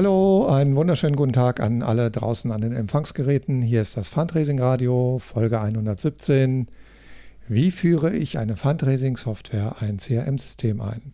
Hallo, 0.00 0.46
einen 0.46 0.76
wunderschönen 0.76 1.14
guten 1.14 1.34
Tag 1.34 1.60
an 1.60 1.82
alle 1.82 2.10
draußen 2.10 2.50
an 2.52 2.62
den 2.62 2.72
Empfangsgeräten. 2.72 3.60
Hier 3.60 3.82
ist 3.82 3.98
das 3.98 4.08
Fundraising 4.08 4.58
Radio, 4.58 5.18
Folge 5.18 5.60
117. 5.60 6.68
Wie 7.48 7.70
führe 7.70 8.10
ich 8.16 8.38
eine 8.38 8.56
Fundraising-Software, 8.56 9.76
ein 9.80 9.98
CRM-System 9.98 10.80
ein? 10.80 11.12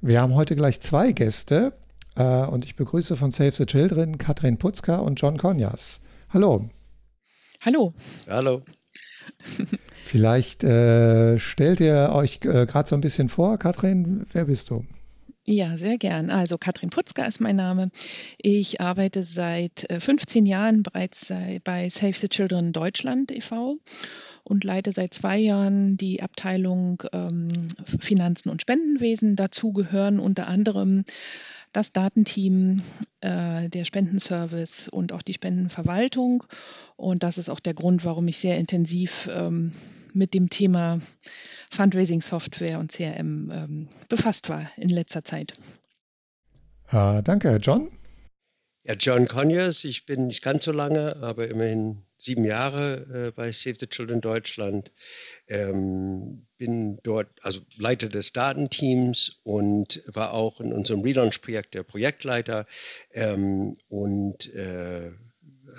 Wir 0.00 0.20
haben 0.20 0.34
heute 0.34 0.56
gleich 0.56 0.80
zwei 0.80 1.12
Gäste 1.12 1.74
äh, 2.16 2.24
und 2.46 2.64
ich 2.64 2.74
begrüße 2.74 3.14
von 3.14 3.30
Save 3.30 3.52
the 3.52 3.64
Children 3.64 4.18
Katrin 4.18 4.58
Putzka 4.58 4.96
und 4.96 5.20
John 5.20 5.38
Konjas. 5.38 6.02
Hallo. 6.30 6.68
Hallo. 7.64 7.94
Hallo. 8.28 8.62
Vielleicht 10.02 10.64
äh, 10.64 11.38
stellt 11.38 11.78
ihr 11.78 12.10
euch 12.12 12.40
äh, 12.42 12.66
gerade 12.66 12.88
so 12.88 12.96
ein 12.96 13.02
bisschen 13.02 13.28
vor. 13.28 13.56
Katrin, 13.56 14.26
wer 14.32 14.46
bist 14.46 14.70
du? 14.70 14.84
Ja, 15.48 15.76
sehr 15.76 15.96
gern. 15.96 16.30
Also 16.30 16.58
Katrin 16.58 16.90
Putzka 16.90 17.24
ist 17.24 17.40
mein 17.40 17.54
Name. 17.54 17.90
Ich 18.36 18.80
arbeite 18.80 19.22
seit 19.22 19.86
15 19.96 20.44
äh, 20.44 20.48
Jahren 20.48 20.82
bereits 20.82 21.32
bei 21.62 21.88
Save 21.88 22.14
the 22.14 22.28
Children 22.28 22.72
Deutschland 22.72 23.30
e.V. 23.30 23.76
und 24.42 24.64
leite 24.64 24.90
seit 24.90 25.14
zwei 25.14 25.38
Jahren 25.38 25.96
die 25.96 26.20
Abteilung 26.20 27.00
ähm, 27.12 27.68
Finanzen 28.00 28.48
und 28.48 28.60
Spendenwesen. 28.60 29.36
Dazu 29.36 29.72
gehören 29.72 30.18
unter 30.18 30.48
anderem 30.48 31.04
das 31.72 31.92
Datenteam, 31.92 32.82
äh, 33.20 33.68
der 33.68 33.84
Spendenservice 33.84 34.88
und 34.88 35.12
auch 35.12 35.22
die 35.22 35.34
Spendenverwaltung. 35.34 36.42
Und 36.96 37.22
das 37.22 37.38
ist 37.38 37.50
auch 37.50 37.60
der 37.60 37.74
Grund, 37.74 38.04
warum 38.04 38.26
ich 38.26 38.38
sehr 38.38 38.58
intensiv 38.58 39.30
ähm, 39.32 39.72
mit 40.12 40.34
dem 40.34 40.50
Thema 40.50 41.00
Fundraising-Software 41.70 42.78
und 42.78 42.92
CRM 42.92 43.50
ähm, 43.50 43.88
befasst 44.08 44.48
war 44.48 44.70
in 44.76 44.88
letzter 44.88 45.24
Zeit. 45.24 45.54
Äh, 46.90 47.22
danke, 47.22 47.58
John. 47.60 47.90
Ja, 48.84 48.94
John 48.94 49.26
Conyers, 49.26 49.82
ich 49.82 50.06
bin 50.06 50.28
nicht 50.28 50.42
ganz 50.42 50.64
so 50.64 50.70
lange, 50.70 51.16
aber 51.16 51.48
immerhin 51.48 52.02
sieben 52.18 52.44
Jahre 52.44 53.26
äh, 53.28 53.32
bei 53.32 53.50
Save 53.50 53.74
the 53.80 53.88
Children 53.88 54.20
Deutschland. 54.20 54.92
Ähm, 55.48 56.46
bin 56.56 57.00
dort, 57.02 57.28
also 57.42 57.60
Leiter 57.76 58.08
des 58.08 58.32
Datenteams 58.32 59.40
und 59.42 60.02
war 60.06 60.32
auch 60.32 60.60
in 60.60 60.72
unserem 60.72 61.00
Relaunch-Projekt 61.00 61.74
der 61.74 61.82
Projektleiter 61.82 62.66
ähm, 63.12 63.76
und 63.88 64.54
äh, 64.54 65.10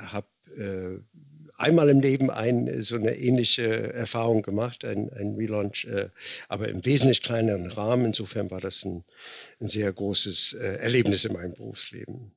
habe 0.06 0.28
äh, 0.58 1.00
einmal 1.58 1.90
im 1.90 2.00
Leben 2.00 2.30
ein, 2.30 2.82
so 2.82 2.96
eine 2.96 3.16
ähnliche 3.16 3.94
Erfahrung 3.94 4.42
gemacht, 4.42 4.86
ein, 4.86 5.10
ein 5.14 5.36
Relaunch, 5.36 5.86
äh, 5.86 6.10
aber 6.48 6.70
im 6.70 6.86
wesentlich 6.86 7.22
kleineren 7.22 7.68
Rahmen. 7.68 8.06
Insofern 8.06 8.50
war 8.52 8.62
das 8.62 8.86
ein, 8.86 9.04
ein 9.60 9.68
sehr 9.68 9.92
großes 9.92 10.54
äh, 10.54 10.78
Erlebnis 10.78 11.26
in 11.26 11.34
meinem 11.34 11.54
Berufsleben. 11.54 12.32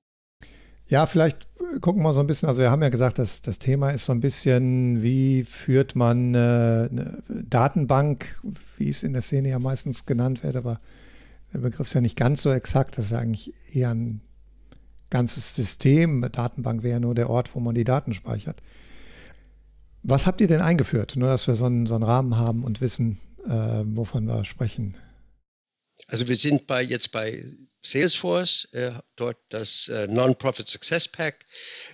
Ja, 0.89 1.07
vielleicht 1.07 1.47
gucken 1.81 2.03
wir 2.03 2.13
so 2.13 2.21
ein 2.21 2.27
bisschen, 2.27 2.49
also 2.49 2.63
wir 2.63 2.71
haben 2.73 2.83
ja 2.83 2.89
gesagt, 2.89 3.21
dass 3.21 3.43
das 3.43 3.61
Thema 3.61 3.91
ist 3.91 4.07
so 4.07 4.13
ein 4.13 4.21
bisschen, 4.21 5.05
wie 5.05 5.45
führt 5.45 5.95
man 5.95 6.35
äh, 6.35 6.39
eine 6.39 7.23
Datenbank, 7.29 8.41
wie 8.77 8.91
es 8.91 9.05
in 9.05 9.13
der 9.13 9.23
Szene 9.23 9.51
ja 9.51 9.61
meistens 9.61 10.05
genannt 10.05 10.43
wird, 10.43 10.57
aber 10.57 10.81
der 11.53 11.61
Begriff 11.61 11.87
ist 11.87 11.95
ja 11.95 12.01
nicht 12.01 12.17
ganz 12.17 12.43
so 12.43 12.51
exakt, 12.51 12.99
das 12.99 13.07
ist 13.07 13.11
ja 13.13 13.19
eigentlich 13.19 13.55
eher 13.73 13.95
ein 13.95 14.21
ganzes 15.11 15.55
System. 15.55 16.27
Datenbank 16.33 16.83
wäre 16.83 17.01
nur 17.01 17.15
der 17.15 17.31
Ort, 17.31 17.55
wo 17.55 17.61
man 17.61 17.75
die 17.75 17.85
Daten 17.85 18.13
speichert. 18.15 18.61
Was 20.03 20.27
habt 20.27 20.41
ihr 20.41 20.47
denn 20.47 20.61
eingeführt? 20.61 21.17
Nur, 21.17 21.29
dass 21.29 21.47
wir 21.47 21.57
so 21.57 21.67
einen, 21.67 21.87
so 21.87 21.95
einen 21.95 22.05
Rahmen 22.05 22.37
haben 22.37 22.65
und 22.65 22.81
wissen, 22.81 23.21
äh, 23.47 23.83
wovon 23.85 24.27
wir 24.27 24.45
sprechen. 24.45 24.97
Also 26.07 26.29
wir 26.29 26.37
sind 26.37 26.67
bei 26.67 26.83
jetzt 26.83 27.13
bei 27.13 27.43
Salesforce, 27.83 28.69
äh, 28.73 28.93
dort 29.17 29.39
das 29.49 29.89
äh, 29.89 30.07
Non-Profit 30.07 30.69
Success 30.69 31.09
Pack, 31.09 31.47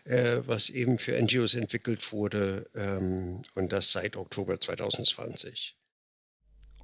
äh, 0.04 0.38
was 0.46 0.70
eben 0.70 0.98
für 0.98 1.20
NGOs 1.20 1.54
entwickelt 1.54 2.12
wurde 2.12 2.68
ähm, 2.74 3.42
und 3.54 3.72
das 3.72 3.92
seit 3.92 4.16
Oktober 4.16 4.60
2020. 4.60 5.76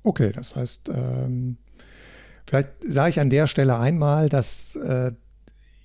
Okay, 0.04 0.32
das 0.32 0.56
heißt, 0.56 0.88
ähm, 0.88 1.58
vielleicht 2.47 2.70
sage 2.80 3.10
ich 3.10 3.20
an 3.20 3.30
der 3.30 3.47
Stelle 3.47 3.76
einmal, 3.78 4.28
dass 4.28 4.74
äh, 4.76 5.12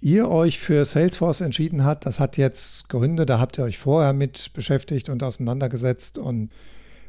ihr 0.01 0.29
euch 0.29 0.59
für 0.59 0.85
Salesforce 0.85 1.41
entschieden 1.41 1.83
habt, 1.83 2.05
das 2.05 2.19
hat 2.19 2.37
jetzt 2.37 2.89
Gründe, 2.89 3.25
da 3.25 3.39
habt 3.39 3.57
ihr 3.57 3.63
euch 3.63 3.77
vorher 3.77 4.13
mit 4.13 4.53
beschäftigt 4.53 5.09
und 5.09 5.23
auseinandergesetzt 5.23 6.17
und 6.17 6.51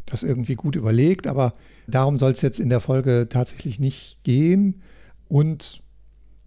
das 0.07 0.23
irgendwie 0.23 0.55
gut 0.55 0.75
überlegt, 0.75 1.27
aber 1.27 1.53
darum 1.87 2.17
soll 2.17 2.33
es 2.33 2.41
jetzt 2.41 2.61
in 2.61 2.71
der 2.71 2.81
Folge 2.81 3.27
tatsächlich 3.29 3.79
nicht 3.79 4.25
gehen. 4.25 4.83
Und 5.29 5.83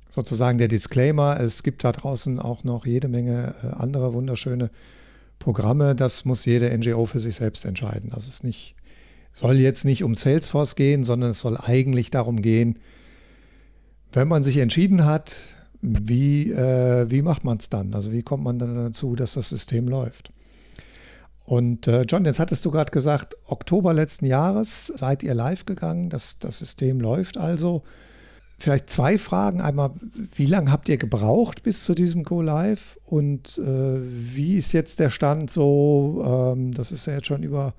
sozusagen 0.10 0.58
der 0.58 0.68
Disclaimer, 0.68 1.40
es 1.40 1.64
gibt 1.64 1.84
da 1.84 1.92
draußen 1.92 2.40
auch 2.40 2.64
noch 2.64 2.86
jede 2.86 3.08
Menge 3.08 3.56
äh, 3.64 3.68
andere 3.68 4.14
wunderschöne 4.14 4.72
Programme, 5.40 5.96
das 5.96 6.26
muss 6.26 6.46
jede 6.46 6.76
NGO 6.76 7.06
für 7.06 7.20
sich 7.20 7.36
selbst 7.36 7.66
entscheiden. 7.66 8.12
Das 8.14 8.28
ist 8.28 8.44
nicht, 8.44 8.76
soll 9.34 9.60
jetzt 9.60 9.86
nicht 9.86 10.04
um 10.04 10.16
Salesforce 10.16 10.76
gehen, 10.76 11.04
sondern 11.04 11.32
es 11.32 11.40
soll 11.40 11.58
eigentlich 11.58 12.12
darum 12.12 12.42
gehen, 12.42 12.80
wenn 14.14 14.28
man 14.28 14.44
sich 14.44 14.58
entschieden 14.58 15.06
hat, 15.06 15.38
wie, 15.82 16.52
äh, 16.52 17.10
wie 17.10 17.22
macht 17.22 17.44
man 17.44 17.58
es 17.58 17.70
dann? 17.70 17.94
Also 17.94 18.12
wie 18.12 18.24
kommt 18.24 18.44
man 18.44 18.60
dann 18.60 18.76
dazu, 18.76 19.16
dass 19.16 19.34
das 19.34 19.50
System 19.50 19.88
läuft? 19.88 20.32
Und 21.46 21.88
äh, 21.88 22.04
John, 22.04 22.24
jetzt 22.26 22.40
hattest 22.40 22.64
du 22.66 22.72
gerade 22.72 22.92
gesagt, 22.92 23.36
Oktober 23.48 23.94
letzten 23.94 24.26
Jahres 24.26 24.88
seid 24.88 25.24
ihr 25.24 25.34
live 25.34 25.66
gegangen, 25.66 26.10
das, 26.10 26.40
das 26.40 26.60
System 26.60 27.02
läuft 27.02 27.38
also. 27.38 27.84
Vielleicht 28.60 28.92
zwei 28.92 29.18
Fragen. 29.18 29.60
Einmal, 29.60 29.92
wie 30.36 30.46
lange 30.46 30.72
habt 30.72 30.88
ihr 30.88 30.98
gebraucht 30.98 31.64
bis 31.64 31.84
zu 31.84 31.96
diesem 31.96 32.24
Go 32.24 32.44
Live? 32.44 33.00
Und 33.06 33.58
äh, 33.58 34.00
wie 34.04 34.56
ist 34.56 34.72
jetzt 34.72 35.00
der 35.00 35.10
Stand 35.10 35.50
so? 35.50 36.24
Ähm, 36.24 36.72
das 36.72 36.92
ist 36.92 37.08
ja 37.08 37.14
jetzt 37.14 37.26
schon 37.26 37.42
über 37.42 37.74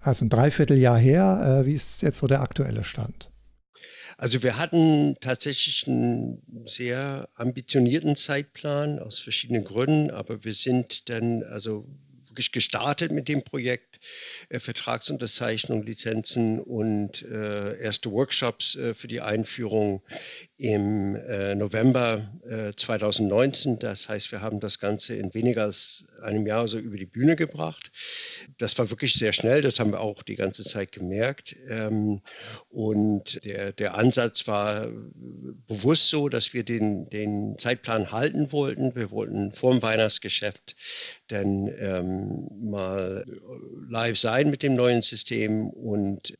also 0.00 0.24
ein 0.24 0.28
Dreivierteljahr 0.28 0.96
her. 0.96 1.60
Äh, 1.62 1.66
wie 1.66 1.74
ist 1.74 2.02
jetzt 2.02 2.18
so 2.18 2.28
der 2.28 2.40
aktuelle 2.40 2.84
Stand? 2.84 3.30
Also 4.18 4.42
wir 4.42 4.56
hatten 4.56 5.16
tatsächlich 5.20 5.86
einen 5.86 6.42
sehr 6.66 7.28
ambitionierten 7.34 8.16
Zeitplan 8.16 8.98
aus 8.98 9.18
verschiedenen 9.18 9.64
Gründen, 9.64 10.10
aber 10.10 10.42
wir 10.42 10.54
sind 10.54 11.10
dann 11.10 11.42
also 11.42 11.86
wirklich 12.36 12.52
gestartet 12.52 13.12
mit 13.12 13.28
dem 13.28 13.42
Projekt 13.42 13.98
äh, 14.50 14.58
Vertragsunterzeichnung, 14.60 15.82
Lizenzen 15.82 16.60
und 16.60 17.22
äh, 17.22 17.78
erste 17.78 18.12
Workshops 18.12 18.76
äh, 18.76 18.94
für 18.94 19.08
die 19.08 19.22
Einführung 19.22 20.02
im 20.58 21.16
äh, 21.16 21.54
November 21.54 22.30
2019. 22.76 23.74
Äh, 23.74 23.78
das 23.78 24.08
heißt, 24.08 24.32
wir 24.32 24.42
haben 24.42 24.60
das 24.60 24.78
Ganze 24.78 25.16
in 25.16 25.32
weniger 25.32 25.64
als 25.64 26.06
einem 26.22 26.46
Jahr 26.46 26.68
so 26.68 26.78
über 26.78 26.98
die 26.98 27.06
Bühne 27.06 27.36
gebracht. 27.36 27.90
Das 28.58 28.78
war 28.78 28.90
wirklich 28.90 29.14
sehr 29.14 29.32
schnell, 29.32 29.62
das 29.62 29.80
haben 29.80 29.92
wir 29.92 30.00
auch 30.00 30.22
die 30.22 30.36
ganze 30.36 30.64
Zeit 30.64 30.92
gemerkt. 30.92 31.56
Ähm, 31.68 32.20
und 32.68 33.44
der, 33.44 33.72
der 33.72 33.94
Ansatz 33.94 34.46
war 34.46 34.88
bewusst 35.66 36.08
so, 36.08 36.28
dass 36.28 36.54
wir 36.54 36.64
den, 36.64 37.08
den 37.10 37.58
Zeitplan 37.58 38.12
halten 38.12 38.52
wollten. 38.52 38.94
Wir 38.94 39.10
wollten 39.10 39.52
vor 39.52 39.72
dem 39.72 39.82
Weihnachtsgeschäft 39.82 40.76
dann 41.28 41.68
ähm, 41.78 42.48
mal 42.60 43.24
live 43.88 44.18
sein 44.18 44.50
mit 44.50 44.62
dem 44.62 44.74
neuen 44.74 45.02
System 45.02 45.70
und 45.70 46.34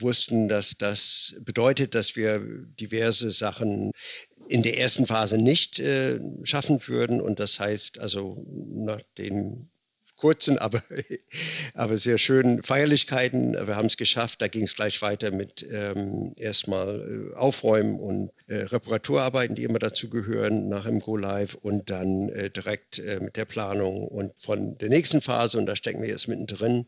wussten, 0.00 0.48
dass 0.48 0.76
das 0.78 1.36
bedeutet, 1.44 1.94
dass 1.94 2.16
wir 2.16 2.40
diverse 2.80 3.30
Sachen 3.30 3.92
in 4.48 4.62
der 4.62 4.78
ersten 4.78 5.06
Phase 5.06 5.38
nicht 5.38 5.78
äh, 5.78 6.20
schaffen 6.44 6.80
würden. 6.86 7.20
Und 7.20 7.40
das 7.40 7.60
heißt 7.60 7.98
also 7.98 8.44
nach 8.70 9.02
den 9.18 9.70
kurzen, 10.18 10.58
aber, 10.58 10.82
aber 11.74 11.96
sehr 11.96 12.18
schönen 12.18 12.62
Feierlichkeiten. 12.62 13.54
Wir 13.54 13.76
haben 13.76 13.86
es 13.86 13.96
geschafft. 13.96 14.42
Da 14.42 14.48
ging 14.48 14.64
es 14.64 14.76
gleich 14.76 15.00
weiter 15.00 15.30
mit 15.30 15.66
ähm, 15.72 16.34
erstmal 16.36 17.32
äh, 17.32 17.36
Aufräumen 17.36 17.98
und 17.98 18.30
äh, 18.48 18.56
Reparaturarbeiten, 18.56 19.56
die 19.56 19.64
immer 19.64 19.78
dazu 19.78 20.10
gehören, 20.10 20.68
nach 20.68 20.84
dem 20.84 21.00
Go 21.00 21.16
Live 21.16 21.54
und 21.54 21.88
dann 21.88 22.28
äh, 22.28 22.50
direkt 22.50 22.98
äh, 22.98 23.20
mit 23.20 23.36
der 23.36 23.46
Planung 23.46 24.06
und 24.06 24.38
von 24.38 24.76
der 24.78 24.90
nächsten 24.90 25.22
Phase. 25.22 25.56
Und 25.56 25.66
da 25.66 25.76
stecken 25.76 26.02
wir 26.02 26.08
jetzt 26.08 26.28
mittendrin. 26.28 26.86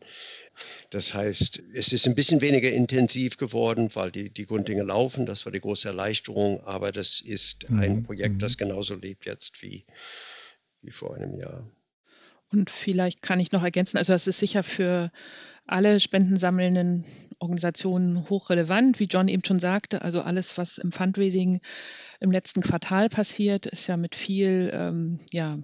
Das 0.89 1.13
heißt, 1.13 1.63
es 1.73 1.93
ist 1.93 2.07
ein 2.07 2.15
bisschen 2.15 2.41
weniger 2.41 2.71
intensiv 2.71 3.37
geworden, 3.37 3.89
weil 3.93 4.11
die, 4.11 4.29
die 4.29 4.45
Grunddinge 4.45 4.83
laufen. 4.83 5.25
Das 5.25 5.45
war 5.45 5.51
die 5.51 5.61
große 5.61 5.87
Erleichterung. 5.87 6.61
Aber 6.65 6.91
das 6.91 7.21
ist 7.21 7.69
ein 7.69 7.97
mhm. 7.97 8.03
Projekt, 8.03 8.41
das 8.41 8.55
mhm. 8.55 8.65
genauso 8.65 8.95
lebt 8.95 9.25
jetzt 9.25 9.61
wie, 9.61 9.85
wie 10.81 10.91
vor 10.91 11.15
einem 11.15 11.39
Jahr. 11.39 11.65
Und 12.51 12.69
vielleicht 12.69 13.21
kann 13.21 13.39
ich 13.39 13.51
noch 13.51 13.63
ergänzen, 13.63 13.97
also 13.97 14.13
es 14.13 14.27
ist 14.27 14.39
sicher 14.39 14.63
für 14.63 15.11
alle 15.67 15.99
spendensammelnden 15.99 17.05
Organisationen 17.39 18.29
hochrelevant, 18.29 18.99
wie 18.99 19.05
John 19.05 19.27
eben 19.27 19.43
schon 19.43 19.57
sagte. 19.57 20.03
Also 20.03 20.21
alles, 20.21 20.57
was 20.59 20.77
im 20.77 20.91
Fundraising 20.91 21.59
im 22.19 22.31
letzten 22.31 22.61
Quartal 22.61 23.09
passiert, 23.09 23.65
ist 23.65 23.87
ja 23.87 23.97
mit 23.97 24.15
viel, 24.15 24.69
ähm, 24.73 25.19
ja, 25.31 25.57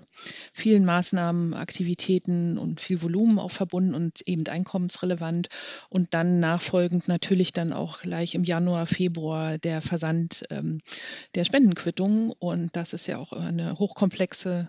vielen 0.54 0.86
Maßnahmen, 0.86 1.54
Aktivitäten 1.54 2.58
und 2.58 2.82
viel 2.82 3.04
Volumen 3.04 3.38
auch 3.38 3.52
verbunden 3.52 3.94
und 3.94 4.22
eben 4.22 4.48
einkommensrelevant. 4.48 5.50
Und 5.90 6.16
dann 6.16 6.40
nachfolgend 6.40 7.08
natürlich 7.08 7.54
dann 7.54 7.74
auch 7.74 8.00
gleich 8.00 8.34
im 8.34 8.44
Januar, 8.44 8.88
Februar 8.88 9.60
der 9.60 9.82
Versand 9.82 10.46
ähm, 10.50 10.80
der 11.36 11.44
Spendenquittungen. 11.44 12.32
Und 12.32 12.76
das 12.76 12.94
ist 12.94 13.06
ja 13.06 13.20
auch 13.20 13.34
eine 13.34 13.78
hochkomplexe 13.78 14.68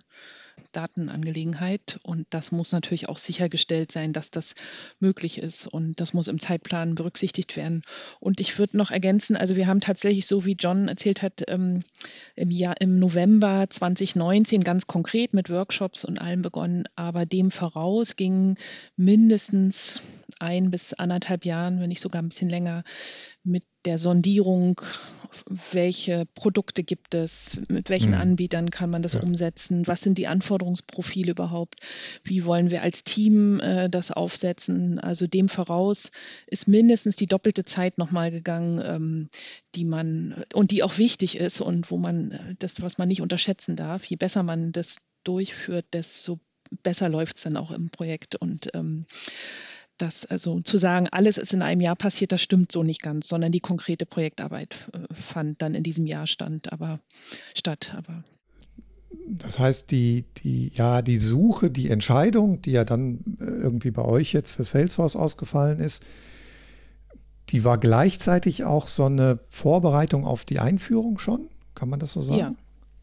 Datenangelegenheit 0.72 1.98
und 2.02 2.26
das 2.30 2.52
muss 2.52 2.72
natürlich 2.72 3.08
auch 3.08 3.18
sichergestellt 3.18 3.92
sein, 3.92 4.12
dass 4.12 4.30
das 4.30 4.54
möglich 5.00 5.38
ist 5.38 5.66
und 5.66 6.00
das 6.00 6.12
muss 6.12 6.28
im 6.28 6.38
Zeitplan 6.38 6.94
berücksichtigt 6.94 7.56
werden. 7.56 7.82
Und 8.20 8.40
ich 8.40 8.58
würde 8.58 8.76
noch 8.76 8.90
ergänzen, 8.90 9.36
also 9.36 9.56
wir 9.56 9.66
haben 9.66 9.80
tatsächlich, 9.80 10.26
so 10.26 10.44
wie 10.44 10.56
John 10.58 10.88
erzählt 10.88 11.22
hat, 11.22 11.42
ähm, 11.48 11.84
im, 12.34 12.50
Jahr, 12.50 12.80
im 12.80 12.98
November 12.98 13.66
2019 13.68 14.64
ganz 14.64 14.86
konkret 14.86 15.34
mit 15.34 15.50
Workshops 15.50 16.04
und 16.04 16.20
allem 16.20 16.42
begonnen, 16.42 16.84
aber 16.96 17.26
dem 17.26 17.50
voraus 17.50 18.16
gingen 18.16 18.56
mindestens 18.96 20.02
ein 20.38 20.70
bis 20.70 20.92
anderthalb 20.92 21.44
Jahren, 21.44 21.80
wenn 21.80 21.88
nicht 21.88 22.00
sogar 22.00 22.22
ein 22.22 22.28
bisschen 22.28 22.48
länger, 22.48 22.84
mit 23.42 23.64
der 23.84 23.98
Sondierung, 23.98 24.80
welche 25.72 26.26
Produkte 26.34 26.82
gibt 26.84 27.14
es, 27.14 27.58
mit 27.68 27.90
welchen 27.90 28.10
mhm. 28.10 28.18
Anbietern 28.18 28.70
kann 28.70 28.90
man 28.90 29.02
das 29.02 29.14
ja. 29.14 29.20
umsetzen, 29.20 29.86
was 29.86 30.00
sind 30.00 30.18
die 30.18 30.26
Anforderungsprofile 30.68 31.30
überhaupt, 31.30 31.80
wie 32.22 32.44
wollen 32.44 32.70
wir 32.70 32.82
als 32.82 33.04
Team 33.04 33.60
äh, 33.60 33.88
das 33.88 34.10
aufsetzen. 34.10 34.98
Also 34.98 35.26
dem 35.26 35.48
voraus 35.48 36.10
ist 36.46 36.68
mindestens 36.68 37.16
die 37.16 37.26
doppelte 37.26 37.62
Zeit 37.62 37.98
nochmal 37.98 38.30
gegangen, 38.30 38.80
ähm, 38.84 39.28
die 39.74 39.84
man 39.84 40.44
und 40.54 40.70
die 40.70 40.82
auch 40.82 40.98
wichtig 40.98 41.36
ist 41.36 41.60
und 41.60 41.90
wo 41.90 41.96
man 41.96 42.56
das, 42.58 42.82
was 42.82 42.98
man 42.98 43.08
nicht 43.08 43.22
unterschätzen 43.22 43.76
darf. 43.76 44.04
Je 44.04 44.16
besser 44.16 44.42
man 44.42 44.72
das 44.72 44.96
durchführt, 45.24 45.86
desto 45.92 46.38
besser 46.82 47.08
läuft 47.08 47.36
es 47.38 47.44
dann 47.44 47.56
auch 47.56 47.70
im 47.70 47.90
Projekt. 47.90 48.36
Und 48.36 48.70
ähm, 48.74 49.06
das 49.96 50.26
also 50.26 50.60
zu 50.60 50.78
sagen, 50.78 51.08
alles 51.10 51.38
ist 51.38 51.54
in 51.54 51.62
einem 51.62 51.80
Jahr 51.80 51.96
passiert, 51.96 52.30
das 52.30 52.40
stimmt 52.40 52.70
so 52.70 52.82
nicht 52.84 53.02
ganz, 53.02 53.26
sondern 53.26 53.50
die 53.50 53.60
konkrete 53.60 54.06
Projektarbeit 54.06 54.90
äh, 54.92 55.12
fand 55.12 55.60
dann 55.60 55.74
in 55.74 55.82
diesem 55.82 56.06
Jahr 56.06 56.26
stand, 56.26 56.72
aber 56.72 57.00
statt. 57.54 57.94
Aber 57.96 58.24
das 59.28 59.58
heißt, 59.58 59.90
die, 59.90 60.24
die, 60.42 60.72
ja, 60.74 61.02
die 61.02 61.18
Suche, 61.18 61.70
die 61.70 61.90
Entscheidung, 61.90 62.62
die 62.62 62.72
ja 62.72 62.84
dann 62.84 63.20
äh, 63.40 63.44
irgendwie 63.44 63.90
bei 63.90 64.04
euch 64.04 64.32
jetzt 64.32 64.52
für 64.52 64.64
Salesforce 64.64 65.16
ausgefallen 65.16 65.80
ist, 65.80 66.04
die 67.50 67.64
war 67.64 67.78
gleichzeitig 67.78 68.64
auch 68.64 68.88
so 68.88 69.04
eine 69.04 69.38
Vorbereitung 69.48 70.24
auf 70.24 70.44
die 70.44 70.58
Einführung 70.58 71.18
schon? 71.18 71.48
Kann 71.74 71.88
man 71.88 72.00
das 72.00 72.12
so 72.12 72.22
sagen? 72.22 72.38
Ja, 72.38 72.54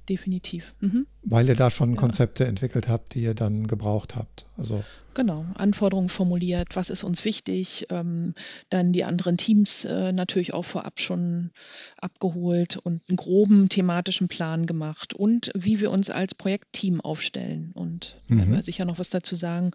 definitiv. 0.07 0.75
Mhm. 0.81 1.07
Weil 1.25 1.49
ihr 1.49 1.55
da 1.55 1.71
schon 1.71 1.95
ja. 1.95 1.99
Konzepte 1.99 2.45
entwickelt 2.45 2.87
habt, 2.87 3.13
die 3.13 3.21
ihr 3.21 3.33
dann 3.33 3.67
gebraucht 3.67 4.15
habt. 4.15 4.45
Also 4.57 4.83
Genau, 5.15 5.45
Anforderungen 5.55 6.09
formuliert, 6.09 6.75
was 6.75 6.89
ist 6.89 7.05
uns 7.05 7.23
wichtig, 7.23 7.87
ähm, 7.89 8.33
dann 8.69 8.91
die 8.91 9.05
anderen 9.05 9.37
Teams 9.37 9.85
äh, 9.85 10.11
natürlich 10.11 10.53
auch 10.53 10.65
vorab 10.65 10.99
schon 10.99 11.51
abgeholt 11.97 12.75
und 12.75 13.01
einen 13.07 13.15
groben 13.15 13.69
thematischen 13.69 14.27
Plan 14.27 14.65
gemacht 14.65 15.13
und 15.13 15.51
wie 15.55 15.79
wir 15.79 15.89
uns 15.91 16.09
als 16.09 16.35
Projektteam 16.35 16.99
aufstellen. 16.99 17.71
Und 17.73 18.17
mhm. 18.27 18.39
werden 18.39 18.53
wir 18.55 18.61
sicher 18.61 18.83
noch 18.83 18.99
was 18.99 19.09
dazu 19.09 19.35
sagen, 19.35 19.71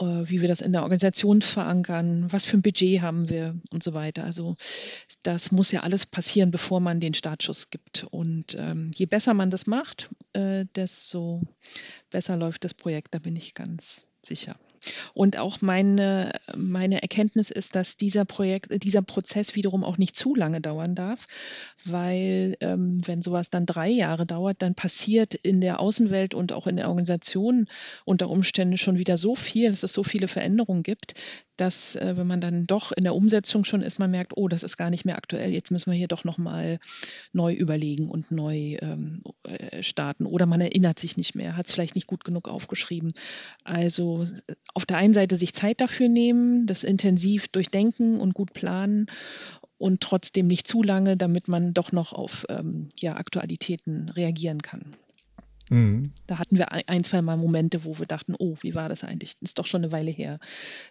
äh, 0.00 0.04
wie 0.04 0.40
wir 0.40 0.48
das 0.48 0.60
in 0.60 0.72
der 0.72 0.82
Organisation 0.82 1.40
verankern, 1.40 2.26
was 2.30 2.44
für 2.44 2.56
ein 2.56 2.62
Budget 2.62 3.00
haben 3.00 3.28
wir 3.28 3.54
und 3.70 3.84
so 3.84 3.94
weiter. 3.94 4.24
Also 4.24 4.56
das 5.22 5.52
muss 5.52 5.70
ja 5.70 5.84
alles 5.84 6.04
passieren, 6.04 6.50
bevor 6.50 6.80
man 6.80 6.98
den 6.98 7.14
Startschuss 7.14 7.70
gibt. 7.70 8.08
Und 8.10 8.56
ähm, 8.58 8.90
je 8.92 9.06
besser 9.06 9.34
man 9.34 9.50
das 9.50 9.68
macht, 9.68 10.10
äh, 10.32 10.64
desto 10.76 11.42
besser 12.10 12.36
läuft 12.36 12.64
das 12.64 12.74
Projekt, 12.74 13.14
da 13.14 13.18
bin 13.18 13.36
ich 13.36 13.54
ganz 13.54 14.06
sicher. 14.22 14.56
Und 15.12 15.38
auch 15.38 15.60
meine, 15.60 16.32
meine 16.56 17.02
Erkenntnis 17.02 17.50
ist, 17.50 17.76
dass 17.76 17.96
dieser 17.96 18.24
Projekt, 18.24 18.82
dieser 18.82 19.02
Prozess 19.02 19.54
wiederum 19.54 19.84
auch 19.84 19.98
nicht 19.98 20.16
zu 20.16 20.34
lange 20.34 20.60
dauern 20.60 20.94
darf, 20.94 21.26
weil 21.84 22.56
ähm, 22.60 23.00
wenn 23.06 23.22
sowas 23.22 23.50
dann 23.50 23.66
drei 23.66 23.88
Jahre 23.88 24.26
dauert, 24.26 24.62
dann 24.62 24.74
passiert 24.74 25.34
in 25.34 25.60
der 25.60 25.80
Außenwelt 25.80 26.34
und 26.34 26.52
auch 26.52 26.66
in 26.66 26.76
der 26.76 26.88
Organisation 26.88 27.66
unter 28.04 28.28
Umständen 28.28 28.76
schon 28.76 28.98
wieder 28.98 29.16
so 29.16 29.34
viel, 29.34 29.70
dass 29.70 29.82
es 29.82 29.92
so 29.92 30.02
viele 30.02 30.28
Veränderungen 30.28 30.82
gibt, 30.82 31.14
dass 31.56 31.96
äh, 31.96 32.16
wenn 32.16 32.26
man 32.26 32.40
dann 32.40 32.66
doch 32.66 32.92
in 32.92 33.04
der 33.04 33.14
Umsetzung 33.14 33.64
schon 33.64 33.82
ist, 33.82 33.98
man 33.98 34.10
merkt, 34.10 34.32
oh, 34.36 34.48
das 34.48 34.62
ist 34.62 34.76
gar 34.76 34.90
nicht 34.90 35.04
mehr 35.04 35.16
aktuell, 35.16 35.52
jetzt 35.52 35.70
müssen 35.70 35.90
wir 35.90 35.96
hier 35.96 36.08
doch 36.08 36.24
nochmal 36.24 36.78
neu 37.32 37.52
überlegen 37.52 38.08
und 38.08 38.30
neu 38.30 38.76
ähm, 38.80 39.22
äh, 39.44 39.82
starten. 39.82 40.26
Oder 40.26 40.46
man 40.46 40.60
erinnert 40.60 40.98
sich 40.98 41.16
nicht 41.16 41.34
mehr, 41.34 41.56
hat 41.56 41.66
es 41.66 41.72
vielleicht 41.72 41.94
nicht 41.94 42.06
gut 42.06 42.24
genug 42.24 42.48
aufgeschrieben. 42.48 43.12
Also 43.62 44.24
auf 44.74 44.86
der 44.86 44.96
einen 44.96 45.14
Seite 45.14 45.36
sich 45.36 45.54
Zeit 45.54 45.80
dafür 45.80 46.08
nehmen, 46.08 46.66
das 46.66 46.84
intensiv 46.84 47.48
durchdenken 47.48 48.20
und 48.20 48.34
gut 48.34 48.52
planen 48.52 49.06
und 49.78 50.00
trotzdem 50.00 50.46
nicht 50.46 50.66
zu 50.66 50.82
lange, 50.82 51.16
damit 51.16 51.48
man 51.48 51.74
doch 51.74 51.92
noch 51.92 52.12
auf 52.12 52.44
ähm, 52.48 52.88
ja, 52.98 53.16
Aktualitäten 53.16 54.08
reagieren 54.08 54.62
kann. 54.62 54.96
Mhm. 55.70 56.12
Da 56.26 56.38
hatten 56.38 56.58
wir 56.58 56.72
ein, 56.72 57.04
zwei 57.04 57.22
Mal 57.22 57.36
Momente, 57.36 57.84
wo 57.84 57.98
wir 57.98 58.06
dachten, 58.06 58.34
oh, 58.38 58.56
wie 58.60 58.74
war 58.74 58.88
das 58.88 59.04
eigentlich? 59.04 59.34
Das 59.40 59.50
ist 59.50 59.58
doch 59.58 59.66
schon 59.66 59.82
eine 59.82 59.92
Weile 59.92 60.10
her. 60.10 60.38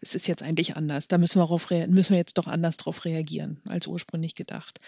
Es 0.01 0.15
ist 0.15 0.27
jetzt 0.27 0.41
eigentlich 0.41 0.75
anders. 0.75 1.07
Da 1.07 1.17
müssen 1.17 1.39
wir, 1.39 1.87
müssen 1.87 2.11
wir 2.11 2.17
jetzt 2.17 2.37
doch 2.37 2.47
anders 2.47 2.77
darauf 2.77 3.05
reagieren, 3.05 3.59
als 3.67 3.87
ursprünglich 3.87 4.35
gedacht. 4.35 4.79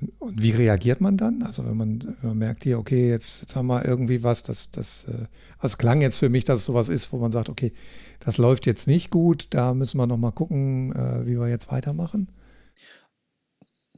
Und, 0.00 0.12
und, 0.18 0.42
wie 0.42 0.50
reagiert 0.50 1.00
man 1.00 1.16
dann? 1.16 1.42
Also 1.42 1.64
wenn 1.66 1.76
man, 1.76 2.16
wenn 2.20 2.30
man 2.30 2.38
merkt 2.38 2.62
hier, 2.62 2.78
okay, 2.78 3.08
jetzt, 3.08 3.40
jetzt 3.42 3.56
haben 3.56 3.66
wir 3.66 3.84
irgendwie 3.84 4.22
was, 4.22 4.42
das, 4.42 4.70
das, 4.70 5.04
äh, 5.08 5.26
also 5.58 5.76
klang 5.76 6.00
jetzt 6.00 6.18
für 6.18 6.28
mich, 6.28 6.44
dass 6.44 6.60
es 6.60 6.66
sowas 6.66 6.88
ist, 6.88 7.12
wo 7.12 7.18
man 7.18 7.32
sagt, 7.32 7.48
okay, 7.48 7.72
das 8.20 8.38
läuft 8.38 8.66
jetzt 8.66 8.86
nicht 8.86 9.10
gut, 9.10 9.48
da 9.50 9.74
müssen 9.74 9.98
wir 9.98 10.06
nochmal 10.06 10.32
gucken, 10.32 10.92
äh, 10.94 11.26
wie 11.26 11.38
wir 11.38 11.48
jetzt 11.48 11.70
weitermachen. 11.70 12.28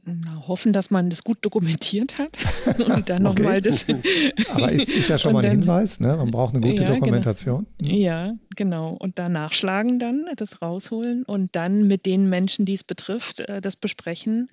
Na, 0.03 0.47
hoffen, 0.47 0.73
dass 0.73 0.89
man 0.89 1.11
das 1.11 1.23
gut 1.23 1.37
dokumentiert 1.41 2.17
hat 2.17 2.37
und 2.79 3.09
dann 3.09 3.27
okay. 3.27 3.41
nochmal 3.41 3.61
das. 3.61 3.85
Aber 4.49 4.73
es 4.73 4.89
ist 4.89 5.09
ja 5.09 5.19
schon 5.19 5.33
mal 5.33 5.45
ein 5.45 5.51
Hinweis, 5.51 5.99
ne? 5.99 6.17
Man 6.17 6.31
braucht 6.31 6.55
eine 6.55 6.61
gute 6.61 6.81
ja, 6.81 6.87
genau. 6.87 6.95
Dokumentation. 6.95 7.67
Genau. 7.77 7.93
Ja, 7.93 8.33
genau. 8.55 8.93
Und 8.93 9.19
da 9.19 9.29
nachschlagen 9.29 9.99
dann, 9.99 10.25
das 10.37 10.63
rausholen 10.63 11.23
und 11.23 11.55
dann 11.55 11.87
mit 11.87 12.07
den 12.07 12.29
Menschen, 12.29 12.65
die 12.65 12.73
es 12.73 12.83
betrifft, 12.83 13.41
äh, 13.41 13.61
das 13.61 13.75
besprechen, 13.75 14.49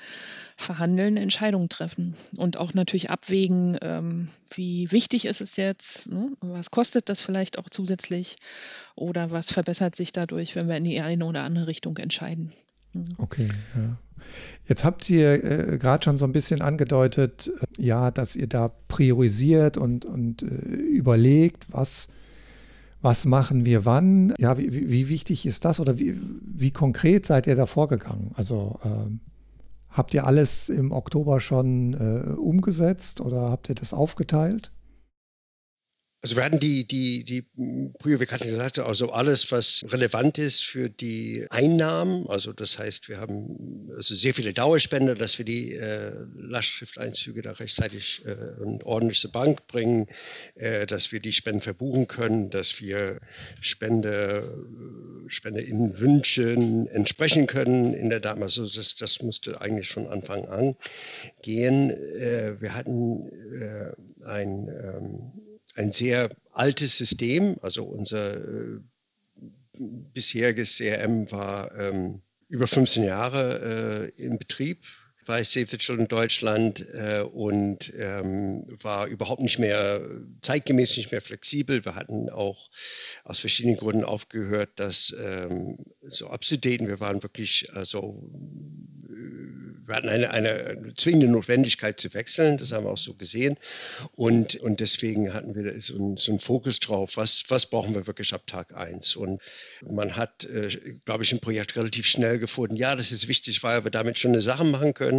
verhandeln, 0.59 1.17
Entscheidungen 1.17 1.71
treffen 1.71 2.15
und 2.37 2.59
auch 2.59 2.75
natürlich 2.75 3.09
abwägen, 3.09 3.79
ähm, 3.81 4.29
wie 4.51 4.93
wichtig 4.93 5.25
ist 5.25 5.41
es 5.41 5.57
jetzt, 5.57 6.11
ne? 6.11 6.33
was 6.41 6.71
kostet 6.71 7.09
das 7.09 7.21
vielleicht 7.21 7.59
auch 7.59 7.71
zusätzlich 7.71 8.37
oder 8.97 9.31
was 9.31 9.51
verbessert 9.51 9.97
sich 9.97 10.13
dadurch, 10.13 10.57
wenn 10.57 10.69
wir 10.69 10.77
in 10.77 10.85
die 10.85 11.01
eine 11.01 11.25
oder 11.25 11.43
andere 11.43 11.69
Richtung 11.69 11.97
entscheiden. 11.97 12.53
Mhm. 12.93 13.05
Okay, 13.19 13.49
ja. 13.77 13.97
Jetzt 14.69 14.85
habt 14.85 15.09
ihr 15.09 15.45
äh, 15.45 15.79
gerade 15.79 16.05
schon 16.05 16.19
so 16.19 16.25
ein 16.25 16.33
bisschen 16.33 16.61
angedeutet, 16.61 17.51
äh, 17.79 17.83
ja, 17.83 18.11
dass 18.11 18.37
ihr 18.37 18.47
da 18.47 18.71
priorisiert 18.89 19.77
und, 19.77 20.05
und 20.05 20.43
äh, 20.43 20.47
überlegt, 20.47 21.67
was, 21.71 22.09
was 23.01 23.25
machen 23.25 23.65
wir 23.65 23.85
wann. 23.85 24.35
Ja, 24.39 24.59
wie, 24.59 24.91
wie, 24.91 25.09
wichtig 25.09 25.47
ist 25.47 25.65
das 25.65 25.81
oder 25.81 25.99
wie, 25.99 26.19
wie 26.43 26.71
konkret 26.71 27.27
seid 27.27 27.47
ihr 27.47 27.57
da 27.57 27.67
vorgegangen? 27.67 28.33
Also 28.35 28.79
ähm, 28.85 29.21
habt 29.91 30.13
ihr 30.15 30.27
alles 30.27 30.69
im 30.69 30.93
Oktober 30.93 31.41
schon 31.41 31.95
äh, 31.95 32.31
umgesetzt 32.33 33.21
oder 33.21 33.51
habt 33.51 33.69
ihr 33.69 33.75
das 33.75 33.93
aufgeteilt? 33.95 34.71
Also 36.21 36.35
wir 36.35 36.43
hatten 36.43 36.59
die, 36.59 36.85
die, 36.85 37.23
die 37.23 37.47
wir 37.57 38.27
hatten 38.27 38.49
gesagt, 38.51 38.81
also 38.81 39.11
alles, 39.11 39.53
was 39.53 39.85
relevant 39.87 40.37
ist 40.39 40.65
für 40.65 40.91
die 40.91 41.47
Einnahmen, 41.51 42.27
also 42.27 42.53
das 42.53 42.77
heißt, 42.77 43.09
wir 43.09 43.19
haben 43.21 43.89
also 43.95 44.17
sehr 44.17 44.35
viele 44.35 44.53
Dauerspender, 44.53 45.15
dass 45.15 45.39
wir 45.39 45.45
die 45.45 45.75
äh, 45.75 46.13
Lastschrifteinzüge 46.35 47.43
da 47.43 47.53
rechtzeitig 47.53 48.23
äh, 48.25 48.61
und 48.61 48.83
ordentlich 48.85 49.21
zur 49.21 49.31
Bank 49.31 49.69
bringen, 49.69 50.09
äh, 50.57 50.87
dass 50.87 51.13
wir 51.13 51.21
die 51.21 51.33
Spenden 51.33 51.61
verbuchen 51.61 52.09
können, 52.09 52.51
dass 52.51 52.81
wir 52.81 53.21
Spende, 53.61 54.67
SpenderInnen 55.29 56.01
Wünschen 56.01 56.89
entsprechen 56.89 57.47
können 57.47 57.95
in 57.95 58.11
der 58.11 58.19
Daten. 58.19 58.43
Also 58.43 58.69
das, 58.69 58.97
das 58.97 59.23
musste 59.23 59.61
eigentlich 59.61 59.91
von 59.91 60.09
Anfang 60.09 60.47
an 60.47 60.75
gehen. 61.43 61.91
Äh, 61.91 62.61
wir 62.61 62.75
hatten 62.75 63.29
äh, 63.53 63.93
ein 64.25 64.69
ähm, 64.69 65.48
ein 65.79 65.93
sehr 65.93 66.29
altes 66.53 66.99
System. 66.99 67.57
Also 67.63 67.85
unser 67.85 68.37
äh, 68.37 68.81
bisheriges 69.79 70.77
CRM 70.77 71.31
war 71.31 71.75
ähm, 71.79 72.23
über 72.49 72.67
15 72.67 73.05
Jahre 73.05 74.11
äh, 74.17 74.23
in 74.23 74.39
Betrieb. 74.39 74.85
Bei 75.29 75.45
Save 75.45 75.67
the 75.67 75.77
Children 75.77 76.09
Deutschland 76.09 76.87
äh, 76.95 77.21
und 77.21 77.93
ähm, 78.01 78.65
war 78.83 79.07
überhaupt 79.07 79.43
nicht 79.43 79.59
mehr 79.59 80.01
zeitgemäß, 80.41 80.97
nicht 80.97 81.13
mehr 81.13 81.21
flexibel. 81.21 81.85
Wir 81.85 81.95
hatten 81.95 82.31
auch 82.31 82.71
aus 83.25 83.39
verschiedenen 83.39 83.77
Gründen 83.77 84.05
aufgehört, 84.05 84.71
das 84.77 85.15
ähm, 85.23 85.85
so 86.03 86.29
abzudaten. 86.29 86.89
Wir 86.89 86.99
waren 87.01 87.23
wirklich, 87.23 87.69
also 87.75 88.27
wir 89.89 89.97
hatten 89.97 90.09
eine, 90.09 90.31
eine 90.31 90.95
zwingende 90.97 91.29
Notwendigkeit 91.29 91.99
zu 91.99 92.13
wechseln, 92.13 92.59
das 92.59 92.73
haben 92.73 92.85
wir 92.85 92.91
auch 92.91 92.99
so 92.99 93.15
gesehen. 93.15 93.57
Und, 94.13 94.57
und 94.57 94.81
deswegen 94.81 95.33
hatten 95.33 95.55
wir 95.55 95.81
so, 95.81 95.97
ein, 95.97 96.17
so 96.19 96.31
einen 96.31 96.41
Fokus 96.41 96.79
drauf, 96.81 97.17
was, 97.17 97.45
was 97.49 97.67
brauchen 97.67 97.95
wir 97.95 98.07
wirklich 98.07 98.35
ab 98.35 98.47
Tag 98.47 98.77
1. 98.77 99.17
Und 99.17 99.41
man 99.89 100.15
hat, 100.15 100.45
äh, 100.45 100.69
glaube 101.07 101.25
ich, 101.25 101.33
ein 101.33 101.41
Projekt 101.41 101.75
relativ 101.77 102.07
schnell 102.07 102.39
gefunden. 102.39 102.77
Ja, 102.77 102.95
das 102.97 103.13
ist 103.13 103.29
wichtig, 103.29 103.63
weil 103.63 103.85
wir 103.85 103.91
damit 103.91 104.19
schon 104.19 104.33
eine 104.33 104.43
Sache 104.43 104.65
machen 104.65 104.93
können. 104.93 105.18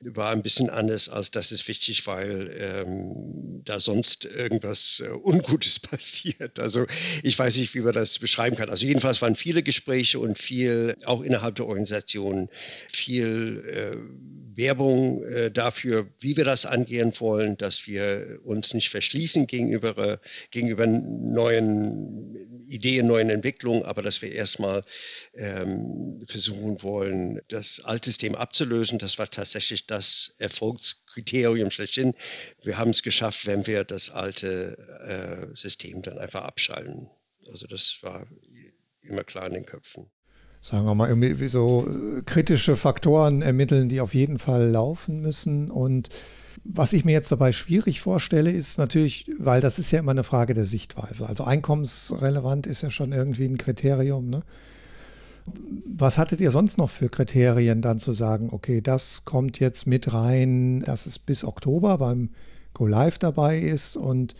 War 0.00 0.32
ein 0.32 0.42
bisschen 0.42 0.70
anders, 0.70 1.08
als 1.08 1.30
das 1.30 1.52
ist 1.52 1.68
wichtig, 1.68 2.06
weil 2.06 2.54
ähm, 2.58 3.62
da 3.64 3.80
sonst 3.80 4.24
irgendwas 4.24 5.02
äh, 5.04 5.10
Ungutes 5.10 5.78
passiert. 5.80 6.58
Also 6.58 6.86
ich 7.22 7.38
weiß 7.38 7.56
nicht, 7.56 7.74
wie 7.74 7.80
man 7.80 7.92
das 7.92 8.18
beschreiben 8.18 8.56
kann. 8.56 8.70
Also 8.70 8.86
jedenfalls 8.86 9.22
waren 9.22 9.36
viele 9.36 9.62
Gespräche 9.62 10.18
und 10.18 10.38
viel, 10.38 10.96
auch 11.04 11.22
innerhalb 11.22 11.56
der 11.56 11.66
Organisation, 11.66 12.48
viel 12.92 13.64
äh, 13.68 13.96
Werbung 14.56 15.24
äh, 15.24 15.50
dafür, 15.50 16.06
wie 16.18 16.36
wir 16.36 16.44
das 16.44 16.66
angehen 16.66 17.12
wollen, 17.18 17.56
dass 17.56 17.86
wir 17.86 18.40
uns 18.44 18.74
nicht 18.74 18.90
verschließen 18.90 19.46
gegenüber, 19.46 20.20
gegenüber 20.50 20.86
neuen 20.86 22.66
Ideen, 22.68 23.06
neuen 23.06 23.30
Entwicklungen, 23.30 23.84
aber 23.84 24.02
dass 24.02 24.22
wir 24.22 24.32
erstmal 24.32 24.84
ähm, 25.34 26.18
versuchen 26.26 26.82
wollen, 26.82 27.40
das 27.48 27.80
Altsystem 27.80 28.34
abzulösen. 28.34 28.98
Das 28.98 29.18
war 29.18 29.29
tatsächlich 29.30 29.86
das 29.86 30.34
Erfolgskriterium 30.38 31.70
schlechthin. 31.70 32.14
Wir 32.62 32.78
haben 32.78 32.90
es 32.90 33.02
geschafft, 33.02 33.46
wenn 33.46 33.66
wir 33.66 33.84
das 33.84 34.10
alte 34.10 34.76
äh, 35.04 35.56
System 35.56 36.02
dann 36.02 36.18
einfach 36.18 36.44
abschalten. 36.44 37.08
Also 37.48 37.66
das 37.66 37.98
war 38.02 38.26
immer 39.02 39.24
klar 39.24 39.46
in 39.46 39.54
den 39.54 39.66
Köpfen 39.66 40.10
sagen 40.60 40.84
wir 40.84 40.94
mal, 40.94 41.08
irgendwie 41.08 41.48
so 41.48 41.86
äh, 41.88 42.22
kritische 42.22 42.76
Faktoren 42.76 43.42
ermitteln, 43.42 43.88
die 43.88 44.00
auf 44.00 44.14
jeden 44.14 44.38
Fall 44.38 44.68
laufen 44.68 45.20
müssen. 45.20 45.70
Und 45.70 46.10
was 46.64 46.92
ich 46.92 47.04
mir 47.04 47.12
jetzt 47.12 47.32
dabei 47.32 47.52
schwierig 47.52 48.00
vorstelle, 48.00 48.50
ist 48.50 48.78
natürlich, 48.78 49.30
weil 49.38 49.60
das 49.60 49.78
ist 49.78 49.90
ja 49.90 50.00
immer 50.00 50.10
eine 50.10 50.24
Frage 50.24 50.54
der 50.54 50.66
Sichtweise. 50.66 51.26
Also 51.26 51.44
einkommensrelevant 51.44 52.66
ist 52.66 52.82
ja 52.82 52.90
schon 52.90 53.12
irgendwie 53.12 53.46
ein 53.46 53.58
Kriterium. 53.58 54.28
Ne? 54.28 54.42
Was 55.86 56.18
hattet 56.18 56.40
ihr 56.40 56.50
sonst 56.50 56.78
noch 56.78 56.90
für 56.90 57.08
Kriterien, 57.08 57.82
dann 57.82 57.98
zu 57.98 58.12
sagen, 58.12 58.48
okay, 58.52 58.80
das 58.80 59.24
kommt 59.24 59.60
jetzt 59.60 59.86
mit 59.86 60.12
rein, 60.12 60.80
dass 60.80 61.06
es 61.06 61.18
bis 61.18 61.44
Oktober 61.44 61.98
beim 61.98 62.30
Go 62.74 62.86
Live 62.86 63.18
dabei 63.18 63.58
ist 63.58 63.96
und 63.96 64.34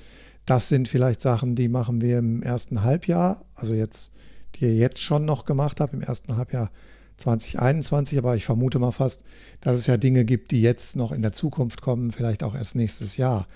das 0.46 0.68
sind 0.68 0.88
vielleicht 0.88 1.20
Sachen, 1.20 1.54
die 1.54 1.68
machen 1.68 2.00
wir 2.00 2.18
im 2.18 2.42
ersten 2.42 2.82
Halbjahr, 2.82 3.44
also 3.54 3.74
jetzt 3.74 4.12
die 4.56 4.64
ihr 4.64 4.74
jetzt 4.74 5.00
schon 5.00 5.24
noch 5.24 5.44
gemacht 5.44 5.80
habt 5.80 5.94
im 5.94 6.02
ersten 6.02 6.36
Halbjahr 6.36 6.70
2021, 7.18 8.18
aber 8.18 8.36
ich 8.36 8.44
vermute 8.44 8.78
mal 8.78 8.92
fast, 8.92 9.22
dass 9.60 9.76
es 9.76 9.86
ja 9.86 9.96
Dinge 9.96 10.24
gibt, 10.24 10.50
die 10.50 10.62
jetzt 10.62 10.96
noch 10.96 11.12
in 11.12 11.22
der 11.22 11.32
Zukunft 11.32 11.82
kommen, 11.82 12.10
vielleicht 12.10 12.42
auch 12.42 12.54
erst 12.54 12.76
nächstes 12.76 13.16
Jahr. 13.16 13.46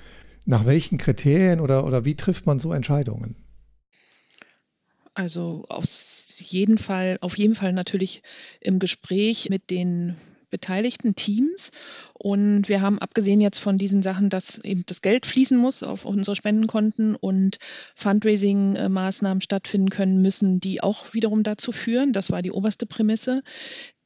Nach 0.44 0.66
welchen 0.66 0.98
Kriterien 0.98 1.60
oder, 1.60 1.86
oder 1.86 2.04
wie 2.04 2.14
trifft 2.14 2.46
man 2.46 2.58
so 2.58 2.72
Entscheidungen? 2.72 3.36
Also 5.14 5.64
aus 5.68 6.23
jeden 6.40 6.78
Fall, 6.78 7.18
auf 7.20 7.36
jeden 7.38 7.54
Fall 7.54 7.72
natürlich 7.72 8.22
im 8.60 8.78
Gespräch 8.78 9.48
mit 9.50 9.70
den 9.70 10.16
beteiligten 10.54 11.16
Teams. 11.16 11.72
Und 12.12 12.68
wir 12.68 12.80
haben 12.80 13.00
abgesehen 13.00 13.40
jetzt 13.40 13.58
von 13.58 13.76
diesen 13.76 14.02
Sachen, 14.02 14.30
dass 14.30 14.60
eben 14.60 14.84
das 14.86 15.02
Geld 15.02 15.26
fließen 15.26 15.58
muss 15.58 15.82
auf 15.82 16.04
unsere 16.04 16.36
Spendenkonten 16.36 17.16
und 17.16 17.58
Fundraising-Maßnahmen 17.96 19.40
stattfinden 19.40 19.90
können 19.90 20.22
müssen, 20.22 20.60
die 20.60 20.80
auch 20.80 21.12
wiederum 21.12 21.42
dazu 21.42 21.72
führen. 21.72 22.12
Das 22.12 22.30
war 22.30 22.40
die 22.40 22.52
oberste 22.52 22.86
Prämisse. 22.86 23.42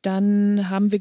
Dann 0.01 0.71
haben 0.71 0.91
wir, 0.91 1.01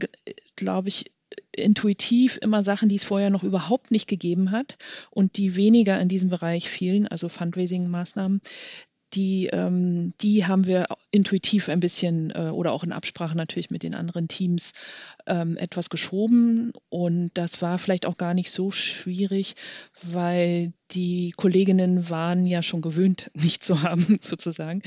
glaube 0.58 0.90
ich, 0.90 1.12
intuitiv 1.52 2.38
immer 2.42 2.64
Sachen, 2.64 2.90
die 2.90 2.96
es 2.96 3.04
vorher 3.04 3.30
noch 3.30 3.44
überhaupt 3.44 3.92
nicht 3.92 4.08
gegeben 4.08 4.52
hat 4.52 4.78
und 5.12 5.38
die 5.38 5.56
weniger 5.56 6.00
in 6.00 6.08
diesem 6.08 6.30
Bereich 6.30 6.70
fielen, 6.70 7.08
also 7.08 7.28
Fundraising-Maßnahmen, 7.28 8.42
die, 9.14 9.48
ähm, 9.48 10.14
die 10.22 10.46
haben 10.46 10.66
wir 10.66 10.88
intuitiv 11.12 11.70
ein 11.70 11.80
bisschen 11.80 12.32
äh, 12.32 12.50
oder 12.50 12.72
auch 12.72 12.84
in 12.84 12.92
Absprache 12.92 13.38
natürlich 13.38 13.72
mit 13.72 13.84
den 13.84 13.96
anderen 13.96 14.28
Teams 14.28 14.74
ähm, 15.28 15.58
etwas 15.58 15.90
geschoben. 15.90 16.72
Und 16.90 17.32
das 17.34 17.62
war 17.62 17.78
vielleicht 17.78 18.06
auch 18.06 18.18
gar 18.18 18.34
nicht 18.34 18.52
so 18.52 18.72
schwierig, 18.72 19.56
weil 20.04 20.74
die 20.92 21.34
Kolleginnen 21.36 22.10
waren 22.10 22.46
ja 22.46 22.62
schon 22.64 22.82
gewöhnt, 22.82 23.30
nicht 23.34 23.64
zu 23.64 23.84
haben, 23.84 24.18
sozusagen. 24.22 24.82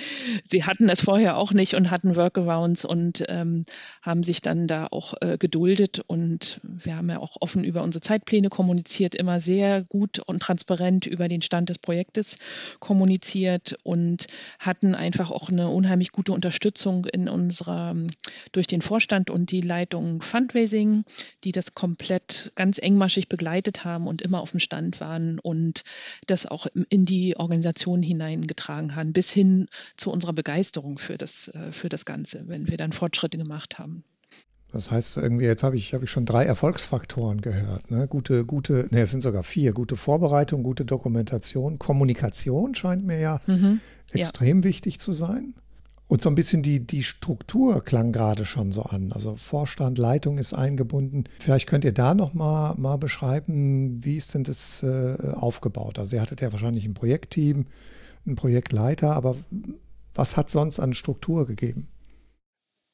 Sie 0.51 0.65
hatten 0.65 0.89
es 0.89 1.03
vorher 1.03 1.37
auch 1.37 1.53
nicht 1.53 1.75
und 1.75 1.91
hatten 1.91 2.17
Workarounds 2.17 2.85
und 2.85 3.25
ähm, 3.29 3.65
haben 4.03 4.23
sich 4.23 4.41
dann 4.41 4.67
da 4.67 4.87
auch 4.91 5.15
äh, 5.21 5.37
geduldet. 5.39 6.01
Und 6.07 6.61
wir 6.63 6.97
haben 6.97 7.11
ja 7.11 7.19
auch 7.19 7.37
offen 7.41 7.65
über 7.65 7.83
unsere 7.83 8.03
Zeitpläne 8.03 8.49
kommuniziert, 8.49 9.15
immer 9.15 9.41
sehr 9.41 9.83
gut 9.83 10.19
und 10.21 10.41
transparent 10.41 11.07
über 11.07 11.29
den 11.29 11.43
Stand 11.43 11.69
des 11.69 11.79
Projektes 11.79 12.39
kommuniziert 12.79 13.77
und 13.83 14.27
hatten 14.59 14.95
einfach 14.95 15.31
auch 15.31 15.51
eine 15.51 15.69
unheimlich 15.69 16.13
gute 16.13 16.33
Unterstützung 16.33 17.05
in 17.07 17.29
unserer 17.29 17.95
durch 18.53 18.67
den 18.67 18.83
Vorstand 18.83 19.31
und 19.31 19.51
die 19.51 19.61
Leitung 19.61 20.23
Fundraising, 20.31 21.05
die 21.45 21.53
das 21.53 21.75
komplett 21.75 22.53
ganz 22.55 22.79
engmaschig 22.79 23.29
begleitet 23.29 23.85
haben 23.85 24.07
und 24.07 24.23
immer 24.23 24.41
auf 24.41 24.53
dem 24.53 24.61
Stand 24.61 25.01
waren 25.01 25.39
und 25.39 25.83
das 26.27 26.47
auch 26.47 26.67
in 26.89 27.05
die 27.05 27.37
Organisation 27.37 28.03
hineingetragen 28.03 28.95
haben, 28.95 29.13
bis 29.13 29.31
hin 29.31 29.69
zu 29.97 30.11
unserer 30.11 30.33
Begeisterung 30.33 30.99
für 30.99 31.19
das, 31.19 31.49
äh, 31.49 31.73
für 31.73 31.89
das 31.89 32.05
Ganze, 32.05 32.47
wenn 32.47 32.69
wir 32.69 32.77
dann 32.77 32.93
Fortschritte 32.93 33.39
gemacht 33.39 33.79
haben. 33.79 34.05
Das 34.73 34.91
heißt, 34.91 35.17
irgendwie, 35.17 35.47
jetzt 35.47 35.65
habe 35.65 35.77
ich, 35.77 35.95
hab 35.95 36.03
ich 36.03 36.11
schon 36.11 36.27
drei 36.27 36.45
Erfolgsfaktoren 36.45 37.41
gehört. 37.41 37.91
Ne? 37.91 38.07
Gute, 38.09 38.45
gute, 38.45 38.87
ne, 38.91 39.01
es 39.01 39.11
sind 39.11 39.23
sogar 39.23 39.43
vier. 39.43 39.73
Gute 39.73 39.97
Vorbereitung, 39.97 40.63
gute 40.63 40.85
Dokumentation, 40.85 41.79
Kommunikation 41.79 42.75
scheint 42.75 43.05
mir 43.05 43.19
ja 43.19 43.41
mhm, 43.47 43.81
extrem 44.13 44.59
ja. 44.59 44.65
wichtig 44.65 45.01
zu 45.01 45.13
sein. 45.13 45.55
Und 46.11 46.23
so 46.23 46.29
ein 46.29 46.35
bisschen 46.35 46.65
die, 46.65 46.85
die 46.85 47.05
Struktur 47.05 47.85
klang 47.85 48.11
gerade 48.11 48.45
schon 48.45 48.73
so 48.73 48.83
an. 48.83 49.13
Also 49.13 49.37
Vorstand, 49.37 49.97
Leitung 49.97 50.39
ist 50.39 50.53
eingebunden. 50.53 51.23
Vielleicht 51.39 51.69
könnt 51.69 51.85
ihr 51.85 51.93
da 51.93 52.15
noch 52.15 52.35
mal, 52.35 52.75
mal 52.79 52.97
beschreiben, 52.97 54.05
wie 54.05 54.17
ist 54.17 54.35
denn 54.35 54.43
das 54.43 54.83
äh, 54.83 55.17
aufgebaut? 55.35 56.01
Also 56.01 56.17
ihr 56.17 56.23
hattet 56.23 56.41
ja 56.41 56.51
wahrscheinlich 56.51 56.85
ein 56.85 56.95
Projektteam, 56.95 57.67
einen 58.27 58.35
Projektleiter, 58.35 59.13
aber 59.13 59.37
was 60.13 60.37
hat 60.37 60.51
sonst 60.51 60.81
an 60.81 60.95
Struktur 60.95 61.47
gegeben? 61.47 61.87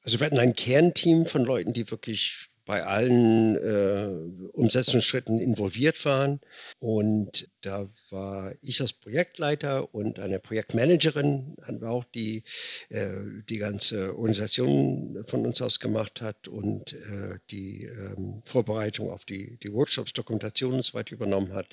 Also 0.05 0.21
wir 0.21 0.27
hatten 0.27 0.39
ein 0.39 0.55
Kernteam 0.55 1.25
von 1.25 1.43
Leuten, 1.43 1.73
die 1.73 1.91
wirklich 1.91 2.51
bei 2.67 2.83
allen 2.83 3.57
äh, 3.57 4.49
Umsetzungsschritten 4.53 5.39
involviert 5.39 6.05
waren. 6.05 6.41
Und 6.81 7.49
da 7.63 7.89
war 8.11 8.53
ich 8.61 8.81
als 8.81 8.93
Projektleiter 8.93 9.95
und 9.95 10.19
eine 10.19 10.41
Projektmanagerin, 10.41 11.57
hatten 11.63 11.81
wir 11.81 11.91
auch, 11.91 12.05
die 12.05 12.43
äh, 12.91 13.07
die 13.49 13.59
ganze 13.59 14.17
Organisation 14.19 15.25
von 15.27 15.47
uns 15.47 15.63
aus 15.63 15.79
gemacht 15.79 16.21
hat 16.21 16.49
und 16.49 16.93
äh, 16.93 17.39
die 17.51 17.85
ähm, 17.85 18.43
Vorbereitung 18.45 19.11
auf 19.11 19.25
die, 19.25 19.59
die 19.63 19.73
Workshops, 19.73 20.13
Dokumentation 20.13 20.75
und 20.75 20.85
so 20.85 20.95
weiter 20.95 21.13
übernommen 21.13 21.55
hat. 21.55 21.69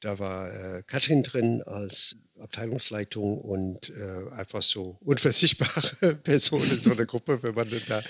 Da 0.00 0.18
war 0.18 0.50
äh, 0.52 0.82
Katrin 0.86 1.22
drin 1.22 1.62
als 1.62 2.16
Abteilungsleitung 2.38 3.38
und 3.38 3.90
äh, 3.90 4.30
einfach 4.32 4.62
so 4.62 4.96
unversichtbare 5.00 6.14
Person 6.24 6.70
in 6.70 6.80
so 6.80 6.92
einer 6.92 7.04
Gruppe, 7.04 7.42
wenn 7.42 7.54
man 7.54 7.68
da, 7.86 8.02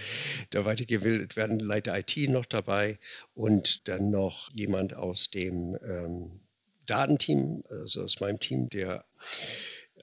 da 0.50 0.64
weitergehen 0.64 1.02
will, 1.02 1.28
werden 1.34 1.58
Leiter 1.58 1.98
IT 1.98 2.16
noch 2.28 2.46
dabei 2.46 2.98
und 3.34 3.88
dann 3.88 4.10
noch 4.10 4.50
jemand 4.52 4.94
aus 4.94 5.30
dem 5.30 5.76
ähm, 5.84 6.40
Datenteam, 6.86 7.64
also 7.68 8.02
aus 8.04 8.20
meinem 8.20 8.38
Team, 8.38 8.68
der 8.68 9.04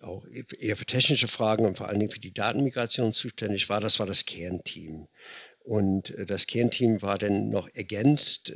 auch 0.01 0.25
eher 0.60 0.77
für 0.77 0.86
technische 0.86 1.27
Fragen 1.27 1.65
und 1.65 1.77
vor 1.77 1.88
allen 1.88 2.00
Dingen 2.00 2.12
für 2.12 2.20
die 2.20 2.34
Datenmigration 2.34 3.13
zuständig 3.13 3.70
war. 3.70 3.82
Das 3.82 4.00
war 4.00 4.06
das 4.06 4.25
Kernteam. 4.25 5.08
Und 5.63 6.12
äh, 6.12 6.25
das 6.25 6.48
Kernteam 6.48 7.01
war 7.01 7.17
dann 7.17 7.50
noch 7.50 7.70
ergänzt 7.74 8.53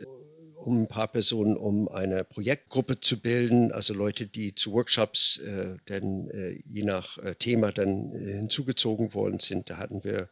um 0.62 0.84
ein 0.84 0.88
paar 0.88 1.08
Personen, 1.08 1.58
um 1.58 1.88
eine 1.88 2.24
Projektgruppe 2.24 3.00
zu 3.00 3.20
bilden, 3.20 3.72
also 3.72 3.94
Leute, 3.94 4.28
die 4.28 4.54
zu 4.56 4.74
Workshops 4.74 5.38
äh, 5.40 5.78
dann 5.86 6.30
äh, 6.30 6.62
je 6.70 6.84
nach 6.84 7.18
äh, 7.18 7.36
Thema 7.36 7.72
dann 7.72 8.14
äh, 8.14 8.34
hinzugezogen 8.34 9.14
worden 9.14 9.40
sind. 9.40 9.70
Da 9.70 9.78
hatten 9.78 10.04
wir 10.04 10.30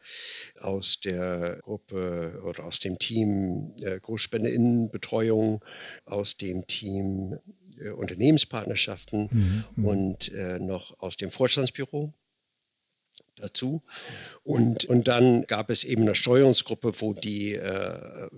aus 0.60 1.00
der 1.00 1.60
Gruppe 1.62 2.40
oder 2.44 2.64
aus 2.64 2.78
dem 2.78 2.98
Team 2.98 3.74
äh, 3.80 3.98
Großspenderinnenbetreuung, 3.98 5.64
aus 6.04 6.36
dem 6.36 6.66
Team 6.66 7.38
äh, 7.80 7.90
Unternehmenspartnerschaften 7.90 9.28
mhm. 9.30 9.64
mhm. 9.76 9.84
und 9.84 10.32
noch 10.60 10.98
aus 11.00 11.16
dem 11.16 11.30
Vorstandsbüro. 11.30 12.12
Dazu. 13.40 13.80
Und, 14.44 14.84
und 14.84 15.08
dann 15.08 15.46
gab 15.46 15.70
es 15.70 15.84
eben 15.84 16.02
eine 16.02 16.14
Steuerungsgruppe, 16.14 16.92
wo 17.00 17.14
die, 17.14 17.54
äh, 17.54 18.28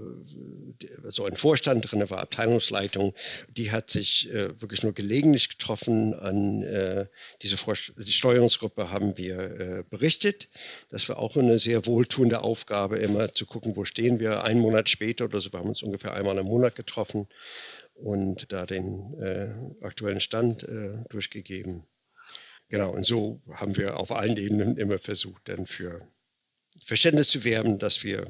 so 1.04 1.24
ein 1.24 1.36
Vorstand 1.36 1.90
drin 1.90 2.08
war, 2.10 2.20
Abteilungsleitung, 2.20 3.14
die 3.48 3.70
hat 3.70 3.90
sich 3.90 4.32
äh, 4.32 4.60
wirklich 4.60 4.82
nur 4.82 4.92
gelegentlich 4.92 5.48
getroffen 5.48 6.14
an 6.14 6.62
äh, 6.62 7.06
diese 7.42 7.56
Vor 7.56 7.74
die 7.96 8.12
Steuerungsgruppe 8.12 8.90
haben 8.90 9.16
wir 9.16 9.38
äh, 9.38 9.84
berichtet. 9.88 10.48
Das 10.90 11.08
war 11.08 11.18
auch 11.18 11.36
eine 11.36 11.58
sehr 11.58 11.86
wohltuende 11.86 12.42
Aufgabe, 12.42 12.98
immer 12.98 13.32
zu 13.34 13.46
gucken, 13.46 13.76
wo 13.76 13.84
stehen 13.84 14.18
wir. 14.20 14.44
Einen 14.44 14.60
Monat 14.60 14.88
später 14.88 15.24
oder 15.26 15.40
so, 15.40 15.52
wir 15.52 15.60
haben 15.60 15.68
uns 15.68 15.82
ungefähr 15.82 16.14
einmal 16.14 16.38
im 16.38 16.46
Monat 16.46 16.74
getroffen 16.74 17.28
und 17.94 18.52
da 18.52 18.66
den 18.66 19.14
äh, 19.20 19.84
aktuellen 19.84 20.20
Stand 20.20 20.64
äh, 20.64 21.04
durchgegeben. 21.08 21.84
Genau, 22.72 22.90
und 22.90 23.04
so 23.04 23.38
haben 23.52 23.76
wir 23.76 24.00
auf 24.00 24.10
allen 24.10 24.38
Ebenen 24.38 24.78
immer 24.78 24.98
versucht, 24.98 25.46
dann 25.50 25.66
für 25.66 26.00
Verständnis 26.82 27.28
zu 27.28 27.44
werben, 27.44 27.78
dass 27.78 28.02
wir 28.02 28.26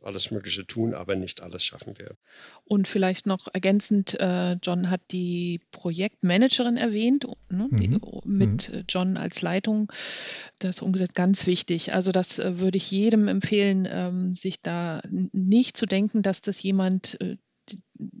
alles 0.00 0.30
Mögliche 0.30 0.64
tun, 0.64 0.94
aber 0.94 1.16
nicht 1.16 1.40
alles 1.40 1.64
schaffen 1.64 1.98
werden. 1.98 2.16
Und 2.64 2.86
vielleicht 2.86 3.26
noch 3.26 3.48
ergänzend, 3.52 4.14
äh, 4.20 4.52
John 4.62 4.90
hat 4.90 5.00
die 5.10 5.60
Projektmanagerin 5.72 6.76
erwähnt, 6.76 7.26
ne, 7.48 7.66
mhm. 7.68 7.80
die, 7.80 8.28
mit 8.28 8.72
mhm. 8.72 8.84
John 8.88 9.16
als 9.16 9.42
Leitung. 9.42 9.92
Das 10.60 10.76
ist 10.76 10.82
umgesetzt 10.82 11.16
ganz 11.16 11.48
wichtig. 11.48 11.92
Also 11.92 12.12
das 12.12 12.38
äh, 12.38 12.60
würde 12.60 12.76
ich 12.76 12.92
jedem 12.92 13.26
empfehlen, 13.26 13.88
ähm, 13.90 14.36
sich 14.36 14.62
da 14.62 15.02
nicht 15.10 15.76
zu 15.76 15.86
denken, 15.86 16.22
dass 16.22 16.42
das 16.42 16.62
jemand 16.62 17.20
äh, 17.20 17.38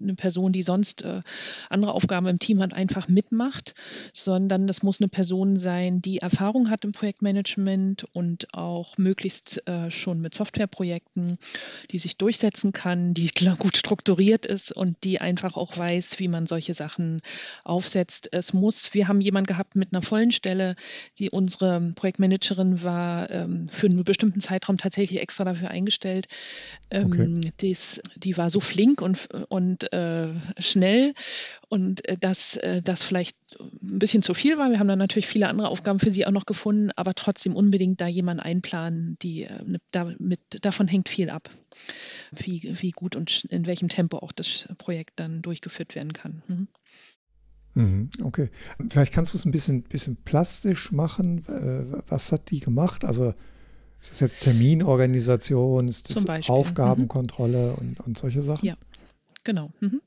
eine 0.02 0.14
Person, 0.14 0.52
die 0.52 0.62
sonst 0.62 1.02
äh, 1.02 1.22
andere 1.68 1.92
Aufgaben 1.92 2.26
im 2.26 2.38
Team 2.38 2.60
hat, 2.60 2.72
einfach 2.72 3.08
mitmacht, 3.08 3.74
sondern 4.12 4.66
das 4.66 4.82
muss 4.82 5.00
eine 5.00 5.08
Person 5.08 5.56
sein, 5.56 6.02
die 6.02 6.18
Erfahrung 6.18 6.70
hat 6.70 6.84
im 6.84 6.92
Projektmanagement 6.92 8.04
und 8.12 8.52
auch 8.54 8.98
möglichst 8.98 9.66
äh, 9.66 9.90
schon 9.90 10.20
mit 10.20 10.34
Softwareprojekten, 10.34 11.38
die 11.90 11.98
sich 11.98 12.16
durchsetzen 12.16 12.72
kann, 12.72 13.14
die 13.14 13.30
gut 13.58 13.76
strukturiert 13.76 14.46
ist 14.46 14.72
und 14.72 14.96
die 15.04 15.20
einfach 15.20 15.56
auch 15.56 15.76
weiß, 15.76 16.18
wie 16.18 16.28
man 16.28 16.46
solche 16.46 16.74
Sachen 16.74 17.20
aufsetzt. 17.64 18.28
Es 18.32 18.52
muss, 18.52 18.94
wir 18.94 19.08
haben 19.08 19.20
jemanden 19.20 19.48
gehabt 19.48 19.76
mit 19.76 19.92
einer 19.92 20.02
vollen 20.02 20.30
Stelle, 20.30 20.76
die 21.18 21.30
unsere 21.30 21.92
Projektmanagerin 21.94 22.82
war 22.82 23.30
ähm, 23.30 23.68
für 23.68 23.86
einen 23.86 24.04
bestimmten 24.04 24.40
Zeitraum 24.40 24.76
tatsächlich 24.76 25.20
extra 25.20 25.44
dafür 25.44 25.70
eingestellt. 25.70 26.28
Ähm, 26.90 27.06
okay. 27.06 27.52
dies, 27.60 28.00
die 28.16 28.36
war 28.36 28.50
so 28.50 28.60
flink 28.60 29.02
und, 29.02 29.28
und 29.48 29.69
und 29.70 29.92
äh, 29.92 30.28
schnell 30.58 31.14
und 31.68 32.06
äh, 32.08 32.16
dass 32.18 32.56
äh, 32.56 32.82
das 32.82 33.02
vielleicht 33.02 33.36
ein 33.60 33.98
bisschen 33.98 34.22
zu 34.22 34.34
viel 34.34 34.58
war. 34.58 34.70
Wir 34.70 34.78
haben 34.78 34.88
dann 34.88 34.98
natürlich 34.98 35.26
viele 35.26 35.48
andere 35.48 35.68
Aufgaben 35.68 35.98
für 35.98 36.10
sie 36.10 36.26
auch 36.26 36.32
noch 36.32 36.46
gefunden, 36.46 36.90
aber 36.96 37.14
trotzdem 37.14 37.54
unbedingt 37.54 38.00
da 38.00 38.06
jemanden 38.06 38.42
einplanen, 38.42 39.16
die 39.22 39.44
äh, 39.44 39.62
ne, 39.64 39.78
damit, 39.92 40.40
davon 40.62 40.88
hängt 40.88 41.08
viel 41.08 41.30
ab, 41.30 41.50
wie, 42.32 42.76
wie 42.80 42.90
gut 42.90 43.16
und 43.16 43.44
in 43.44 43.66
welchem 43.66 43.88
Tempo 43.88 44.18
auch 44.18 44.32
das 44.32 44.68
Projekt 44.78 45.20
dann 45.20 45.42
durchgeführt 45.42 45.94
werden 45.94 46.12
kann. 46.12 46.42
Mhm. 46.48 46.68
mhm 47.74 48.10
okay. 48.22 48.50
Vielleicht 48.88 49.12
kannst 49.12 49.34
du 49.34 49.38
es 49.38 49.44
ein 49.44 49.52
bisschen, 49.52 49.82
bisschen 49.84 50.16
plastisch 50.16 50.90
machen. 50.90 51.44
Äh, 51.46 52.02
was 52.08 52.32
hat 52.32 52.50
die 52.50 52.60
gemacht? 52.60 53.04
Also 53.04 53.34
ist 54.00 54.12
das 54.12 54.20
jetzt 54.20 54.40
Terminorganisation, 54.40 55.86
ist 55.86 56.16
das 56.16 56.48
Aufgabenkontrolle 56.48 57.72
mhm. 57.72 57.78
und, 57.78 58.00
und 58.00 58.18
solche 58.18 58.42
Sachen? 58.42 58.66
Ja. 58.66 58.76
Genau. 59.42 59.72
Mhm. 59.80 60.02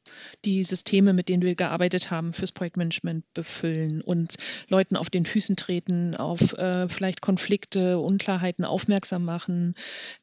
Die 0.46 0.63
Systeme, 0.63 1.13
mit 1.13 1.28
denen 1.28 1.42
wir 1.42 1.56
gearbeitet 1.56 2.12
haben, 2.12 2.34
fürs 2.34 2.52
Projektmanagement 2.52 3.25
befüllen 3.34 4.02
und 4.02 4.36
Leuten 4.68 4.96
auf 4.96 5.10
den 5.10 5.25
Füßen 5.25 5.56
treten, 5.56 6.16
auf 6.16 6.54
äh, 6.54 6.88
vielleicht 6.88 7.22
Konflikte, 7.22 8.00
Unklarheiten 8.00 8.63
aufmerksam 8.63 9.25
machen, 9.25 9.74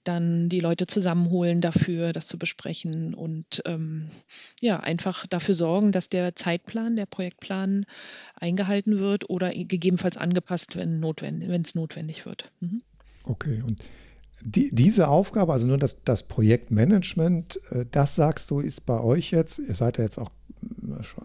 dann 0.05 0.49
die 0.49 0.61
Leute 0.61 0.87
zusammenholen 0.87 1.61
dafür, 1.61 2.12
das 2.12 2.29
zu 2.29 2.38
besprechen 2.38 3.14
und 3.14 3.62
ähm, 3.64 4.11
ja, 4.61 4.79
einfach 4.79 5.26
dafür 5.26 5.55
sorgen, 5.55 5.90
dass 5.90 6.09
der 6.09 6.37
Zeitplan, 6.37 6.95
der 6.95 7.07
Projektplan 7.07 7.87
eingehalten 8.37 8.99
wird 9.00 9.29
oder 9.29 9.50
gegebenenfalls 9.50 10.17
angepasst, 10.17 10.76
wenn 10.76 11.02
es 11.02 11.75
notwendig 11.75 12.26
wird. 12.26 12.52
Mhm. 12.61 12.83
Okay, 13.25 13.62
und 13.67 13.83
die, 14.42 14.75
diese 14.75 15.09
Aufgabe, 15.09 15.52
also 15.52 15.66
nur 15.66 15.78
das, 15.78 16.02
das 16.04 16.23
Projektmanagement, 16.25 17.61
äh, 17.70 17.87
das 17.90 18.14
sagst 18.14 18.50
du, 18.50 18.61
ist 18.61 18.87
bei 18.87 19.00
euch 19.00 19.30
jetzt, 19.30 19.59
ihr 19.59 19.75
seid 19.75 19.99
ja 19.99 20.04
jetzt 20.04 20.18
auch 20.18 20.30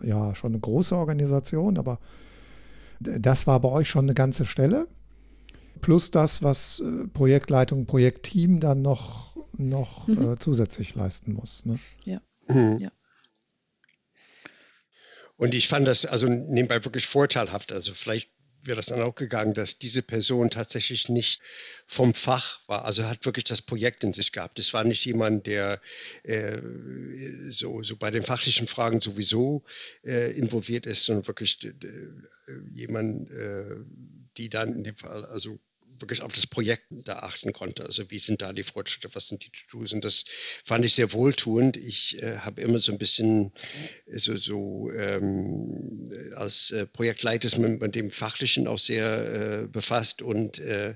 äh, 0.03 0.07
ja, 0.07 0.35
schon 0.35 0.53
eine 0.53 0.59
große 0.59 0.95
Organisation, 0.95 1.77
aber 1.77 1.99
das 2.99 3.47
war 3.47 3.59
bei 3.59 3.69
euch 3.69 3.89
schon 3.89 4.05
eine 4.05 4.13
ganze 4.13 4.45
Stelle. 4.45 4.87
Plus 5.81 6.11
das, 6.11 6.43
was 6.43 6.79
äh, 6.79 7.07
Projektleitung, 7.07 7.85
Projektteam 7.85 8.59
dann 8.59 8.81
noch, 8.81 9.35
noch 9.57 10.07
mhm. 10.07 10.33
äh, 10.33 10.39
zusätzlich 10.39 10.95
leisten 10.95 11.33
muss. 11.33 11.65
Ne? 11.65 11.79
Ja. 12.03 12.21
Mhm. 12.47 12.77
ja. 12.79 12.91
Und 15.37 15.53
ich 15.53 15.67
fand 15.67 15.87
das 15.87 16.05
also 16.05 16.29
nebenbei 16.29 16.83
wirklich 16.85 17.07
vorteilhaft. 17.07 17.73
Also 17.73 17.93
vielleicht 17.93 18.31
wäre 18.65 18.75
das 18.75 18.87
dann 18.87 19.01
auch 19.01 19.15
gegangen, 19.15 19.53
dass 19.53 19.79
diese 19.79 20.01
Person 20.01 20.49
tatsächlich 20.49 21.09
nicht 21.09 21.41
vom 21.87 22.13
Fach 22.13 22.59
war. 22.67 22.85
Also 22.85 23.03
hat 23.03 23.25
wirklich 23.25 23.45
das 23.45 23.61
Projekt 23.61 24.03
in 24.03 24.13
sich 24.13 24.31
gehabt. 24.31 24.59
Es 24.59 24.73
war 24.73 24.83
nicht 24.83 25.05
jemand, 25.05 25.47
der 25.47 25.79
äh, 26.23 26.59
so, 27.49 27.83
so 27.83 27.95
bei 27.95 28.11
den 28.11 28.23
fachlichen 28.23 28.67
Fragen 28.67 29.01
sowieso 29.01 29.63
äh, 30.03 30.31
involviert 30.31 30.85
ist, 30.85 31.05
sondern 31.05 31.27
wirklich 31.27 31.63
äh, 31.63 31.73
jemand, 32.71 33.31
äh, 33.31 33.75
die 34.37 34.49
dann 34.49 34.73
in 34.73 34.83
dem 34.83 34.95
Fall 34.95 35.25
also 35.25 35.59
wirklich 35.99 36.21
auf 36.21 36.33
das 36.33 36.47
Projekt 36.47 36.85
da 36.89 37.19
achten 37.19 37.53
konnte. 37.53 37.85
Also 37.85 38.09
wie 38.11 38.19
sind 38.19 38.41
da 38.41 38.53
die 38.53 38.63
Fortschritte, 38.63 39.13
was 39.13 39.27
sind 39.27 39.45
die 39.45 39.51
To-Dos? 39.51 39.93
Und 39.93 40.03
das 40.03 40.25
fand 40.63 40.85
ich 40.85 40.93
sehr 40.93 41.13
wohltuend. 41.13 41.77
Ich 41.77 42.21
äh, 42.21 42.37
habe 42.39 42.61
immer 42.61 42.79
so 42.79 42.91
ein 42.91 42.97
bisschen 42.97 43.51
so, 44.07 44.35
so 44.37 44.91
ähm, 44.91 46.07
als 46.35 46.71
äh, 46.71 46.85
Projektleiter 46.85 47.45
ist 47.45 47.57
man 47.57 47.77
mit 47.77 47.95
dem 47.95 48.11
Fachlichen 48.11 48.67
auch 48.67 48.79
sehr 48.79 49.63
äh, 49.63 49.67
befasst 49.67 50.21
und 50.21 50.59
äh, 50.59 50.95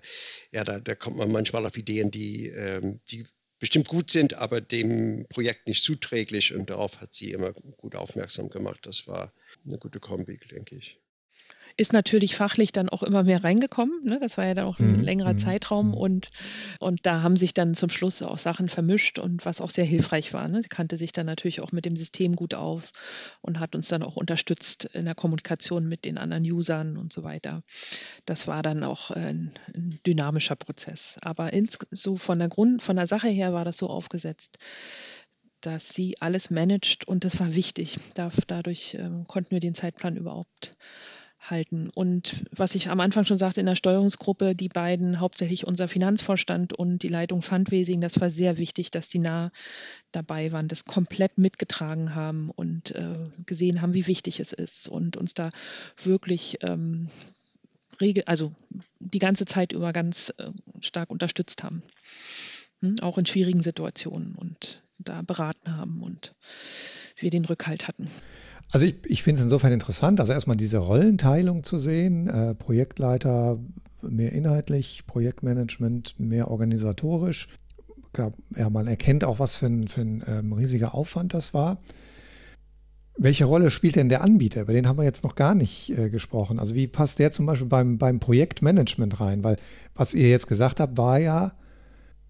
ja, 0.51 0.63
da, 0.63 0.79
da 0.79 0.95
kommt 0.95 1.17
man 1.17 1.31
manchmal 1.31 1.65
auf 1.65 1.77
Ideen, 1.77 2.11
die, 2.11 2.47
ähm, 2.47 2.99
die 3.11 3.25
bestimmt 3.59 3.87
gut 3.87 4.09
sind, 4.11 4.35
aber 4.35 4.61
dem 4.61 5.25
Projekt 5.29 5.67
nicht 5.67 5.83
zuträglich 5.83 6.53
und 6.53 6.69
darauf 6.69 7.01
hat 7.01 7.13
sie 7.13 7.31
immer 7.31 7.53
gut 7.53 7.95
aufmerksam 7.95 8.49
gemacht. 8.49 8.79
Das 8.83 9.07
war 9.07 9.33
eine 9.65 9.77
gute 9.77 9.99
Kombi, 9.99 10.37
denke 10.49 10.75
ich 10.75 10.99
ist 11.79 11.93
natürlich 11.93 12.35
fachlich 12.35 12.73
dann 12.73 12.89
auch 12.89 13.03
immer 13.03 13.23
mehr 13.23 13.41
reingekommen. 13.41 14.03
Ne? 14.03 14.19
Das 14.19 14.37
war 14.37 14.45
ja 14.45 14.53
dann 14.53 14.65
auch 14.65 14.79
ein 14.79 14.97
mhm. 14.97 15.03
längerer 15.03 15.33
mhm. 15.33 15.39
Zeitraum 15.39 15.87
mhm. 15.87 15.93
und, 15.93 16.29
und 16.79 17.05
da 17.05 17.21
haben 17.21 17.37
sich 17.37 17.53
dann 17.53 17.73
zum 17.73 17.89
Schluss 17.89 18.21
auch 18.21 18.37
Sachen 18.37 18.67
vermischt 18.67 19.17
und 19.17 19.45
was 19.45 19.61
auch 19.61 19.69
sehr 19.69 19.85
hilfreich 19.85 20.33
war. 20.33 20.45
Ne? 20.49 20.61
Sie 20.61 20.67
kannte 20.67 20.97
sich 20.97 21.13
dann 21.13 21.25
natürlich 21.25 21.61
auch 21.61 21.71
mit 21.71 21.85
dem 21.85 21.95
System 21.95 22.35
gut 22.35 22.53
aus 22.53 22.91
und 23.41 23.61
hat 23.61 23.75
uns 23.75 23.87
dann 23.87 24.03
auch 24.03 24.17
unterstützt 24.17 24.85
in 24.93 25.05
der 25.05 25.15
Kommunikation 25.15 25.87
mit 25.87 26.03
den 26.03 26.17
anderen 26.17 26.43
Usern 26.43 26.97
und 26.97 27.13
so 27.13 27.23
weiter. 27.23 27.63
Das 28.25 28.45
war 28.45 28.61
dann 28.61 28.83
auch 28.83 29.11
ein, 29.11 29.53
ein 29.73 29.99
dynamischer 30.05 30.57
Prozess. 30.57 31.17
Aber 31.21 31.53
ins, 31.53 31.77
so 31.91 32.17
von 32.17 32.39
der 32.39 32.49
Grund, 32.49 32.83
von 32.83 32.97
der 32.97 33.07
Sache 33.07 33.29
her 33.29 33.53
war 33.53 33.63
das 33.63 33.77
so 33.77 33.87
aufgesetzt, 33.87 34.57
dass 35.61 35.89
sie 35.89 36.15
alles 36.19 36.49
managt 36.49 37.07
und 37.07 37.25
das 37.25 37.39
war 37.39 37.55
wichtig. 37.55 37.99
Da, 38.13 38.29
dadurch 38.47 38.95
äh, 38.95 39.09
konnten 39.27 39.51
wir 39.51 39.59
den 39.59 39.75
Zeitplan 39.75 40.17
überhaupt 40.17 40.75
halten. 41.49 41.89
Und 41.93 42.45
was 42.51 42.75
ich 42.75 42.89
am 42.89 42.99
Anfang 42.99 43.25
schon 43.25 43.37
sagte 43.37 43.59
in 43.59 43.65
der 43.65 43.75
Steuerungsgruppe, 43.75 44.55
die 44.55 44.69
beiden, 44.69 45.19
hauptsächlich 45.19 45.65
unser 45.65 45.87
Finanzvorstand 45.87 46.73
und 46.73 47.03
die 47.03 47.07
Leitung 47.07 47.41
Fundraising, 47.41 48.01
das 48.01 48.19
war 48.21 48.29
sehr 48.29 48.57
wichtig, 48.57 48.91
dass 48.91 49.09
die 49.09 49.19
nah 49.19 49.51
dabei 50.11 50.51
waren, 50.51 50.67
das 50.67 50.85
komplett 50.85 51.37
mitgetragen 51.37 52.15
haben 52.15 52.49
und 52.51 52.91
äh, 52.91 53.29
gesehen 53.45 53.81
haben, 53.81 53.93
wie 53.93 54.07
wichtig 54.07 54.39
es 54.39 54.53
ist 54.53 54.87
und 54.87 55.17
uns 55.17 55.33
da 55.33 55.51
wirklich 56.03 56.57
ähm, 56.61 57.09
regel, 58.01 58.23
also 58.25 58.53
die 58.99 59.19
ganze 59.19 59.45
Zeit 59.45 59.71
über 59.71 59.93
ganz 59.93 60.33
äh, 60.37 60.51
stark 60.79 61.09
unterstützt 61.09 61.63
haben. 61.63 61.83
Hm? 62.81 62.95
Auch 63.01 63.17
in 63.17 63.25
schwierigen 63.25 63.61
Situationen 63.61 64.35
und 64.35 64.83
da 64.97 65.21
beraten 65.21 65.77
haben 65.77 66.01
und 66.03 66.33
wir 67.17 67.29
den 67.29 67.45
Rückhalt 67.45 67.87
hatten. 67.87 68.09
Also 68.71 68.85
ich, 68.85 68.95
ich 69.05 69.23
finde 69.23 69.39
es 69.39 69.43
insofern 69.43 69.71
interessant, 69.71 70.19
also 70.19 70.31
erstmal 70.31 70.57
diese 70.57 70.77
Rollenteilung 70.77 71.63
zu 71.63 71.79
sehen, 71.79 72.27
äh, 72.27 72.55
Projektleiter 72.55 73.59
mehr 74.01 74.31
inhaltlich, 74.31 75.03
Projektmanagement 75.07 76.19
mehr 76.19 76.49
organisatorisch. 76.49 77.49
Klar, 78.13 78.33
ja, 78.55 78.69
man 78.69 78.87
erkennt 78.87 79.23
auch, 79.23 79.39
was 79.39 79.55
für 79.55 79.67
ein, 79.67 79.87
für 79.87 80.01
ein 80.01 80.23
ähm, 80.27 80.53
riesiger 80.53 80.93
Aufwand 80.93 81.33
das 81.33 81.53
war. 81.53 81.81
Welche 83.17 83.45
Rolle 83.45 83.69
spielt 83.69 83.97
denn 83.97 84.07
der 84.07 84.21
Anbieter? 84.21 84.61
Über 84.61 84.73
den 84.73 84.87
haben 84.87 84.97
wir 84.97 85.03
jetzt 85.03 85.23
noch 85.23 85.35
gar 85.35 85.53
nicht 85.53 85.89
äh, 85.97 86.09
gesprochen. 86.09 86.57
Also 86.57 86.73
wie 86.73 86.87
passt 86.87 87.19
der 87.19 87.31
zum 87.31 87.45
Beispiel 87.45 87.67
beim, 87.67 87.97
beim 87.97 88.19
Projektmanagement 88.19 89.19
rein? 89.19 89.43
Weil 89.43 89.57
was 89.93 90.13
ihr 90.13 90.29
jetzt 90.29 90.47
gesagt 90.47 90.79
habt, 90.79 90.97
war 90.97 91.19
ja, 91.19 91.53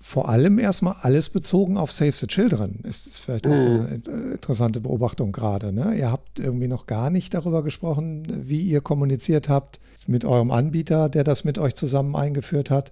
vor 0.02 0.30
allem 0.30 0.60
erstmal 0.60 0.96
alles 1.02 1.30
bezogen 1.30 1.78
auf 1.78 1.92
Save 1.92 2.14
the 2.14 2.28
Children. 2.28 2.80
Ist, 2.84 3.08
ist 3.08 3.20
vielleicht 3.20 3.46
auch 3.46 3.52
so 3.52 3.70
eine 3.70 4.02
mhm. 4.06 4.32
interessante 4.34 4.80
Beobachtung 4.80 5.32
gerade. 5.32 5.74
Ne? 5.74 5.96
Ihr 5.96 6.12
habt 6.12 6.40
irgendwie 6.40 6.68
noch 6.68 6.88
gar 6.88 7.10
nicht 7.10 7.34
darüber 7.34 7.64
gesprochen, 7.64 8.26
wie 8.48 8.62
ihr 8.62 8.80
kommuniziert 8.82 9.50
habt 9.50 9.80
mit 10.08 10.24
eurem 10.24 10.52
Anbieter, 10.52 11.10
der 11.10 11.26
das 11.26 11.44
mit 11.44 11.58
euch 11.58 11.76
zusammen 11.76 12.16
eingeführt 12.16 12.70
hat. 12.70 12.92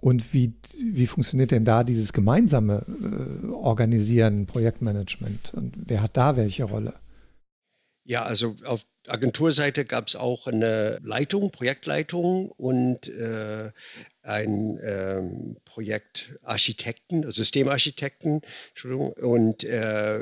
Und 0.00 0.34
wie, 0.34 0.52
wie 0.92 1.06
funktioniert 1.06 1.50
denn 1.50 1.64
da 1.64 1.82
dieses 1.82 2.12
gemeinsame 2.12 2.84
äh, 2.86 3.46
Organisieren, 3.48 4.44
Projektmanagement? 4.44 5.54
Und 5.54 5.74
wer 5.86 6.02
hat 6.02 6.14
da 6.18 6.36
welche 6.36 6.64
Rolle? 6.64 6.92
Ja, 8.06 8.24
also 8.24 8.54
auf 8.66 8.84
Agenturseite 9.06 9.84
gab 9.84 10.08
es 10.08 10.16
auch 10.16 10.46
eine 10.46 10.98
Leitung, 11.02 11.50
Projektleitung 11.50 12.50
und 12.50 13.08
äh, 13.08 13.70
ein 14.22 14.80
ähm, 14.82 15.56
Projektarchitekten, 15.66 17.30
Systemarchitekten, 17.30 18.40
Entschuldigung. 18.70 19.12
Und 19.12 19.64
äh, 19.64 20.20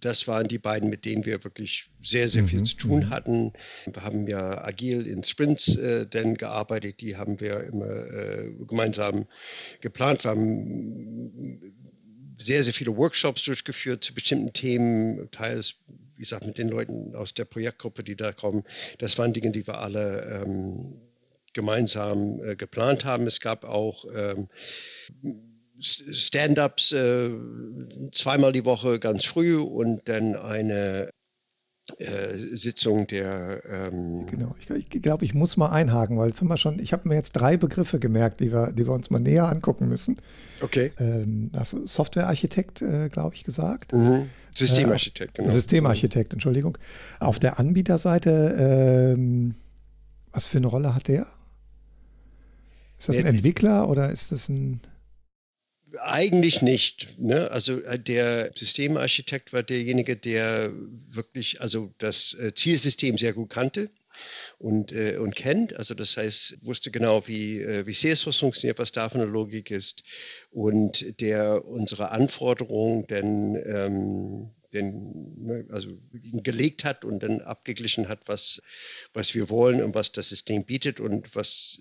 das 0.00 0.28
waren 0.28 0.46
die 0.46 0.58
beiden, 0.58 0.90
mit 0.90 1.04
denen 1.04 1.26
wir 1.26 1.42
wirklich 1.42 1.90
sehr, 2.02 2.28
sehr 2.28 2.44
viel 2.44 2.60
mhm. 2.60 2.66
zu 2.66 2.76
tun 2.76 3.00
mhm. 3.00 3.10
hatten. 3.10 3.52
Wir 3.92 4.04
haben 4.04 4.26
ja 4.28 4.64
agil 4.64 5.06
in 5.06 5.24
Sprints 5.24 5.76
äh, 5.76 6.06
denn 6.06 6.36
gearbeitet, 6.36 7.00
die 7.00 7.16
haben 7.16 7.40
wir 7.40 7.64
immer 7.64 7.86
äh, 7.86 8.52
gemeinsam 8.68 9.26
geplant. 9.80 10.24
Wir 10.24 10.30
haben 10.30 11.74
sehr, 12.38 12.62
sehr 12.62 12.72
viele 12.72 12.96
Workshops 12.96 13.42
durchgeführt 13.42 14.04
zu 14.04 14.14
bestimmten 14.14 14.52
Themen, 14.52 15.28
teils 15.32 15.80
wie 16.18 16.22
gesagt, 16.22 16.46
mit 16.46 16.58
den 16.58 16.68
Leuten 16.68 17.14
aus 17.14 17.32
der 17.32 17.44
Projektgruppe, 17.44 18.02
die 18.02 18.16
da 18.16 18.32
kommen, 18.32 18.64
das 18.98 19.16
waren 19.18 19.32
Dinge, 19.32 19.52
die 19.52 19.64
wir 19.68 19.78
alle 19.78 20.42
ähm, 20.44 21.00
gemeinsam 21.52 22.40
äh, 22.42 22.56
geplant 22.56 23.04
haben. 23.04 23.28
Es 23.28 23.38
gab 23.40 23.64
auch 23.64 24.04
ähm, 24.16 24.48
Stand-ups 25.80 26.90
äh, 26.90 27.30
zweimal 28.10 28.50
die 28.50 28.64
Woche 28.64 28.98
ganz 28.98 29.26
früh 29.26 29.58
und 29.58 30.08
dann 30.08 30.34
eine 30.34 31.10
äh, 31.98 32.34
Sitzung 32.34 33.06
der. 33.06 33.62
Ähm 33.68 34.26
genau, 34.26 34.54
ich, 34.60 34.70
ich 34.70 35.02
glaube, 35.02 35.24
ich 35.24 35.34
muss 35.34 35.56
mal 35.56 35.70
einhaken, 35.70 36.16
weil 36.18 36.28
jetzt 36.28 36.40
haben 36.40 36.48
wir 36.48 36.56
schon, 36.56 36.78
ich 36.78 36.92
habe 36.92 37.08
mir 37.08 37.14
jetzt 37.14 37.32
drei 37.32 37.56
Begriffe 37.56 37.98
gemerkt, 37.98 38.40
die 38.40 38.52
wir, 38.52 38.72
die 38.72 38.86
wir 38.86 38.92
uns 38.92 39.10
mal 39.10 39.18
näher 39.18 39.48
angucken 39.48 39.88
müssen. 39.88 40.16
Okay. 40.60 40.92
Ähm, 40.98 41.50
also 41.52 41.86
Softwarearchitekt, 41.86 42.82
äh, 42.82 43.08
glaube 43.08 43.34
ich, 43.34 43.44
gesagt. 43.44 43.92
Mhm. 43.92 44.30
Systemarchitekt, 44.54 45.38
äh, 45.38 45.42
genau. 45.42 45.54
Systemarchitekt, 45.54 46.32
Entschuldigung. 46.32 46.78
Auf 47.20 47.38
der 47.38 47.58
Anbieterseite, 47.58 49.14
ähm, 49.16 49.54
was 50.32 50.46
für 50.46 50.58
eine 50.58 50.66
Rolle 50.68 50.94
hat 50.94 51.08
der? 51.08 51.26
Ist 52.98 53.08
das 53.08 53.18
ein 53.18 53.26
Entwickler 53.26 53.88
oder 53.88 54.10
ist 54.10 54.32
das 54.32 54.48
ein. 54.48 54.80
Eigentlich 56.00 56.60
nicht. 56.60 57.18
Ne? 57.18 57.50
Also 57.50 57.80
äh, 57.80 57.98
der 57.98 58.50
Systemarchitekt 58.54 59.52
war 59.52 59.62
derjenige, 59.62 60.16
der 60.16 60.72
wirklich 61.10 61.60
also 61.60 61.94
das 61.98 62.34
äh, 62.34 62.54
Zielsystem 62.54 63.16
sehr 63.16 63.32
gut 63.32 63.50
kannte 63.50 63.90
und, 64.58 64.92
äh, 64.92 65.16
und 65.16 65.34
kennt. 65.34 65.76
Also 65.76 65.94
das 65.94 66.16
heißt, 66.16 66.58
wusste 66.62 66.90
genau, 66.90 67.26
wie, 67.26 67.60
äh, 67.60 67.86
wie 67.86 67.92
Salesforce 67.92 68.38
funktioniert, 68.38 68.78
was 68.78 68.92
da 68.92 69.08
für 69.08 69.16
eine 69.16 69.24
Logik 69.24 69.70
ist 69.70 70.02
und 70.50 71.20
der 71.20 71.64
unsere 71.64 72.10
Anforderungen 72.10 73.06
denn 73.06 73.56
ähm, 73.66 74.50
den, 74.74 75.46
ne, 75.46 75.66
also 75.70 75.98
gelegt 76.12 76.84
hat 76.84 77.04
und 77.04 77.22
dann 77.22 77.40
abgeglichen 77.40 78.08
hat, 78.08 78.20
was, 78.26 78.62
was 79.14 79.34
wir 79.34 79.48
wollen 79.48 79.82
und 79.82 79.94
was 79.94 80.12
das 80.12 80.28
System 80.28 80.64
bietet 80.64 81.00
und 81.00 81.34
was 81.34 81.80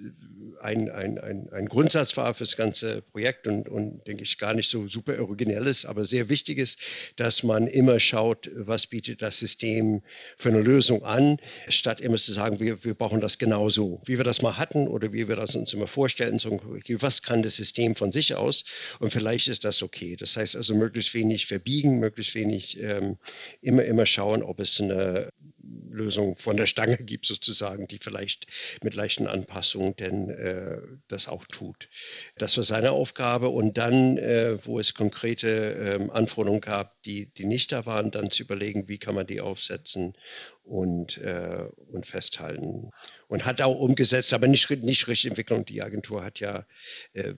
ein, 0.62 0.90
ein, 0.90 1.18
ein, 1.18 1.50
ein 1.52 1.66
Grundsatz 1.68 2.16
war 2.18 2.34
für 2.34 2.44
das 2.44 2.56
ganze 2.56 3.02
Projekt 3.02 3.48
und, 3.48 3.68
und 3.68 4.08
denke 4.08 4.24
ich 4.24 4.38
gar 4.38 4.54
nicht 4.54 4.70
so 4.70 4.88
super 4.88 5.20
originell 5.20 5.68
ist, 5.68 5.86
aber 5.86 6.06
sehr 6.06 6.30
wichtig 6.30 6.58
ist, 6.58 6.80
dass 7.18 7.44
man 7.44 7.68
immer 7.68 8.00
schaut, 8.00 8.50
was 8.54 8.88
bietet 8.88 9.22
das 9.22 9.40
System 9.40 10.02
für 10.38 10.50
eine 10.50 10.62
Lösung 10.62 11.04
an, 11.04 11.40
statt 11.68 12.00
immer 12.00 12.18
zu 12.18 12.34
sagen, 12.34 12.60
wir, 12.60 12.84
wir 12.84 12.94
brauchen 12.94 13.22
das 13.22 13.38
genauso, 13.38 14.02
wie 14.06 14.18
wir 14.18 14.24
das 14.24 14.42
mal 14.42 14.58
hatten 14.58 14.88
oder 14.88 15.12
wie 15.12 15.28
wir 15.28 15.36
das 15.36 15.56
uns 15.56 15.74
immer 15.74 15.88
vorstellen, 15.88 16.40
so, 16.40 16.62
was 17.00 17.22
kann 17.22 17.44
das 17.44 17.58
System 17.58 17.96
von 17.96 18.12
sich 18.12 18.36
aus 18.36 18.64
und 19.00 19.12
vielleicht 19.12 19.48
ist 19.48 19.66
das 19.66 19.84
okay. 19.84 20.16
Das 20.16 20.38
heißt 20.38 20.56
also 20.56 20.74
möglichst 20.74 21.14
wenig 21.14 21.48
verbiegen, 21.48 22.00
möglichst 22.00 22.36
wenig 22.36 22.77
ähm, 22.80 23.18
immer, 23.62 23.84
immer 23.84 24.06
schauen, 24.06 24.44
ob 24.44 24.60
es 24.60 24.80
eine 24.80 25.30
Lösung 25.92 26.36
von 26.36 26.58
der 26.58 26.68
Stange 26.68 26.98
gibt, 27.04 27.26
sozusagen, 27.26 27.88
die 27.88 27.98
vielleicht 27.98 28.48
mit 28.84 28.96
leichten 28.96 29.28
Anpassungen 29.28 29.96
denn 29.96 30.30
äh, 30.30 30.78
das 31.08 31.28
auch 31.28 31.46
tut. 31.46 31.90
Das 32.38 32.56
war 32.58 32.64
seine 32.64 32.92
Aufgabe. 32.92 33.50
Und 33.50 33.78
dann, 33.78 34.18
äh, 34.18 34.58
wo 34.66 34.80
es 34.80 34.94
konkrete 34.94 36.00
äh, 36.00 36.12
Anforderungen 36.12 36.62
gab, 36.62 36.97
die, 37.08 37.32
die 37.34 37.46
nicht 37.46 37.72
da 37.72 37.86
waren, 37.86 38.12
dann 38.12 38.32
zu 38.32 38.44
überlegen, 38.44 38.90
wie 38.90 38.98
kann 38.98 39.16
man 39.16 39.26
die 39.26 39.40
aufsetzen 39.40 40.14
und, 40.64 41.18
äh, 41.20 41.64
und 41.90 42.06
festhalten. 42.06 42.92
Und 43.30 43.46
hat 43.46 43.62
auch 43.62 43.80
umgesetzt, 43.80 44.34
aber 44.34 44.48
nicht, 44.48 44.70
nicht 44.70 45.08
richtig 45.08 45.32
Entwicklung. 45.32 45.66
Die 45.66 45.82
Agentur 45.82 46.24
hat 46.24 46.42
ja 46.42 46.66
äh, 47.14 47.34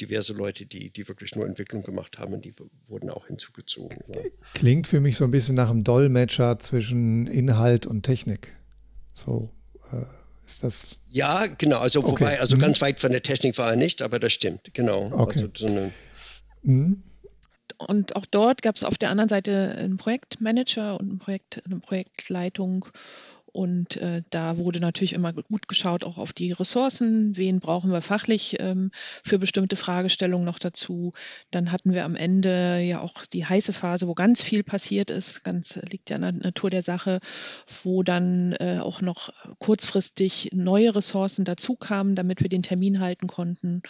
diverse 0.00 0.32
Leute, 0.32 0.64
die, 0.64 0.90
die 0.90 1.06
wirklich 1.06 1.34
nur 1.34 1.46
Entwicklung 1.46 1.82
gemacht 1.82 2.18
haben 2.18 2.32
und 2.32 2.44
die 2.46 2.54
wurden 2.88 3.10
auch 3.10 3.26
hinzugezogen. 3.26 3.98
Ja. 4.08 4.22
Klingt 4.54 4.86
für 4.86 5.00
mich 5.00 5.18
so 5.18 5.24
ein 5.24 5.30
bisschen 5.30 5.54
nach 5.54 5.70
einem 5.70 5.84
Dolmetscher 5.84 6.58
zwischen 6.58 7.26
Inhalt 7.26 7.86
und 7.86 8.02
Technik. 8.02 8.56
So 9.12 9.50
äh, 9.92 10.04
ist 10.46 10.62
das. 10.62 10.98
Ja, 11.08 11.46
genau. 11.46 11.78
Also, 11.80 12.00
okay. 12.00 12.10
wobei, 12.12 12.40
also 12.40 12.56
mhm. 12.56 12.60
ganz 12.62 12.80
weit 12.80 13.00
von 13.00 13.12
der 13.12 13.22
Technik 13.22 13.58
war 13.58 13.70
er 13.70 13.76
nicht, 13.76 14.00
aber 14.00 14.18
das 14.18 14.32
stimmt, 14.32 14.72
genau. 14.72 15.12
Okay. 15.12 15.40
Also 15.40 15.50
so 15.54 15.66
eine, 15.66 15.92
mhm 16.62 17.02
und 17.86 18.16
auch 18.16 18.26
dort 18.26 18.62
gab 18.62 18.76
es 18.76 18.84
auf 18.84 18.98
der 18.98 19.10
anderen 19.10 19.28
Seite 19.28 19.74
einen 19.76 19.96
Projektmanager 19.96 21.00
und 21.00 21.12
ein 21.12 21.18
Projekt, 21.18 21.62
eine 21.64 21.80
Projektleitung. 21.80 22.86
Und 23.52 23.96
äh, 23.96 24.22
da 24.30 24.58
wurde 24.58 24.78
natürlich 24.78 25.12
immer 25.12 25.32
gut 25.32 25.66
geschaut, 25.66 26.04
auch 26.04 26.18
auf 26.18 26.32
die 26.32 26.52
Ressourcen. 26.52 27.36
Wen 27.36 27.58
brauchen 27.58 27.90
wir 27.90 28.00
fachlich 28.00 28.56
ähm, 28.60 28.92
für 29.24 29.40
bestimmte 29.40 29.74
Fragestellungen 29.74 30.44
noch 30.44 30.60
dazu? 30.60 31.10
Dann 31.50 31.72
hatten 31.72 31.92
wir 31.92 32.04
am 32.04 32.14
Ende 32.14 32.80
ja 32.80 33.00
auch 33.00 33.26
die 33.26 33.44
heiße 33.44 33.72
Phase, 33.72 34.06
wo 34.06 34.14
ganz 34.14 34.40
viel 34.40 34.62
passiert 34.62 35.10
ist. 35.10 35.42
Ganz 35.42 35.80
liegt 35.90 36.10
ja 36.10 36.16
in 36.16 36.22
der 36.22 36.32
Natur 36.32 36.70
der 36.70 36.82
Sache, 36.82 37.18
wo 37.82 38.04
dann 38.04 38.52
äh, 38.52 38.78
auch 38.80 39.00
noch 39.00 39.30
kurzfristig 39.58 40.50
neue 40.52 40.94
Ressourcen 40.94 41.44
dazu 41.44 41.74
kamen, 41.74 42.14
damit 42.14 42.42
wir 42.42 42.50
den 42.50 42.62
Termin 42.62 43.00
halten 43.00 43.26
konnten. 43.26 43.82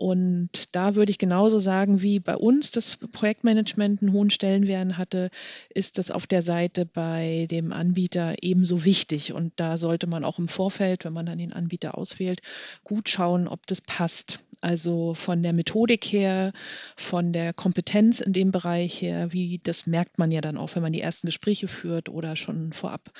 Und 0.00 0.74
da 0.74 0.94
würde 0.94 1.10
ich 1.10 1.18
genauso 1.18 1.58
sagen, 1.58 2.00
wie 2.00 2.20
bei 2.20 2.34
uns 2.34 2.70
das 2.70 2.96
Projektmanagement 2.96 4.00
einen 4.00 4.14
hohen 4.14 4.30
Stellenwert 4.30 4.96
hatte, 4.96 5.30
ist 5.68 5.98
das 5.98 6.10
auf 6.10 6.26
der 6.26 6.40
Seite 6.40 6.86
bei 6.86 7.46
dem 7.50 7.70
Anbieter 7.70 8.36
ebenso 8.40 8.86
wichtig. 8.86 9.34
Und 9.34 9.52
da 9.56 9.76
sollte 9.76 10.06
man 10.06 10.24
auch 10.24 10.38
im 10.38 10.48
Vorfeld, 10.48 11.04
wenn 11.04 11.12
man 11.12 11.26
dann 11.26 11.36
den 11.36 11.52
Anbieter 11.52 11.98
auswählt, 11.98 12.40
gut 12.82 13.10
schauen, 13.10 13.46
ob 13.46 13.66
das 13.66 13.82
passt. 13.82 14.40
Also 14.62 15.14
von 15.14 15.42
der 15.42 15.52
Methodik 15.52 16.04
her, 16.06 16.52
von 16.96 17.32
der 17.32 17.52
Kompetenz 17.52 18.20
in 18.20 18.32
dem 18.32 18.52
Bereich 18.52 19.00
her, 19.00 19.32
wie 19.32 19.58
das 19.62 19.86
merkt 19.86 20.18
man 20.18 20.30
ja 20.30 20.40
dann 20.40 20.58
auch, 20.58 20.74
wenn 20.74 20.82
man 20.82 20.92
die 20.92 21.00
ersten 21.00 21.28
Gespräche 21.28 21.66
führt 21.66 22.08
oder 22.10 22.36
schon 22.36 22.72
vorab 22.72 23.10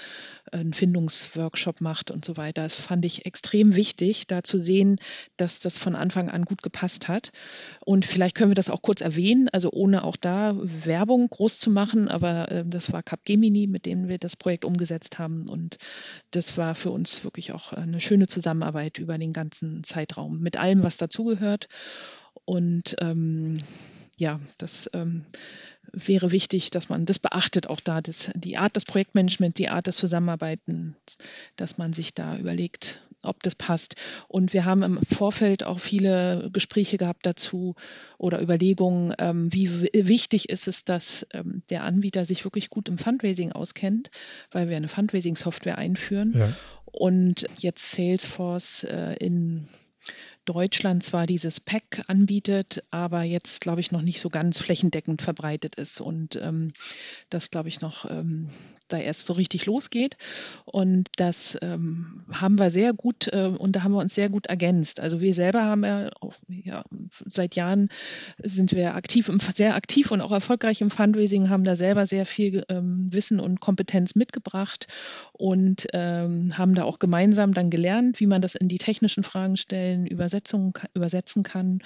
einen 0.53 0.75
Findungsworkshop 0.75 1.81
macht 1.81 2.11
und 2.11 2.25
so 2.25 2.37
weiter. 2.37 2.63
Das 2.63 2.75
fand 2.75 3.05
ich 3.05 3.25
extrem 3.25 3.75
wichtig, 3.75 4.27
da 4.27 4.43
zu 4.43 4.59
sehen, 4.59 4.97
dass 5.39 5.61
das 5.61 5.79
von 5.79 5.95
Anfang 5.95 6.29
an 6.29 6.45
gut 6.45 6.63
gepasst 6.71 7.09
hat. 7.09 7.33
Und 7.85 8.05
vielleicht 8.05 8.37
können 8.37 8.51
wir 8.51 8.55
das 8.55 8.71
auch 8.71 8.83
kurz 8.83 9.01
erwähnen, 9.01 9.49
also 9.53 9.71
ohne 9.73 10.05
auch 10.05 10.17
da 10.17 10.55
Werbung 10.57 11.29
groß 11.29 11.59
zu 11.59 11.71
machen, 11.71 12.09
aber 12.09 12.51
äh, 12.51 12.65
das 12.67 12.93
war 12.93 13.03
Capgemini, 13.03 13.67
mit 13.67 13.87
denen 13.87 14.09
wir 14.09 14.19
das 14.19 14.37
Projekt 14.37 14.65
umgesetzt 14.65 15.19
haben. 15.19 15.49
Und 15.49 15.79
das 16.31 16.57
war 16.57 16.75
für 16.75 16.91
uns 16.91 17.25
wirklich 17.25 17.53
auch 17.53 17.73
eine 17.73 18.01
schöne 18.01 18.29
Zusammenarbeit 18.29 18.99
über 18.99 19.19
den 19.19 19.33
ganzen 19.33 19.83
Zeitraum 19.83 20.41
mit 20.41 20.57
allem, 20.57 20.83
was 20.83 20.97
dazugehört. 20.97 21.69
Und 22.45 22.97
ähm, 23.01 23.59
ja, 24.19 24.39
das 24.59 24.89
ähm, 24.93 25.25
wäre 25.93 26.31
wichtig, 26.31 26.71
dass 26.71 26.89
man 26.89 27.07
das 27.07 27.19
beachtet, 27.19 27.69
auch 27.69 27.81
da 27.81 28.01
das, 28.01 28.31
die 28.35 28.59
Art 28.59 28.77
des 28.77 28.85
Projektmanagements, 28.85 29.57
die 29.57 29.71
Art 29.71 29.87
des 29.87 29.97
Zusammenarbeitens, 29.97 30.95
dass 31.57 31.79
man 31.79 31.93
sich 31.93 32.15
da 32.15 32.37
überlegt, 32.37 33.03
ob 33.23 33.43
das 33.43 33.55
passt. 33.55 33.97
Und 34.29 34.53
wir 34.53 34.65
haben 34.65 34.83
im 34.83 34.99
Vorfeld 35.03 35.65
auch 35.65 35.79
viele 35.79 36.51
Gespräche 36.53 36.99
gehabt 36.99 37.27
dazu 37.27 37.75
oder 38.19 38.41
Überlegungen, 38.41 39.15
ähm, 39.19 39.53
wie 39.53 39.89
wichtig 39.93 40.49
ist 40.49 40.69
es, 40.69 40.85
dass 40.85 41.27
ähm, 41.33 41.63
der 41.71 41.85
Anbieter 41.85 42.25
sich 42.25 42.45
wirklich 42.45 42.71
gut 42.71 42.89
im 42.89 42.99
Fundraising 42.99 43.53
auskennt, 43.53 44.11
weil 44.51 44.69
wir 44.69 44.77
eine 44.77 44.89
Fundraising-Software 44.89 45.79
einführen. 45.79 46.35
Ja. 46.37 46.53
Und 46.87 47.47
jetzt 47.59 47.93
Salesforce 47.93 48.85
äh, 48.85 49.15
in 49.15 49.69
Deutschland 50.53 51.05
zwar 51.05 51.27
dieses 51.27 51.61
Pack 51.61 52.03
anbietet, 52.09 52.83
aber 52.91 53.23
jetzt, 53.23 53.61
glaube 53.61 53.81
ich, 53.81 53.93
noch 53.93 54.03
nicht 54.03 54.21
so 54.21 54.31
ganz 54.31 54.59
flächendeckend 54.59 55.23
verbreitet 55.23 55.77
ist 55.77 56.01
und 56.01 56.35
ähm, 56.43 56.73
das, 57.29 57.53
glaube 57.53 57.69
ich, 57.69 57.81
noch 57.81 58.11
ähm, 58.11 58.51
da 58.93 58.99
erst 58.99 59.27
so 59.27 59.33
richtig 59.35 59.67
losgeht. 59.67 60.17
Und 60.65 61.09
das 61.17 61.57
ähm, 61.63 62.25
haben 62.33 62.59
wir 62.59 62.71
sehr 62.71 62.93
gut 62.93 63.29
äh, 63.29 63.47
und 63.47 63.77
da 63.77 63.83
haben 63.83 63.93
wir 63.93 64.01
uns 64.01 64.15
sehr 64.15 64.29
gut 64.29 64.47
ergänzt. 64.47 65.01
Also 65.01 65.21
wir 65.21 65.35
selber 65.35 65.63
haben 65.63 65.85
ja, 65.85 66.11
auch, 66.21 66.35
ja 66.49 66.85
seit 67.27 67.57
Jahren 67.57 67.89
sind 68.43 68.73
wir 68.73 68.95
aktiv, 68.95 69.29
im, 69.29 69.39
sehr 69.39 69.75
aktiv 69.75 70.11
und 70.11 70.21
auch 70.21 70.33
erfolgreich 70.33 70.81
im 70.81 70.91
Fundraising, 70.91 71.49
haben 71.49 71.65
da 71.65 71.75
selber 71.75 72.07
sehr 72.07 72.27
viel 72.27 72.65
ähm, 72.69 73.07
Wissen 73.13 73.41
und 73.41 73.61
Kompetenz 73.61 74.15
mitgebracht 74.15 74.87
und 75.33 75.87
ähm, 75.93 76.59
haben 76.59 76.75
da 76.75 76.85
auch 76.85 76.99
gemeinsam 76.99 77.55
dann 77.55 77.71
gelernt, 77.71 78.21
wie 78.21 78.27
man 78.27 78.43
das 78.43 78.55
in 78.55 78.69
die 78.69 78.79
technischen 78.79 79.23
Fragen 79.23 79.57
stellen, 79.57 80.07
Übersetzungen 80.41 80.73
übersetzen 80.95 81.43
kann. 81.43 81.83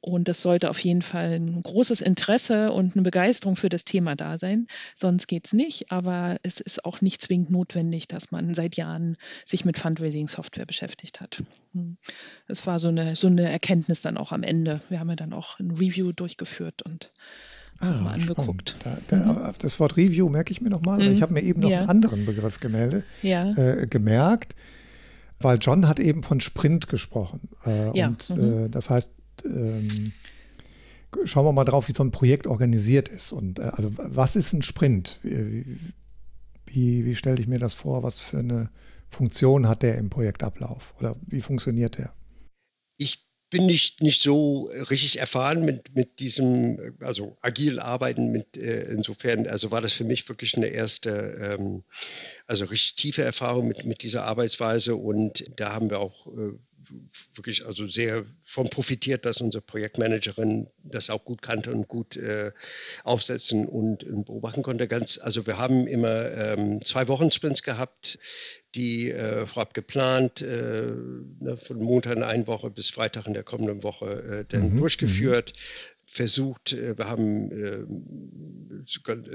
Und 0.00 0.28
es 0.28 0.42
sollte 0.42 0.70
auf 0.70 0.78
jeden 0.78 1.02
Fall 1.02 1.32
ein 1.32 1.60
großes 1.60 2.02
Interesse 2.02 2.70
und 2.70 2.94
eine 2.94 3.02
Begeisterung 3.02 3.56
für 3.56 3.68
das 3.68 3.84
Thema 3.84 4.14
da 4.14 4.38
sein. 4.38 4.68
Sonst 4.94 5.26
geht 5.26 5.46
es 5.48 5.52
nicht. 5.52 5.90
Aber 5.90 6.38
es 6.44 6.60
ist 6.60 6.84
auch 6.84 7.00
nicht 7.00 7.20
zwingend 7.20 7.50
notwendig, 7.50 8.06
dass 8.06 8.30
man 8.30 8.54
seit 8.54 8.76
Jahren 8.76 9.16
sich 9.44 9.64
mit 9.64 9.76
Fundraising-Software 9.76 10.66
beschäftigt 10.66 11.20
hat. 11.20 11.42
Es 12.46 12.60
hm. 12.60 12.66
war 12.66 12.78
so 12.78 12.88
eine, 12.88 13.16
so 13.16 13.26
eine 13.26 13.50
Erkenntnis 13.50 14.00
dann 14.00 14.16
auch 14.16 14.30
am 14.30 14.44
Ende. 14.44 14.80
Wir 14.88 15.00
haben 15.00 15.10
ja 15.10 15.16
dann 15.16 15.32
auch 15.32 15.58
ein 15.58 15.72
Review 15.72 16.12
durchgeführt 16.12 16.82
und 16.82 17.10
ah, 17.80 17.90
mal 17.90 18.12
angeguckt. 18.12 18.76
Da, 18.84 18.98
da, 19.08 19.16
mhm. 19.16 19.52
Das 19.58 19.80
Wort 19.80 19.96
Review 19.96 20.28
merke 20.28 20.52
ich 20.52 20.60
mir 20.60 20.70
nochmal. 20.70 21.00
Mhm. 21.00 21.12
Ich 21.12 21.22
habe 21.22 21.32
mir 21.32 21.42
eben 21.42 21.60
noch 21.60 21.70
ja. 21.70 21.80
einen 21.80 21.88
anderen 21.88 22.24
Begriff 22.24 22.60
gemeldet, 22.60 23.04
ja. 23.22 23.50
äh, 23.56 23.88
gemerkt, 23.88 24.54
weil 25.40 25.58
John 25.60 25.88
hat 25.88 26.00
eben 26.00 26.22
von 26.22 26.40
Sprint 26.40 26.88
gesprochen. 26.88 27.48
Äh, 27.64 27.96
ja. 27.96 28.08
Und 28.08 28.30
mhm. 28.30 28.66
äh, 28.66 28.68
das 28.68 28.90
heißt, 28.90 29.12
ähm, 29.44 30.12
schauen 31.24 31.44
wir 31.44 31.52
mal 31.52 31.64
drauf, 31.64 31.88
wie 31.88 31.92
so 31.92 32.02
ein 32.02 32.10
Projekt 32.10 32.46
organisiert 32.46 33.08
ist. 33.08 33.32
Und 33.32 33.58
äh, 33.58 33.62
also 33.62 33.90
was 33.96 34.36
ist 34.36 34.52
ein 34.52 34.62
Sprint? 34.62 35.20
Wie, 35.22 35.78
wie, 36.66 37.04
wie 37.04 37.14
stelle 37.14 37.40
ich 37.40 37.48
mir 37.48 37.58
das 37.58 37.74
vor? 37.74 38.02
Was 38.02 38.20
für 38.20 38.38
eine 38.38 38.70
Funktion 39.08 39.68
hat 39.68 39.82
der 39.82 39.96
im 39.98 40.10
Projektablauf? 40.10 40.94
Oder 40.98 41.16
wie 41.26 41.40
funktioniert 41.40 41.98
der? 41.98 42.12
Ich 42.96 43.27
bin 43.50 43.66
nicht, 43.66 44.02
nicht 44.02 44.22
so 44.22 44.70
richtig 44.90 45.18
erfahren 45.18 45.64
mit, 45.64 45.94
mit 45.94 46.20
diesem, 46.20 46.96
also 47.00 47.36
agil 47.40 47.80
arbeiten 47.80 48.30
mit, 48.30 48.56
äh, 48.56 48.84
insofern, 48.92 49.46
also 49.46 49.70
war 49.70 49.80
das 49.80 49.92
für 49.92 50.04
mich 50.04 50.28
wirklich 50.28 50.56
eine 50.56 50.66
erste, 50.66 51.10
ähm, 51.40 51.84
also 52.46 52.66
richtig 52.66 52.96
tiefe 52.96 53.22
Erfahrung 53.22 53.68
mit, 53.68 53.84
mit 53.84 54.02
dieser 54.02 54.24
Arbeitsweise. 54.24 54.96
Und 54.96 55.44
da 55.56 55.72
haben 55.72 55.90
wir 55.90 56.00
auch 56.00 56.26
äh, 56.26 56.58
wirklich 57.34 57.66
also 57.66 57.86
sehr 57.86 58.24
von 58.42 58.68
profitiert, 58.68 59.24
dass 59.24 59.40
unsere 59.40 59.62
Projektmanagerin 59.62 60.68
das 60.82 61.10
auch 61.10 61.24
gut 61.24 61.42
kannte 61.42 61.72
und 61.72 61.88
gut 61.88 62.16
äh, 62.16 62.52
aufsetzen 63.04 63.66
und, 63.66 64.04
und, 64.04 64.26
beobachten 64.26 64.62
konnte. 64.62 64.88
Ganz, 64.88 65.18
also 65.18 65.46
wir 65.46 65.58
haben 65.58 65.86
immer 65.86 66.30
ähm, 66.32 66.84
zwei 66.84 67.08
Wochen 67.08 67.30
Sprints 67.30 67.62
gehabt, 67.62 68.18
die 68.74 69.10
äh, 69.10 69.46
vorab 69.46 69.74
geplant, 69.74 70.42
äh, 70.42 70.92
ne, 71.40 71.56
von 71.56 71.78
Montag 71.78 72.16
in 72.16 72.22
einer 72.22 72.46
Woche 72.46 72.70
bis 72.70 72.90
Freitag 72.90 73.26
in 73.26 73.34
der 73.34 73.44
kommenden 73.44 73.82
Woche 73.82 74.06
äh, 74.22 74.44
dann 74.48 74.74
mhm. 74.74 74.78
durchgeführt. 74.78 75.52
Versucht, 76.18 76.72
äh, 76.72 76.98
wir 76.98 77.08
haben 77.08 77.52
äh, 77.52 77.86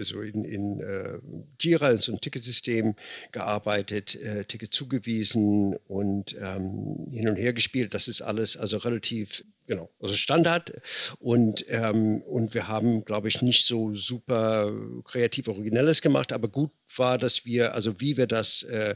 so 0.03 0.19
in, 0.19 0.43
in 0.43 0.81
äh, 0.81 1.19
Jira, 1.57 1.91
in 1.91 1.97
so 1.97 2.11
einem 2.11 2.19
Ticketsystem 2.19 2.95
gearbeitet, 3.31 4.17
Ticket 4.49 4.73
zugewiesen 4.73 5.77
und 5.87 6.35
ähm, 6.41 7.07
hin 7.09 7.29
und 7.29 7.37
her 7.37 7.53
gespielt. 7.53 7.93
Das 7.93 8.09
ist 8.09 8.21
alles 8.21 8.57
also 8.57 8.77
relativ, 8.77 9.45
genau, 9.65 9.89
also 10.01 10.15
Standard. 10.15 10.73
Und, 11.19 11.63
ähm, 11.69 12.21
und 12.23 12.53
wir 12.53 12.67
haben, 12.67 13.05
glaube 13.05 13.29
ich, 13.29 13.41
nicht 13.41 13.65
so 13.65 13.93
super 13.93 14.73
kreativ 15.05 15.47
Originelles 15.47 16.01
gemacht, 16.01 16.33
aber 16.33 16.49
gut 16.49 16.71
war, 16.99 17.17
dass 17.17 17.45
wir, 17.45 17.73
also 17.73 17.99
wie 17.99 18.17
wir 18.17 18.27
das, 18.27 18.63
äh, 18.63 18.95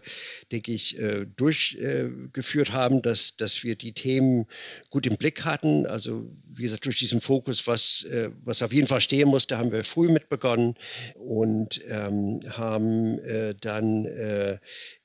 denke 0.51 0.71
ich, 0.71 0.97
äh, 0.99 1.25
durchgeführt 1.35 2.69
äh, 2.69 2.71
haben, 2.71 3.01
dass, 3.01 3.35
dass 3.37 3.63
wir 3.63 3.75
die 3.75 3.93
Themen 3.93 4.45
gut 4.89 5.05
im 5.07 5.17
Blick 5.17 5.45
hatten. 5.45 5.85
Also 5.85 6.29
wie 6.47 6.63
gesagt, 6.63 6.85
durch 6.85 6.99
diesen 6.99 7.21
Fokus, 7.21 7.67
was, 7.67 8.03
äh, 8.03 8.31
was 8.43 8.61
auf 8.61 8.73
jeden 8.73 8.87
Fall 8.87 9.01
stehen 9.01 9.29
musste, 9.29 9.57
haben 9.57 9.71
wir 9.71 9.83
früh 9.83 10.09
mit 10.09 10.29
begonnen 10.29 10.75
und 11.15 11.81
ähm, 11.89 12.39
haben 12.49 13.19
äh, 13.19 13.55
dann 13.59 14.05
äh, 14.05 14.59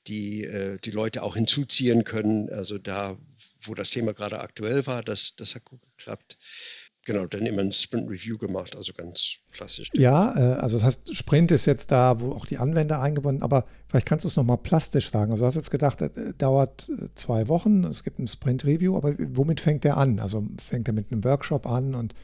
die, 0.07 0.47
die 0.83 0.91
Leute 0.91 1.23
auch 1.23 1.35
hinzuziehen 1.35 2.03
können. 2.03 2.49
Also 2.49 2.77
da, 2.77 3.17
wo 3.63 3.73
das 3.73 3.91
Thema 3.91 4.13
gerade 4.13 4.41
aktuell 4.41 4.85
war, 4.85 5.01
das, 5.01 5.35
das 5.37 5.55
hat 5.55 5.63
gut 5.63 5.81
geklappt. 5.97 6.37
Genau, 7.05 7.25
dann 7.25 7.45
immer 7.45 7.61
ein 7.61 7.73
Sprint 7.73 8.09
Review 8.09 8.37
gemacht, 8.37 8.77
also 8.77 8.93
ganz 8.93 9.35
klassisch. 9.51 9.89
Ja, 9.93 10.35
äh, 10.35 10.59
also 10.59 10.77
das 10.77 10.85
heißt, 10.85 11.15
Sprint 11.15 11.51
ist 11.51 11.65
jetzt 11.65 11.91
da, 11.91 12.21
wo 12.21 12.31
auch 12.31 12.45
die 12.45 12.57
Anwender 12.57 13.01
eingebunden, 13.01 13.43
aber 13.43 13.65
vielleicht 13.87 14.05
kannst 14.05 14.23
du 14.23 14.29
es 14.29 14.37
nochmal 14.37 14.57
plastisch 14.57 15.11
sagen. 15.11 15.31
Also 15.31 15.43
du 15.43 15.47
hast 15.47 15.55
jetzt 15.55 15.71
gedacht, 15.71 15.99
das 15.99 16.15
äh, 16.15 16.33
dauert 16.37 16.89
äh, 16.89 17.09
zwei 17.15 17.49
Wochen, 17.49 17.83
es 17.83 18.03
gibt 18.03 18.19
ein 18.19 18.27
Sprint 18.27 18.63
Review, 18.63 18.95
aber 18.95 19.15
womit 19.19 19.59
fängt 19.59 19.83
der 19.83 19.97
an? 19.97 20.19
Also 20.19 20.47
fängt 20.65 20.87
er 20.87 20.93
mit 20.93 21.11
einem 21.11 21.23
Workshop 21.25 21.67
an 21.67 21.93
und 21.93 22.15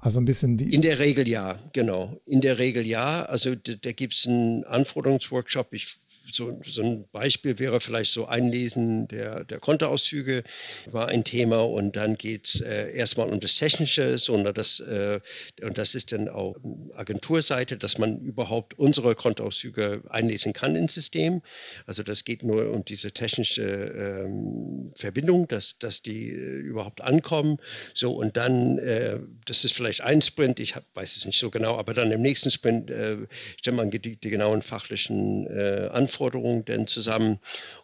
also 0.00 0.18
ein 0.18 0.24
bisschen 0.24 0.58
wie. 0.58 0.74
In 0.74 0.82
der 0.82 0.98
Regel 0.98 1.28
ja, 1.28 1.58
genau. 1.72 2.20
In 2.24 2.40
der 2.40 2.58
Regel 2.58 2.86
ja. 2.86 3.24
Also 3.26 3.54
da, 3.54 3.74
da 3.80 3.92
gibt 3.92 4.14
es 4.14 4.26
einen 4.26 4.64
Anforderungsworkshop. 4.64 5.72
Ich 5.72 6.00
so, 6.32 6.60
so 6.64 6.82
ein 6.82 7.06
Beispiel 7.12 7.58
wäre 7.58 7.80
vielleicht 7.80 8.12
so 8.12 8.26
Einlesen 8.26 9.08
der, 9.08 9.44
der 9.44 9.58
Kontoauszüge 9.58 10.42
war 10.86 11.08
ein 11.08 11.24
Thema 11.24 11.62
und 11.66 11.96
dann 11.96 12.16
geht 12.16 12.46
es 12.46 12.60
äh, 12.60 12.92
erstmal 12.94 13.28
um 13.28 13.40
das 13.40 13.56
Technische, 13.56 14.18
sondern 14.18 14.54
das, 14.54 14.80
äh, 14.80 15.20
und 15.62 15.78
das 15.78 15.94
ist 15.94 16.12
dann 16.12 16.28
auch 16.28 16.56
Agenturseite, 16.94 17.76
dass 17.76 17.98
man 17.98 18.20
überhaupt 18.20 18.78
unsere 18.78 19.14
Kontoauszüge 19.14 20.02
einlesen 20.08 20.52
kann 20.52 20.76
ins 20.76 20.94
System. 20.94 21.42
Also 21.86 22.02
das 22.02 22.24
geht 22.24 22.42
nur 22.42 22.70
um 22.70 22.84
diese 22.84 23.12
technische 23.12 23.62
ähm, 23.62 24.92
Verbindung, 24.96 25.48
dass, 25.48 25.78
dass 25.78 26.02
die 26.02 26.30
äh, 26.30 26.58
überhaupt 26.58 27.00
ankommen. 27.00 27.58
So 27.94 28.12
und 28.12 28.36
dann, 28.36 28.78
äh, 28.78 29.18
das 29.46 29.64
ist 29.64 29.74
vielleicht 29.74 30.02
ein 30.02 30.22
Sprint, 30.22 30.60
ich 30.60 30.76
hab, 30.76 30.84
weiß 30.94 31.16
es 31.16 31.26
nicht 31.26 31.38
so 31.38 31.50
genau, 31.50 31.76
aber 31.76 31.94
dann 31.94 32.12
im 32.12 32.22
nächsten 32.22 32.50
Sprint 32.50 32.90
äh, 32.90 33.16
stellt 33.58 33.76
man 33.76 33.90
die, 33.90 34.16
die 34.16 34.30
genauen 34.30 34.62
fachlichen 34.62 35.46
äh, 35.46 35.88
Anforderungen 35.92 36.19
Anforderungen 36.20 36.64
denn 36.64 36.86
zusammen 36.86 37.38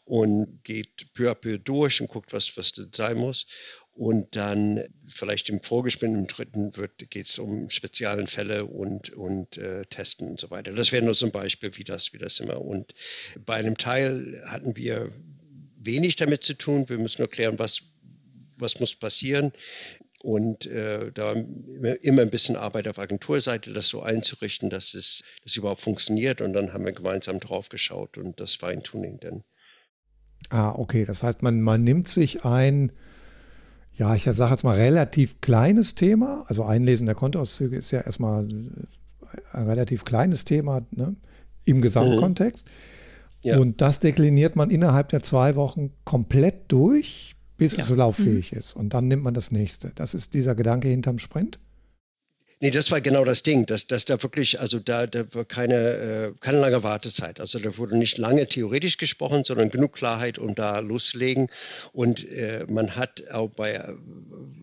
und 0.04 0.62
geht 0.62 1.12
peu 1.14 1.30
à 1.30 1.34
peu 1.34 1.58
durch 1.58 2.00
und 2.00 2.08
guckt, 2.08 2.32
was, 2.32 2.56
was 2.56 2.72
das 2.72 2.88
sein 2.94 3.16
muss. 3.16 3.46
Und 3.94 4.36
dann 4.36 4.84
vielleicht 5.08 5.48
im 5.48 5.62
Vorgespräch, 5.62 6.10
im 6.10 6.26
dritten 6.26 6.70
geht 7.08 7.28
es 7.28 7.38
um 7.38 7.70
speziellen 7.70 8.26
Fälle 8.26 8.66
und, 8.66 9.10
und 9.14 9.56
äh, 9.56 9.86
Testen 9.86 10.28
und 10.28 10.38
so 10.38 10.50
weiter. 10.50 10.72
Das 10.72 10.92
wäre 10.92 11.02
nur 11.02 11.14
so 11.14 11.24
ein 11.24 11.32
Beispiel, 11.32 11.70
wie 11.76 11.84
das, 11.84 12.12
wie 12.12 12.18
das 12.18 12.38
immer. 12.40 12.60
Und 12.60 12.92
bei 13.46 13.54
einem 13.54 13.78
Teil 13.78 14.42
hatten 14.46 14.76
wir 14.76 15.10
wenig 15.78 16.16
damit 16.16 16.44
zu 16.44 16.54
tun. 16.54 16.86
Wir 16.90 16.98
müssen 16.98 17.22
nur 17.22 17.30
klären, 17.30 17.58
was, 17.58 17.84
was 18.58 18.80
muss 18.80 18.94
passieren. 18.94 19.52
Und 20.26 20.66
äh, 20.66 21.12
da 21.12 21.34
immer 22.02 22.22
ein 22.22 22.30
bisschen 22.30 22.56
Arbeit 22.56 22.88
auf 22.88 22.98
Agenturseite, 22.98 23.72
das 23.72 23.86
so 23.86 24.02
einzurichten, 24.02 24.70
dass 24.70 24.94
es 24.94 25.22
das 25.44 25.56
überhaupt 25.56 25.82
funktioniert. 25.82 26.40
Und 26.40 26.52
dann 26.52 26.72
haben 26.72 26.84
wir 26.84 26.90
gemeinsam 26.90 27.38
drauf 27.38 27.68
geschaut 27.68 28.18
und 28.18 28.40
das 28.40 28.56
Feintuning 28.56 29.20
dann. 29.20 29.44
Ah, 30.48 30.72
okay. 30.72 31.04
Das 31.04 31.22
heißt, 31.22 31.42
man, 31.42 31.62
man 31.62 31.84
nimmt 31.84 32.08
sich 32.08 32.44
ein, 32.44 32.90
ja, 33.94 34.16
ich 34.16 34.24
sage 34.24 34.50
jetzt 34.50 34.64
mal 34.64 34.74
relativ 34.74 35.40
kleines 35.40 35.94
Thema. 35.94 36.44
Also 36.48 36.64
Einlesen 36.64 37.06
der 37.06 37.14
Kontoauszüge 37.14 37.76
ist 37.76 37.92
ja 37.92 38.00
erstmal 38.00 38.48
ein 38.48 38.88
relativ 39.68 40.04
kleines 40.04 40.44
Thema 40.44 40.84
ne, 40.90 41.14
im 41.66 41.82
Gesamtkontext. 41.82 42.66
Mhm. 42.66 43.48
Ja. 43.48 43.58
Und 43.58 43.80
das 43.80 44.00
dekliniert 44.00 44.56
man 44.56 44.70
innerhalb 44.70 45.10
der 45.10 45.22
zwei 45.22 45.54
Wochen 45.54 45.92
komplett 46.04 46.64
durch 46.72 47.35
bis 47.56 47.76
ja. 47.76 47.82
es 47.82 47.88
so 47.88 47.94
lauffähig 47.94 48.52
mhm. 48.52 48.58
ist. 48.58 48.74
Und 48.74 48.94
dann 48.94 49.08
nimmt 49.08 49.22
man 49.22 49.34
das 49.34 49.50
nächste. 49.50 49.92
Das 49.94 50.14
ist 50.14 50.34
dieser 50.34 50.54
Gedanke 50.54 50.88
hinterm 50.88 51.18
Sprint. 51.18 51.58
Nee, 52.58 52.70
das 52.70 52.90
war 52.90 53.02
genau 53.02 53.22
das 53.26 53.42
Ding, 53.42 53.66
dass, 53.66 53.86
dass 53.86 54.06
da 54.06 54.22
wirklich, 54.22 54.60
also 54.60 54.78
da, 54.78 55.06
da 55.06 55.26
war 55.34 55.44
keine, 55.44 55.74
äh, 55.74 56.32
keine 56.40 56.58
lange 56.58 56.82
Wartezeit. 56.82 57.38
Also 57.38 57.58
da 57.58 57.76
wurde 57.76 57.98
nicht 57.98 58.16
lange 58.16 58.48
theoretisch 58.48 58.96
gesprochen, 58.96 59.44
sondern 59.44 59.68
genug 59.68 59.92
Klarheit, 59.92 60.38
um 60.38 60.54
da 60.54 60.78
loszulegen. 60.78 61.48
Und 61.92 62.26
äh, 62.26 62.64
man 62.66 62.96
hat 62.96 63.28
auch 63.30 63.50
bei 63.50 63.72
äh, 63.72 63.92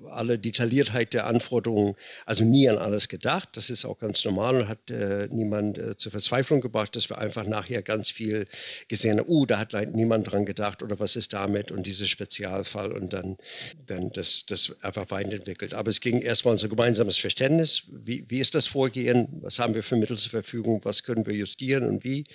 aller 0.10 0.38
Detailliertheit 0.38 1.14
der 1.14 1.28
Anforderungen, 1.28 1.96
also 2.26 2.44
nie 2.44 2.68
an 2.68 2.80
alles 2.80 3.10
gedacht. 3.10 3.50
Das 3.54 3.70
ist 3.70 3.86
auch 3.86 4.00
ganz 4.00 4.26
normal 4.26 4.62
und 4.62 4.68
hat 4.68 4.90
äh, 4.90 5.28
niemand 5.30 5.78
äh, 5.78 5.96
zur 5.96 6.12
Verzweiflung 6.12 6.62
gebracht, 6.62 6.96
dass 6.96 7.12
wir 7.12 7.20
einfach 7.20 7.46
nachher 7.46 7.84
ganz 7.84 8.10
viel 8.10 8.48
gesehen 8.88 9.20
haben, 9.20 9.30
uh, 9.30 9.46
da 9.46 9.60
hat 9.60 9.74
niemand 9.94 10.32
dran 10.32 10.46
gedacht 10.48 10.82
oder 10.82 11.00
was 11.00 11.16
ist 11.16 11.34
damit 11.34 11.72
und 11.72 11.86
dieser 11.86 12.08
Spezialfall 12.08 12.92
und 12.92 13.14
dann, 13.14 13.38
dann 13.86 14.10
das, 14.12 14.48
das 14.48 14.78
einfach 14.82 15.12
weiterentwickelt. 15.12 15.76
Aber 15.76 15.92
es 15.92 16.02
ging 16.02 16.22
erstmal 16.22 16.54
um 16.54 16.58
so 16.58 16.70
gemeinsames 16.70 17.20
Verständnis 17.20 17.83
wie, 17.92 18.26
wie 18.30 18.40
ist 18.40 18.56
das 18.56 18.68
Vorgehen, 18.68 19.28
was 19.42 19.60
haben 19.60 19.76
wir 19.76 19.84
für 19.84 19.96
Mittel 19.96 20.18
zur 20.18 20.32
Verfügung, 20.32 20.82
was 20.84 21.04
können 21.04 21.26
wir 21.26 21.34
justieren 21.34 21.86
und 21.86 22.04
wie. 22.04 22.26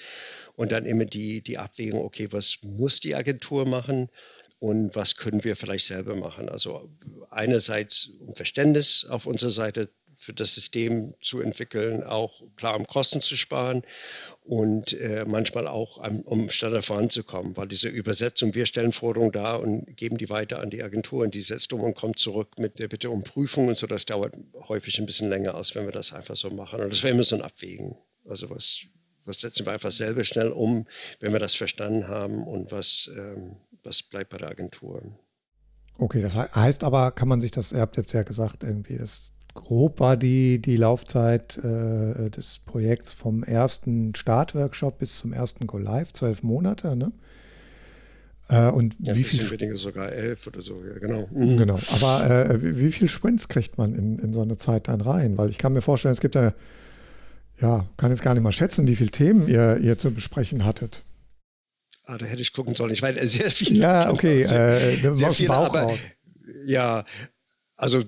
Und 0.57 0.73
dann 0.73 0.85
immer 0.85 1.05
die, 1.05 1.43
die 1.43 1.59
Abwägung, 1.59 2.01
okay, 2.01 2.29
was 2.31 2.59
muss 2.63 3.01
die 3.01 3.15
Agentur 3.15 3.67
machen? 3.67 4.09
und 4.61 4.97
was 4.97 5.17
können 5.17 5.45
wir 5.45 5.57
vielleicht 5.57 5.87
selber 5.87 6.17
machen. 6.17 6.49
Also 6.49 6.91
einerseits 7.31 8.11
um 8.19 8.35
Verständnis 8.35 9.07
auf 9.09 9.27
unserer 9.27 9.51
Seite 9.51 9.91
für 10.21 10.35
das 10.35 10.53
System 10.53 11.15
zu 11.23 11.41
entwickeln, 11.41 12.03
auch 12.03 12.43
klar 12.57 12.77
um 12.77 12.89
Kosten 12.89 13.23
zu 13.23 13.37
sparen 13.37 13.83
und 14.43 14.93
äh, 14.95 15.25
manchmal 15.25 15.69
auch 15.69 15.97
um, 15.97 16.23
um 16.23 16.51
schneller 16.51 16.83
voranzukommen, 16.83 17.57
weil 17.57 17.69
diese 17.69 17.89
Übersetzung, 17.89 18.53
wir 18.53 18.67
stellen 18.67 18.91
Forderungen 18.91 19.31
dar 19.31 19.61
und 19.61 19.97
geben 19.97 20.19
die 20.19 20.29
weiter 20.29 20.59
an 20.59 20.71
die 20.71 20.83
Agentur 20.83 21.23
und 21.23 21.35
die 21.37 21.41
setzt 21.41 21.73
um 21.73 21.83
und 21.83 21.95
kommt 21.95 22.19
zurück 22.19 22.59
mit 22.59 22.81
der 22.81 22.89
Bitte 22.89 23.11
um 23.11 23.23
Prüfung 23.23 23.69
und 23.69 23.79
so, 23.79 23.87
das 23.87 24.07
dauert 24.07 24.37
häufig 24.67 24.99
ein 24.99 25.07
bisschen 25.07 25.29
länger, 25.29 25.55
als 25.55 25.77
wenn 25.77 25.85
wir 25.85 25.93
das 25.93 26.13
einfach 26.13 26.37
so 26.37 26.51
machen. 26.51 26.81
Und 26.81 26.91
das 26.91 27.05
wäre 27.05 27.15
immer 27.15 27.25
so 27.25 27.37
ein 27.37 27.43
Abwägen. 27.43 27.97
Also 28.29 28.51
was, 28.51 28.81
was 29.25 29.41
setzen 29.41 29.67
wir 29.67 29.73
einfach 29.73 29.93
selber 29.93 30.25
schnell 30.25 30.51
um, 30.51 30.89
wenn 31.21 31.33
wir 31.33 31.39
das 31.39 31.55
verstanden 31.55 32.09
haben 32.09 32.45
und 32.45 32.73
was, 32.73 33.09
ähm, 33.17 33.57
was 33.85 34.03
bleibt 34.03 34.31
bei 34.31 34.39
der 34.39 34.49
Agentur. 34.49 35.01
Okay, 35.97 36.23
das 36.23 36.35
heißt 36.35 36.83
aber, 36.83 37.13
kann 37.13 37.29
man 37.29 37.41
sich 37.41 37.53
das, 37.53 37.71
ihr 37.71 37.81
habt 37.81 37.97
jetzt 37.97 38.13
ja 38.13 38.25
gesagt, 38.25 38.65
irgendwie 38.65 38.99
das 38.99 39.33
grob 39.59 40.01
war 40.01 40.17
die, 40.17 40.61
die 40.61 40.77
Laufzeit 40.77 41.59
äh, 41.59 42.31
des 42.31 42.61
Projekts 42.65 43.13
vom 43.13 43.43
ersten 43.43 44.15
Startworkshop 44.15 44.99
bis 44.99 45.19
zum 45.19 45.33
ersten 45.33 45.67
Go 45.67 45.79
Live, 45.79 46.13
zwölf 46.13 46.43
Monate, 46.43 46.97
ne? 46.97 47.13
Äh, 48.49 48.71
und 48.71 48.97
ja, 49.01 49.15
wie 49.15 49.25
viel 49.25 49.51
weniger 49.51 49.77
sogar 49.77 50.11
elf 50.13 50.47
oder 50.47 50.63
so, 50.63 50.83
ja, 50.83 50.99
genau. 50.99 51.29
Mhm. 51.33 51.57
Genau. 51.59 51.79
Aber 51.91 52.31
äh, 52.31 52.63
wie, 52.63 52.79
wie 52.79 52.93
viel 52.93 53.09
Sprints 53.09 53.49
kriegt 53.49 53.77
man 53.77 53.95
in, 53.95 54.19
in 54.19 54.33
so 54.33 54.41
eine 54.41 54.57
Zeit 54.57 54.89
dann 54.89 55.01
rein? 55.01 55.37
Weil 55.37 55.51
ich 55.51 55.59
kann 55.59 55.75
mir 55.75 55.83
vorstellen, 55.83 56.13
es 56.13 56.21
gibt 56.21 56.35
ja, 56.35 56.55
ja, 57.61 57.87
kann 57.97 58.11
jetzt 58.11 58.23
gar 58.23 58.35
nicht 58.35 58.43
mal 58.43 58.53
schätzen, 58.53 58.87
wie 58.87 58.97
viele 58.97 59.11
Themen 59.11 59.49
ihr, 59.49 59.79
ihr 59.79 59.99
zu 59.99 60.13
besprechen 60.13 60.65
hattet. 60.65 61.03
Ah, 62.07 62.17
da 62.17 62.25
hätte 62.25 62.41
ich 62.41 62.55
gucken 62.55 62.75
sollen. 62.75 62.93
Ich 62.93 63.03
weiß 63.03 63.17
sehr 63.31 63.51
viel. 63.51 63.77
Ja, 63.77 64.11
okay. 64.13 64.45
Sehr, 64.45 64.77
äh, 64.81 65.15
sehr 65.15 65.33
viel, 65.35 65.51
aber, 65.51 65.93
ja, 66.65 67.05
also 67.77 68.05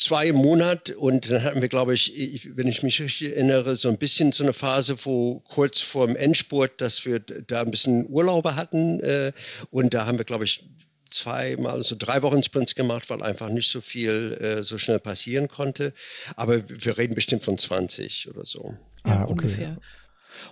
zwei 0.00 0.28
im 0.28 0.36
Monat 0.36 0.90
und 0.90 1.30
dann 1.30 1.42
hatten 1.42 1.60
wir, 1.60 1.68
glaube 1.68 1.94
ich, 1.94 2.50
wenn 2.56 2.66
ich 2.66 2.82
mich 2.82 3.00
richtig 3.00 3.36
erinnere, 3.36 3.76
so 3.76 3.88
ein 3.88 3.98
bisschen 3.98 4.32
so 4.32 4.42
eine 4.42 4.52
Phase, 4.52 4.96
wo 5.04 5.40
kurz 5.40 5.80
vor 5.80 6.06
dem 6.06 6.16
Endspurt, 6.16 6.80
dass 6.80 7.04
wir 7.04 7.20
da 7.20 7.60
ein 7.62 7.70
bisschen 7.70 8.06
Urlaube 8.08 8.56
hatten 8.56 9.00
äh, 9.00 9.32
und 9.70 9.94
da 9.94 10.06
haben 10.06 10.18
wir, 10.18 10.24
glaube 10.24 10.44
ich, 10.44 10.64
zweimal 11.10 11.82
so 11.82 11.96
drei 11.98 12.22
Wochen 12.22 12.42
Sprints 12.42 12.74
gemacht, 12.74 13.10
weil 13.10 13.22
einfach 13.22 13.50
nicht 13.50 13.70
so 13.70 13.80
viel 13.80 14.38
äh, 14.40 14.62
so 14.62 14.78
schnell 14.78 15.00
passieren 15.00 15.48
konnte. 15.48 15.92
Aber 16.36 16.62
wir 16.68 16.98
reden 16.98 17.14
bestimmt 17.14 17.44
von 17.44 17.58
20 17.58 18.28
oder 18.30 18.46
so. 18.46 18.76
Ja, 19.04 19.12
ah, 19.12 19.22
okay. 19.24 19.32
ungefähr. 19.32 19.76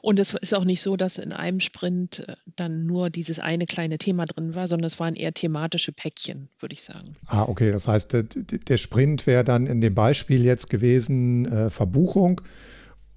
Und 0.03 0.19
es 0.19 0.35
ist 0.35 0.55
auch 0.55 0.65
nicht 0.65 0.83
so, 0.83 0.97
dass 0.97 1.19
in 1.19 1.33
einem 1.33 1.61
Sprint 1.61 2.25
äh, 2.29 2.37
dann 2.57 2.87
nur 2.87 3.11
dieses 3.11 3.39
eine 3.39 3.67
kleine 3.67 3.99
Thema 3.99 4.25
drin 4.25 4.55
war, 4.55 4.69
sondern 4.69 4.87
es 4.87 4.99
waren 4.99 5.15
eher 5.15 5.33
thematische 5.33 5.93
Päckchen, 5.93 6.49
würde 6.59 6.75
ich 6.75 6.83
sagen. 6.83 7.15
Ah, 7.27 7.45
okay. 7.45 7.71
Das 7.71 7.89
heißt, 7.89 8.13
der, 8.13 8.25
der 8.25 8.79
Sprint 8.79 9.27
wäre 9.27 9.45
dann 9.45 9.67
in 9.67 9.81
dem 9.81 9.95
Beispiel 9.95 10.45
jetzt 10.45 10.71
gewesen 10.71 11.47
äh, 11.51 11.71
Verbuchung. 11.71 12.41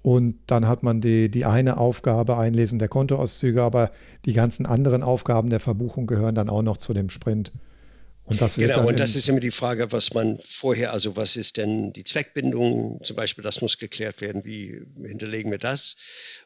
Und 0.02 0.38
dann 0.48 0.66
hat 0.66 0.82
man 0.82 1.00
die, 1.00 1.30
die 1.30 1.44
eine 1.44 1.76
Aufgabe, 1.76 2.36
Einlesen 2.36 2.80
der 2.80 2.88
Kontoauszüge, 2.88 3.62
aber 3.62 3.92
die 4.24 4.32
ganzen 4.32 4.66
anderen 4.66 5.04
Aufgaben 5.04 5.48
der 5.48 5.60
Verbuchung 5.60 6.08
gehören 6.08 6.34
dann 6.34 6.48
auch 6.48 6.62
noch 6.62 6.76
zu 6.76 6.92
dem 6.92 7.08
Sprint. 7.08 7.52
Und 8.24 8.40
das 8.40 8.56
genau, 8.56 8.86
und 8.86 9.00
das 9.00 9.16
ist 9.16 9.28
immer 9.28 9.40
die 9.40 9.50
Frage, 9.50 9.90
was 9.90 10.14
man 10.14 10.38
vorher, 10.44 10.92
also 10.92 11.16
was 11.16 11.36
ist 11.36 11.56
denn 11.56 11.92
die 11.92 12.04
Zweckbindung 12.04 13.00
zum 13.02 13.16
Beispiel, 13.16 13.42
das 13.42 13.60
muss 13.60 13.78
geklärt 13.78 14.20
werden, 14.20 14.44
wie 14.44 14.80
hinterlegen 15.04 15.50
wir 15.50 15.58
das 15.58 15.96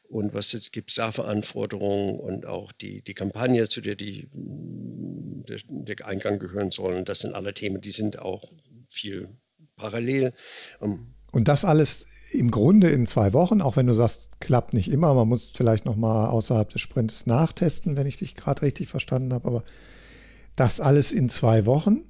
und 0.09 0.35
was 0.35 0.57
gibt 0.73 0.91
es 0.91 0.97
da 0.97 1.13
für 1.13 1.25
Anforderungen 1.25 2.19
und 2.21 2.47
auch 2.47 2.73
die, 2.73 3.03
die 3.03 3.15
Kampagne, 3.15 3.69
zu 3.69 3.81
der 3.81 3.97
die, 3.97 4.29
der, 4.33 5.59
der 5.69 6.07
Eingang 6.07 6.39
gehören 6.39 6.71
soll. 6.71 6.95
Und 6.95 7.09
das 7.09 7.21
sind 7.21 7.35
alle 7.35 7.55
Themen, 7.55 7.81
die 7.81 7.91
sind 7.91 8.19
auch 8.19 8.51
viel 8.89 9.29
parallel. 9.77 10.33
Ähm, 10.81 11.09
und 11.33 11.49
das 11.49 11.65
alles 11.65 12.07
im 12.33 12.51
Grunde 12.51 12.89
in 12.89 13.07
zwei 13.07 13.33
Wochen, 13.33 13.61
auch 13.61 13.77
wenn 13.77 13.87
du 13.87 13.95
sagst, 13.95 14.41
klappt 14.41 14.75
nicht 14.75 14.91
immer, 14.91 15.15
man 15.15 15.29
muss 15.29 15.49
vielleicht 15.49 15.85
nochmal 15.85 16.29
außerhalb 16.29 16.69
des 16.69 16.81
Sprints 16.81 17.27
nachtesten, 17.27 17.97
wenn 17.97 18.07
ich 18.07 18.17
dich 18.17 18.35
gerade 18.35 18.63
richtig 18.63 18.89
verstanden 18.89 19.33
habe, 19.33 19.47
aber 19.47 19.65
das 20.57 20.81
alles 20.81 21.13
in 21.13 21.29
zwei 21.29 21.67
Wochen. 21.67 22.05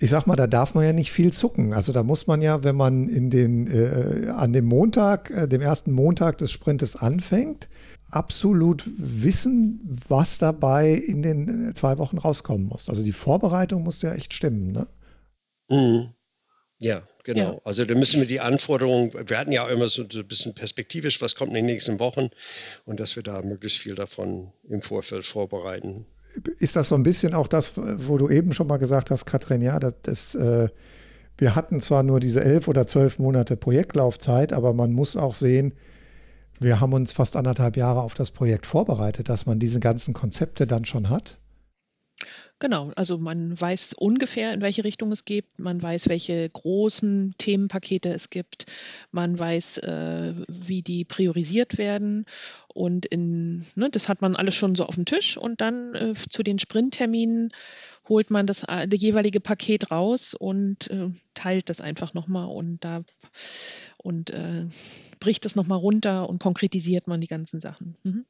Ich 0.00 0.10
sag 0.10 0.26
mal, 0.26 0.36
da 0.36 0.46
darf 0.46 0.74
man 0.74 0.84
ja 0.84 0.92
nicht 0.92 1.12
viel 1.12 1.32
zucken. 1.32 1.72
Also 1.72 1.92
da 1.92 2.02
muss 2.02 2.26
man 2.26 2.42
ja, 2.42 2.64
wenn 2.64 2.76
man 2.76 3.08
in 3.08 3.30
den, 3.30 3.68
äh, 3.68 4.28
an 4.30 4.52
dem 4.52 4.64
Montag, 4.64 5.30
äh, 5.30 5.46
dem 5.46 5.60
ersten 5.60 5.92
Montag 5.92 6.38
des 6.38 6.50
Sprintes 6.50 6.96
anfängt, 6.96 7.68
absolut 8.10 8.84
wissen, 8.96 9.80
was 10.08 10.38
dabei 10.38 10.92
in 10.92 11.22
den 11.22 11.70
äh, 11.70 11.74
zwei 11.74 11.98
Wochen 11.98 12.18
rauskommen 12.18 12.66
muss. 12.66 12.88
Also 12.88 13.02
die 13.02 13.12
Vorbereitung 13.12 13.82
muss 13.82 14.02
ja 14.02 14.14
echt 14.14 14.34
stimmen, 14.34 14.72
ne? 14.72 14.86
Mhm. 15.68 16.14
Ja, 16.78 17.06
genau. 17.22 17.54
Ja. 17.54 17.60
Also 17.64 17.84
da 17.84 17.94
müssen 17.94 18.20
wir 18.20 18.26
die 18.26 18.40
Anforderungen, 18.40 19.12
wir 19.28 19.38
hatten 19.38 19.52
ja 19.52 19.64
auch 19.64 19.70
immer 19.70 19.88
so 19.88 20.02
ein 20.02 20.26
bisschen 20.26 20.54
perspektivisch, 20.54 21.22
was 21.22 21.34
kommt 21.34 21.50
in 21.50 21.56
den 21.56 21.66
nächsten 21.66 21.98
Wochen 21.98 22.30
und 22.84 23.00
dass 23.00 23.16
wir 23.16 23.22
da 23.22 23.42
möglichst 23.42 23.78
viel 23.78 23.94
davon 23.94 24.52
im 24.68 24.82
Vorfeld 24.82 25.24
vorbereiten 25.24 26.04
ist 26.58 26.76
das 26.76 26.88
so 26.88 26.94
ein 26.94 27.02
bisschen 27.02 27.34
auch 27.34 27.48
das, 27.48 27.74
wo 27.76 28.18
du 28.18 28.28
eben 28.28 28.52
schon 28.52 28.66
mal 28.66 28.78
gesagt 28.78 29.10
hast, 29.10 29.26
Katrin, 29.26 29.62
ja, 29.62 29.78
das, 29.78 29.94
das 30.02 30.34
äh, 30.34 30.68
wir 31.36 31.54
hatten 31.54 31.80
zwar 31.80 32.02
nur 32.02 32.20
diese 32.20 32.44
elf 32.44 32.68
oder 32.68 32.86
zwölf 32.86 33.18
Monate 33.18 33.56
Projektlaufzeit, 33.56 34.52
aber 34.52 34.72
man 34.72 34.92
muss 34.92 35.16
auch 35.16 35.34
sehen, 35.34 35.74
wir 36.60 36.80
haben 36.80 36.92
uns 36.92 37.12
fast 37.12 37.34
anderthalb 37.36 37.76
Jahre 37.76 38.02
auf 38.02 38.14
das 38.14 38.30
Projekt 38.30 38.66
vorbereitet, 38.66 39.28
dass 39.28 39.44
man 39.46 39.58
diese 39.58 39.80
ganzen 39.80 40.14
Konzepte 40.14 40.66
dann 40.66 40.84
schon 40.84 41.10
hat. 41.10 41.38
Genau, 42.60 42.92
also 42.94 43.18
man 43.18 43.60
weiß 43.60 43.94
ungefähr, 43.94 44.54
in 44.54 44.62
welche 44.62 44.84
Richtung 44.84 45.10
es 45.12 45.24
geht, 45.24 45.58
man 45.58 45.82
weiß, 45.82 46.08
welche 46.08 46.48
großen 46.48 47.34
Themenpakete 47.36 48.12
es 48.14 48.30
gibt, 48.30 48.66
man 49.10 49.38
weiß, 49.38 49.78
äh, 49.78 50.34
wie 50.48 50.82
die 50.82 51.04
priorisiert 51.04 51.78
werden. 51.78 52.26
Und 52.68 53.06
in, 53.06 53.66
ne, 53.74 53.90
das 53.90 54.08
hat 54.08 54.22
man 54.22 54.36
alles 54.36 54.54
schon 54.54 54.76
so 54.76 54.84
auf 54.84 54.94
dem 54.94 55.04
Tisch. 55.04 55.36
Und 55.36 55.60
dann 55.60 55.94
äh, 55.94 56.14
zu 56.14 56.42
den 56.42 56.58
Sprintterminen 56.58 57.50
holt 58.08 58.30
man 58.30 58.46
das, 58.46 58.62
äh, 58.62 58.86
das 58.86 59.02
jeweilige 59.02 59.40
Paket 59.40 59.90
raus 59.90 60.34
und 60.34 60.88
äh, 60.90 61.10
teilt 61.34 61.68
das 61.68 61.80
einfach 61.80 62.14
nochmal 62.14 62.46
und 62.46 62.84
da 62.84 63.02
und 63.98 64.30
äh, 64.30 64.66
bricht 65.18 65.44
das 65.44 65.56
nochmal 65.56 65.78
runter 65.78 66.28
und 66.28 66.38
konkretisiert 66.38 67.08
man 67.08 67.20
die 67.20 67.26
ganzen 67.26 67.58
Sachen. 67.58 67.96
Mhm. 68.04 68.24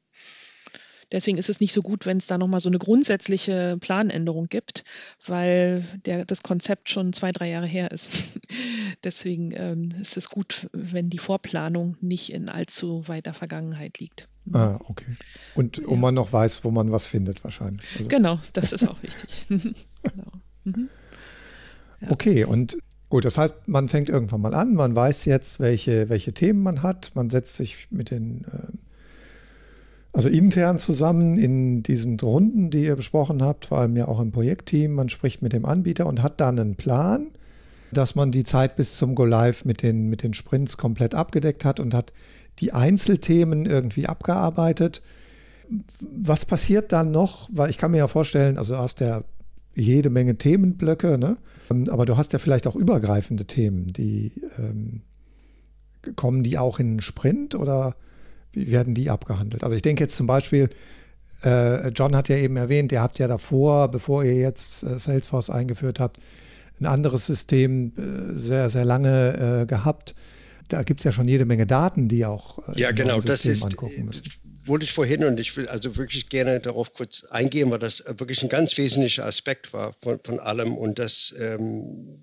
Deswegen 1.15 1.37
ist 1.37 1.47
es 1.47 1.61
nicht 1.61 1.71
so 1.71 1.81
gut, 1.81 2.05
wenn 2.05 2.17
es 2.17 2.27
da 2.27 2.37
nochmal 2.37 2.59
so 2.59 2.67
eine 2.67 2.77
grundsätzliche 2.77 3.77
Planänderung 3.79 4.47
gibt, 4.49 4.83
weil 5.25 5.81
der, 6.05 6.25
das 6.25 6.43
Konzept 6.43 6.89
schon 6.89 7.13
zwei, 7.13 7.31
drei 7.31 7.49
Jahre 7.49 7.67
her 7.67 7.89
ist. 7.91 8.11
Deswegen 9.05 9.51
ähm, 9.55 9.89
ist 10.01 10.17
es 10.17 10.27
gut, 10.27 10.67
wenn 10.73 11.09
die 11.09 11.17
Vorplanung 11.17 11.95
nicht 12.01 12.33
in 12.33 12.49
allzu 12.49 13.07
weiter 13.07 13.33
Vergangenheit 13.33 13.97
liegt. 13.99 14.27
Ah, 14.51 14.77
okay. 14.83 15.15
Und 15.55 15.77
ja. 15.77 15.95
man 15.95 16.15
noch 16.15 16.33
weiß, 16.33 16.65
wo 16.65 16.71
man 16.71 16.91
was 16.91 17.07
findet 17.07 17.45
wahrscheinlich. 17.45 17.85
Also. 17.95 18.09
Genau, 18.09 18.41
das 18.51 18.73
ist 18.73 18.85
auch 18.85 19.01
wichtig. 19.01 19.45
genau. 19.47 20.31
Mhm. 20.65 20.89
Ja. 22.01 22.11
Okay, 22.11 22.43
und 22.43 22.77
Gut, 23.07 23.23
das 23.23 23.37
heißt, 23.37 23.67
man 23.67 23.87
fängt 23.87 24.09
irgendwann 24.09 24.41
mal 24.41 24.55
an, 24.55 24.73
man 24.73 24.95
weiß 24.95 25.25
jetzt, 25.25 25.59
welche, 25.59 26.09
welche 26.09 26.33
Themen 26.33 26.63
man 26.63 26.81
hat, 26.81 27.11
man 27.13 27.29
setzt 27.29 27.55
sich 27.55 27.87
mit 27.91 28.09
den 28.09 28.43
äh, 28.45 28.77
also 30.15 30.29
intern 30.29 30.79
zusammen 30.79 31.37
in 31.37 31.83
diesen 31.83 32.17
Runden, 32.17 32.69
die 32.69 32.85
ihr 32.85 32.95
besprochen 32.95 33.43
habt, 33.43 33.65
vor 33.65 33.79
allem 33.79 33.97
ja 33.97 34.07
auch 34.07 34.21
im 34.21 34.31
Projektteam, 34.31 34.93
man 34.93 35.09
spricht 35.09 35.41
mit 35.41 35.51
dem 35.51 35.65
Anbieter 35.65 36.05
und 36.05 36.23
hat 36.23 36.39
dann 36.39 36.57
einen 36.57 36.75
Plan, 36.75 37.27
dass 37.91 38.15
man 38.15 38.31
die 38.31 38.45
Zeit 38.45 38.77
bis 38.77 38.95
zum 38.95 39.13
Go 39.13 39.25
Live 39.25 39.65
mit 39.65 39.83
den, 39.83 40.09
mit 40.09 40.23
den 40.23 40.33
Sprints 40.33 40.77
komplett 40.77 41.13
abgedeckt 41.13 41.65
hat 41.65 41.81
und 41.81 41.93
hat 41.93 42.13
die 42.59 42.71
Einzelthemen 42.71 43.65
irgendwie 43.65 44.07
abgearbeitet. 44.07 45.01
Was 45.99 46.45
passiert 46.45 46.93
dann 46.93 47.11
noch? 47.11 47.49
Weil 47.51 47.69
ich 47.69 47.77
kann 47.77 47.91
mir 47.91 47.97
ja 47.97 48.07
vorstellen, 48.07 48.57
also 48.57 48.75
du 48.75 48.79
hast 48.79 49.01
ja 49.01 49.21
jede 49.75 50.09
Menge 50.09 50.37
Themenblöcke, 50.37 51.17
ne? 51.17 51.35
aber 51.89 52.05
du 52.05 52.15
hast 52.15 52.31
ja 52.31 52.39
vielleicht 52.39 52.67
auch 52.67 52.77
übergreifende 52.77 53.43
Themen, 53.43 53.91
die 53.91 54.31
ähm, 54.57 55.01
kommen 56.15 56.41
die 56.41 56.57
auch 56.57 56.79
in 56.79 56.87
einen 56.87 57.01
Sprint 57.01 57.53
oder 57.53 57.97
wie 58.55 58.71
werden 58.71 58.93
die 58.93 59.09
abgehandelt? 59.09 59.63
Also 59.63 59.75
ich 59.75 59.81
denke 59.81 60.03
jetzt 60.03 60.15
zum 60.15 60.27
Beispiel, 60.27 60.69
äh, 61.43 61.89
John 61.89 62.15
hat 62.15 62.29
ja 62.29 62.37
eben 62.37 62.57
erwähnt, 62.57 62.91
ihr 62.91 63.01
habt 63.01 63.19
ja 63.19 63.27
davor, 63.27 63.89
bevor 63.89 64.23
ihr 64.23 64.35
jetzt 64.35 64.83
äh, 64.83 64.97
Salesforce 64.97 65.49
eingeführt 65.49 65.99
habt, 65.99 66.19
ein 66.79 66.85
anderes 66.85 67.25
System 67.25 67.93
äh, 67.97 68.37
sehr, 68.37 68.69
sehr 68.69 68.85
lange 68.85 69.61
äh, 69.61 69.65
gehabt. 69.65 70.15
Da 70.67 70.83
gibt 70.83 71.01
es 71.01 71.03
ja 71.03 71.11
schon 71.11 71.27
jede 71.27 71.45
Menge 71.45 71.67
Daten, 71.67 72.07
die 72.07 72.25
auch 72.25 72.67
äh, 72.69 72.79
ja 72.79 72.91
genau 72.91 73.19
das 73.19 73.45
ist 73.45 73.63
angucken 73.63 74.05
müssen. 74.05 74.23
Wollte 74.65 74.85
ich 74.85 74.93
vorhin 74.93 75.23
und 75.23 75.39
ich 75.39 75.55
will 75.57 75.67
also 75.67 75.95
wirklich 75.95 76.27
gerne 76.29 76.59
darauf 76.59 76.93
kurz 76.93 77.23
eingehen, 77.25 77.69
weil 77.69 77.77
das 77.77 78.03
wirklich 78.07 78.41
ein 78.41 78.49
ganz 78.49 78.75
wesentlicher 78.77 79.25
Aspekt 79.25 79.73
war 79.73 79.93
von, 80.01 80.19
von 80.23 80.39
allem 80.39 80.75
und 80.75 80.97
das 80.97 81.35
ähm, 81.39 82.17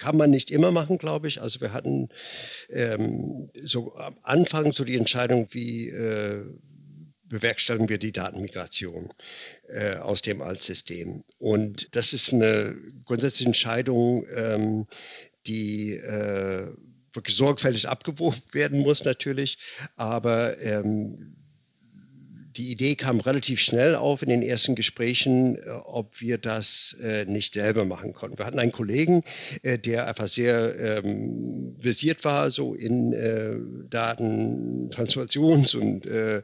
kann 0.00 0.16
man 0.16 0.30
nicht 0.30 0.50
immer 0.50 0.72
machen, 0.72 0.98
glaube 0.98 1.28
ich. 1.28 1.40
Also 1.40 1.60
wir 1.60 1.72
hatten 1.72 2.08
ähm, 2.70 3.50
so 3.54 3.94
am 3.94 4.18
Anfang 4.22 4.72
so 4.72 4.82
die 4.82 4.96
Entscheidung, 4.96 5.48
wie, 5.52 5.88
äh, 5.90 6.44
bewerkstelligen 7.30 7.88
wir 7.88 7.98
die 7.98 8.12
Datenmigration 8.12 9.12
äh, 9.68 9.96
aus 9.96 10.22
dem 10.22 10.42
Altsystem. 10.42 11.22
Und 11.38 11.94
das 11.94 12.12
ist 12.12 12.32
eine 12.32 12.76
grundsätzliche 13.04 13.46
Entscheidung, 13.46 14.26
ähm, 14.34 14.86
die 15.46 15.92
äh, 15.92 16.66
wirklich 17.12 17.36
sorgfältig 17.36 17.88
abgewogen 17.88 18.40
werden 18.52 18.80
muss 18.80 19.04
natürlich, 19.04 19.58
aber 19.96 20.60
ähm, 20.60 21.36
die 22.60 22.72
Idee 22.72 22.94
kam 22.94 23.20
relativ 23.20 23.58
schnell 23.58 23.94
auf 23.94 24.20
in 24.20 24.28
den 24.28 24.42
ersten 24.42 24.74
Gesprächen, 24.74 25.56
äh, 25.56 25.60
ob 25.84 26.20
wir 26.20 26.36
das 26.36 26.94
äh, 27.02 27.24
nicht 27.24 27.54
selber 27.54 27.86
machen 27.86 28.12
konnten. 28.12 28.36
Wir 28.36 28.44
hatten 28.44 28.58
einen 28.58 28.70
Kollegen, 28.70 29.24
äh, 29.62 29.78
der 29.78 30.06
einfach 30.06 30.28
sehr 30.28 30.78
ähm, 30.78 31.76
versiert 31.80 32.22
war, 32.24 32.50
so 32.50 32.74
in 32.74 33.14
äh, 33.14 33.54
Datentransformations- 33.88 35.74
und 35.74 36.04
äh, 36.04 36.42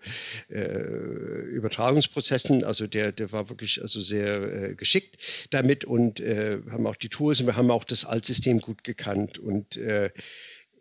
äh, 0.49 1.43
Übertragungsprozessen. 1.51 2.65
Also 2.65 2.87
der, 2.87 3.13
der 3.13 3.31
war 3.33 3.51
wirklich 3.51 3.83
also 3.83 4.01
sehr 4.01 4.75
geschickt 4.75 5.19
damit 5.51 5.85
und 5.85 6.21
haben 6.21 6.87
auch 6.87 6.97
die 6.97 7.09
Tools 7.09 7.41
und 7.41 7.47
wir 7.47 7.57
haben 7.57 7.71
auch 7.71 7.85
das 7.85 8.05
Altsystem 8.05 8.61
gut 8.61 8.85
gekannt 8.85 9.39
und 9.39 9.79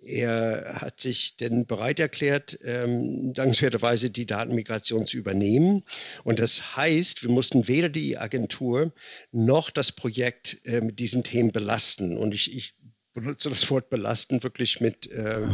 er 0.06 0.82
hat 0.82 1.02
sich 1.02 1.38
denn 1.38 1.66
bereit 1.66 2.00
erklärt, 2.00 2.60
ähm, 2.64 3.34
dankenswerterweise 3.34 4.10
die 4.10 4.26
Datenmigration 4.26 5.08
zu 5.08 5.18
übernehmen. 5.18 5.84
Und 6.24 6.40
das 6.40 6.76
heißt, 6.76 7.24
wir 7.24 7.30
mussten 7.30 7.68
weder 7.68 7.90
die 7.90 8.18
Agentur 8.18 8.94
noch 9.32 9.70
das 9.70 9.92
Projekt 9.92 10.60
äh, 10.66 10.82
mit 10.82 11.00
diesen 11.00 11.24
Themen 11.24 11.52
belasten. 11.52 12.18
Und 12.18 12.34
ich, 12.34 12.56
ich 12.56 12.76
benutze 13.14 13.50
das 13.50 13.70
Wort 13.70 13.90
belasten 13.90 14.44
wirklich 14.44 14.82
mit 14.82 15.12
äh, 15.12 15.48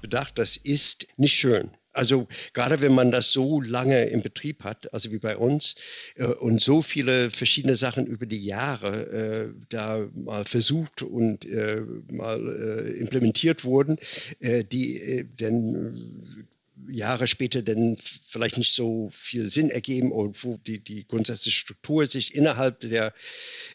Bedacht. 0.00 0.38
Das 0.38 0.56
ist 0.56 1.08
nicht 1.16 1.34
schön. 1.34 1.70
Also 1.98 2.28
gerade 2.52 2.80
wenn 2.80 2.94
man 2.94 3.10
das 3.10 3.32
so 3.32 3.60
lange 3.60 4.04
im 4.04 4.22
Betrieb 4.22 4.62
hat, 4.62 4.94
also 4.94 5.10
wie 5.10 5.18
bei 5.18 5.36
uns, 5.36 5.74
äh, 6.14 6.26
und 6.26 6.60
so 6.60 6.80
viele 6.80 7.32
verschiedene 7.32 7.74
Sachen 7.74 8.06
über 8.06 8.24
die 8.24 8.44
Jahre 8.44 9.50
äh, 9.50 9.66
da 9.68 10.08
mal 10.14 10.44
versucht 10.44 11.02
und 11.02 11.44
äh, 11.44 11.82
mal 12.08 12.38
äh, 12.38 13.00
implementiert 13.00 13.64
wurden, 13.64 13.98
äh, 14.38 14.62
die 14.62 14.96
äh, 15.00 15.26
dann 15.38 16.22
Jahre 16.88 17.26
später 17.26 17.62
dann 17.62 17.96
vielleicht 18.26 18.58
nicht 18.58 18.72
so 18.72 19.10
viel 19.12 19.50
Sinn 19.50 19.68
ergeben 19.68 20.12
und 20.12 20.44
wo 20.44 20.56
die, 20.56 20.78
die 20.78 21.04
grundsätzliche 21.04 21.58
Struktur 21.58 22.06
sich 22.06 22.32
innerhalb 22.32 22.78
der 22.78 23.12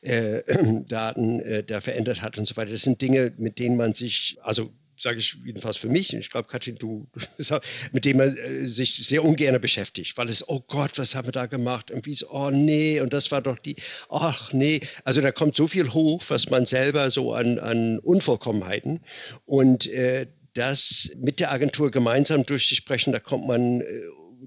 äh, 0.01 0.43
Daten 0.87 1.41
äh, 1.41 1.61
da 1.65 1.81
verändert 1.81 2.21
hat 2.21 2.37
und 2.37 2.47
so 2.47 2.55
weiter. 2.55 2.71
Das 2.71 2.83
sind 2.83 3.01
Dinge, 3.01 3.33
mit 3.37 3.59
denen 3.59 3.75
man 3.75 3.93
sich, 3.93 4.37
also 4.41 4.71
sage 4.97 5.19
ich 5.19 5.37
jedenfalls 5.45 5.77
für 5.77 5.89
mich, 5.89 6.13
und 6.13 6.19
ich 6.19 6.29
glaube, 6.29 6.47
Katrin, 6.47 6.75
du, 6.75 7.07
mit 7.91 8.05
dem 8.05 8.17
man 8.17 8.35
äh, 8.35 8.67
sich 8.67 8.95
sehr 9.07 9.23
ungern 9.23 9.59
beschäftigt, 9.59 10.17
weil 10.17 10.29
es, 10.29 10.47
oh 10.47 10.61
Gott, 10.67 10.97
was 10.97 11.15
haben 11.15 11.27
wir 11.27 11.31
da 11.31 11.45
gemacht? 11.45 11.91
Und 11.91 12.05
wie 12.05 12.15
so, 12.15 12.29
oh 12.29 12.49
nee, 12.51 12.99
und 12.99 13.13
das 13.13 13.31
war 13.31 13.41
doch 13.41 13.57
die, 13.57 13.75
ach 14.09 14.53
nee. 14.53 14.81
Also 15.03 15.21
da 15.21 15.31
kommt 15.31 15.55
so 15.55 15.67
viel 15.67 15.93
hoch, 15.93 16.23
was 16.27 16.49
man 16.49 16.65
selber 16.65 17.09
so 17.09 17.33
an, 17.33 17.59
an 17.59 17.99
Unvollkommenheiten 17.99 19.01
und 19.45 19.87
äh, 19.87 20.27
das 20.53 21.11
mit 21.17 21.39
der 21.39 21.51
Agentur 21.51 21.89
gemeinsam 21.91 22.45
durchzusprechen, 22.45 23.11
da 23.11 23.19
kommt 23.19 23.47
man 23.47 23.81
äh, 23.81 23.85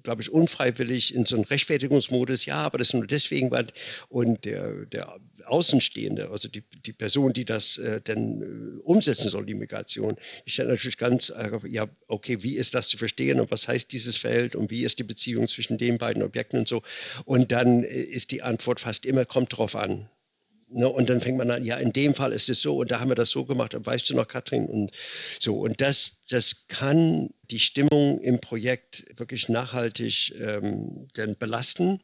glaube 0.03 0.23
ich, 0.23 0.31
unfreiwillig 0.31 1.15
in 1.15 1.25
so 1.27 1.37
einen 1.37 1.45
Rechtfertigungsmodus, 1.45 2.47
ja, 2.47 2.57
aber 2.57 2.79
das 2.79 2.93
nur 2.93 3.07
deswegen, 3.07 3.51
weil, 3.51 3.67
und 4.09 4.45
der, 4.45 4.87
der 4.87 5.19
Außenstehende, 5.47 6.31
also 6.31 6.49
die, 6.49 6.63
die 6.85 6.93
Person, 6.93 7.33
die 7.33 7.45
das 7.45 7.79
äh, 7.79 8.01
denn 8.01 8.43
äh, 8.43 8.83
umsetzen 8.83 9.31
soll, 9.31 9.47
die 9.47 9.55
Migration, 9.55 10.17
die 10.45 10.51
stellt 10.51 10.69
natürlich 10.69 10.99
ganz, 10.99 11.31
äh, 11.31 11.59
ja, 11.69 11.89
okay, 12.09 12.43
wie 12.43 12.57
ist 12.57 12.75
das 12.75 12.89
zu 12.89 12.99
verstehen 12.99 13.41
und 13.41 13.51
was 13.51 13.69
heißt 13.69 13.93
dieses 13.93 14.17
Feld 14.17 14.57
und 14.57 14.71
wie 14.71 14.85
ist 14.85 14.99
die 14.99 15.05
Beziehung 15.05 15.47
zwischen 15.49 15.79
den 15.79 15.99
beiden 15.99 16.23
Objekten 16.23 16.59
und 16.59 16.69
so. 16.69 16.83
Und 17.25 17.53
dann 17.53 17.85
äh, 17.85 17.89
ist 17.89 18.33
die 18.33 18.43
Antwort 18.43 18.81
fast 18.81 19.07
immer, 19.07 19.25
kommt 19.25 19.57
drauf 19.57 19.77
an. 19.77 20.09
Ne, 20.69 20.89
und 20.89 21.09
dann 21.09 21.21
fängt 21.21 21.39
man 21.39 21.51
an, 21.51 21.65
ja, 21.65 21.77
in 21.77 21.93
dem 21.93 22.13
Fall 22.15 22.33
ist 22.33 22.49
es 22.49 22.61
so 22.61 22.79
und 22.79 22.91
da 22.91 22.99
haben 22.99 23.09
wir 23.09 23.15
das 23.15 23.31
so 23.31 23.45
gemacht, 23.45 23.75
und 23.75 23.87
weißt 23.87 24.11
du 24.11 24.15
noch, 24.15 24.27
Katrin? 24.27 24.67
Und 24.67 24.91
so. 25.39 25.61
Und 25.61 25.81
das, 25.81 26.23
das 26.29 26.67
kann 26.67 27.31
die 27.51 27.61
Stimmung 27.61 28.21
im 28.21 28.41
Projekt 28.41 29.05
wirklich 29.17 29.49
nachhaltig 29.49 30.35
ähm, 30.41 31.07
dann 31.15 31.37
belasten. 31.37 32.03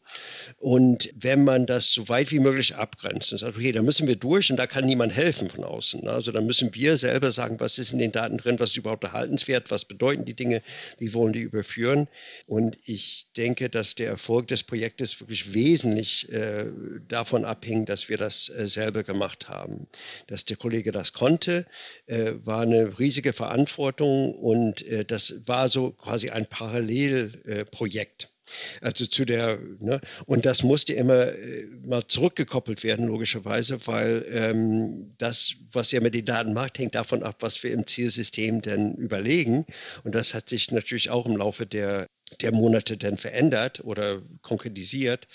Und 0.58 1.12
wenn 1.16 1.44
man 1.44 1.66
das 1.66 1.92
so 1.92 2.08
weit 2.08 2.30
wie 2.30 2.40
möglich 2.40 2.76
abgrenzt 2.76 3.32
und 3.32 3.38
sagt, 3.38 3.56
okay, 3.56 3.72
da 3.72 3.82
müssen 3.82 4.06
wir 4.06 4.16
durch 4.16 4.50
und 4.50 4.56
da 4.56 4.66
kann 4.66 4.86
niemand 4.86 5.14
helfen 5.14 5.50
von 5.50 5.64
außen. 5.64 6.06
Also 6.08 6.32
da 6.32 6.40
müssen 6.40 6.74
wir 6.74 6.96
selber 6.96 7.32
sagen, 7.32 7.60
was 7.60 7.78
ist 7.78 7.92
in 7.92 7.98
den 7.98 8.12
Daten 8.12 8.38
drin, 8.38 8.60
was 8.60 8.70
ist 8.70 8.76
überhaupt 8.76 9.04
erhaltenswert, 9.04 9.70
was 9.70 9.84
bedeuten 9.84 10.24
die 10.24 10.34
Dinge, 10.34 10.62
wie 10.98 11.12
wollen 11.12 11.32
die 11.32 11.40
überführen. 11.40 12.08
Und 12.46 12.78
ich 12.84 13.26
denke, 13.36 13.68
dass 13.68 13.94
der 13.94 14.08
Erfolg 14.08 14.48
des 14.48 14.62
Projektes 14.62 15.20
wirklich 15.20 15.52
wesentlich 15.54 16.30
äh, 16.32 16.66
davon 17.08 17.44
abhing, 17.44 17.86
dass 17.86 18.08
wir 18.08 18.18
das 18.18 18.48
äh, 18.48 18.68
selber 18.68 19.02
gemacht 19.02 19.48
haben. 19.48 19.86
Dass 20.26 20.44
der 20.44 20.56
Kollege 20.56 20.92
das 20.92 21.12
konnte, 21.12 21.66
äh, 22.06 22.32
war 22.44 22.62
eine 22.62 22.98
riesige 22.98 23.32
Verantwortung 23.32 24.34
und 24.34 24.86
äh, 24.86 25.04
war 25.46 25.68
so 25.68 25.92
quasi 25.92 26.30
ein 26.30 26.46
Parallelprojekt. 26.46 28.32
Also 28.80 29.06
zu 29.06 29.24
der, 29.24 29.58
ne, 29.78 30.00
und 30.26 30.44
das 30.44 30.62
musste 30.62 30.92
immer 30.92 31.28
äh, 31.32 31.66
mal 31.84 32.06
zurückgekoppelt 32.06 32.84
werden, 32.84 33.06
logischerweise, 33.06 33.86
weil 33.86 34.26
ähm, 34.30 35.14
das, 35.18 35.54
was 35.72 35.92
ja 35.92 36.00
mit 36.00 36.14
den 36.14 36.24
Daten 36.24 36.52
macht, 36.52 36.78
hängt 36.78 36.94
davon 36.94 37.22
ab, 37.22 37.36
was 37.40 37.62
wir 37.62 37.72
im 37.72 37.86
Zielsystem 37.86 38.60
denn 38.60 38.94
überlegen. 38.94 39.64
Und 40.04 40.14
das 40.14 40.34
hat 40.34 40.48
sich 40.48 40.70
natürlich 40.70 41.10
auch 41.10 41.26
im 41.26 41.36
Laufe 41.36 41.66
der, 41.66 42.06
der 42.40 42.52
Monate 42.52 42.96
dann 42.96 43.16
verändert 43.16 43.84
oder 43.84 44.22
konkretisiert. 44.42 45.28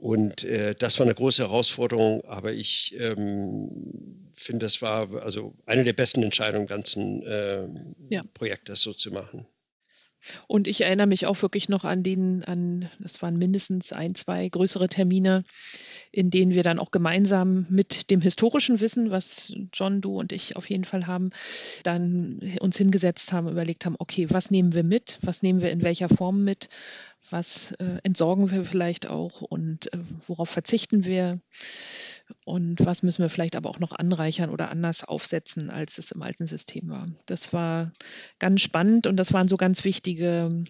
Und 0.00 0.44
äh, 0.44 0.74
das 0.74 0.98
war 0.98 1.04
eine 1.04 1.14
große 1.14 1.42
Herausforderung, 1.42 2.24
aber 2.24 2.52
ich 2.52 2.96
ähm, 2.98 4.32
finde, 4.34 4.64
das 4.64 4.80
war 4.80 5.22
also 5.22 5.54
eine 5.66 5.84
der 5.84 5.92
besten 5.92 6.22
Entscheidungen 6.22 6.62
im 6.62 6.68
ganzen 6.68 7.22
äh, 7.22 7.68
ja. 8.08 8.24
Projekt, 8.32 8.70
das 8.70 8.80
so 8.80 8.94
zu 8.94 9.10
machen. 9.10 9.46
Und 10.46 10.68
ich 10.68 10.80
erinnere 10.80 11.06
mich 11.06 11.26
auch 11.26 11.42
wirklich 11.42 11.68
noch 11.68 11.84
an 11.84 12.02
den, 12.02 12.44
an, 12.44 12.90
das 12.98 13.20
waren 13.20 13.36
mindestens 13.36 13.92
ein, 13.92 14.14
zwei 14.14 14.48
größere 14.48 14.88
Termine, 14.88 15.44
in 16.12 16.30
denen 16.30 16.52
wir 16.52 16.62
dann 16.62 16.78
auch 16.78 16.90
gemeinsam 16.90 17.66
mit 17.68 18.10
dem 18.10 18.20
historischen 18.20 18.80
Wissen, 18.80 19.10
was 19.10 19.54
John, 19.72 20.00
du 20.00 20.18
und 20.18 20.32
ich 20.32 20.56
auf 20.56 20.68
jeden 20.68 20.84
Fall 20.84 21.06
haben, 21.06 21.30
dann 21.84 22.40
uns 22.60 22.76
hingesetzt 22.76 23.32
haben, 23.32 23.48
überlegt 23.48 23.86
haben, 23.86 23.96
okay, 23.98 24.26
was 24.30 24.50
nehmen 24.50 24.74
wir 24.74 24.82
mit, 24.82 25.18
was 25.22 25.42
nehmen 25.42 25.60
wir 25.60 25.70
in 25.70 25.82
welcher 25.82 26.08
Form 26.08 26.42
mit, 26.42 26.68
was 27.30 27.72
äh, 27.72 27.98
entsorgen 28.02 28.50
wir 28.50 28.64
vielleicht 28.64 29.08
auch? 29.08 29.42
Und 29.42 29.92
äh, 29.92 29.98
worauf 30.26 30.48
verzichten 30.48 31.04
wir? 31.04 31.40
Und 32.44 32.84
was 32.84 33.02
müssen 33.02 33.22
wir 33.22 33.28
vielleicht 33.28 33.56
aber 33.56 33.68
auch 33.68 33.80
noch 33.80 33.92
anreichern 33.92 34.50
oder 34.50 34.70
anders 34.70 35.04
aufsetzen, 35.04 35.68
als 35.68 35.98
es 35.98 36.12
im 36.12 36.22
alten 36.22 36.46
System 36.46 36.88
war. 36.88 37.08
Das 37.26 37.52
war 37.52 37.92
ganz 38.38 38.60
spannend 38.60 39.06
und 39.06 39.16
das 39.16 39.32
waren 39.32 39.48
so 39.48 39.56
ganz 39.56 39.84
wichtige 39.84 40.64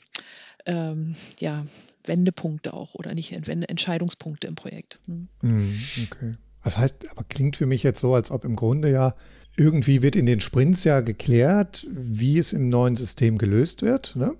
ähm, 0.66 1.16
ja, 1.38 1.66
Wendepunkte 2.04 2.74
auch 2.74 2.94
oder 2.94 3.14
nicht 3.14 3.32
Entscheidungspunkte 3.32 4.46
im 4.46 4.54
Projekt. 4.54 4.98
Hm. 5.06 5.28
hm. 5.40 5.74
Okay. 6.10 6.34
Das 6.62 6.78
heißt, 6.78 7.10
aber 7.10 7.24
klingt 7.24 7.56
für 7.56 7.66
mich 7.66 7.82
jetzt 7.82 8.00
so, 8.00 8.14
als 8.14 8.30
ob 8.30 8.44
im 8.44 8.56
Grunde 8.56 8.90
ja 8.90 9.14
irgendwie 9.56 10.02
wird 10.02 10.16
in 10.16 10.26
den 10.26 10.40
Sprints 10.40 10.84
ja 10.84 11.00
geklärt, 11.00 11.86
wie 11.90 12.38
es 12.38 12.52
im 12.52 12.68
neuen 12.68 12.96
System 12.96 13.38
gelöst 13.38 13.82
wird. 13.82 14.14
Ne? 14.16 14.34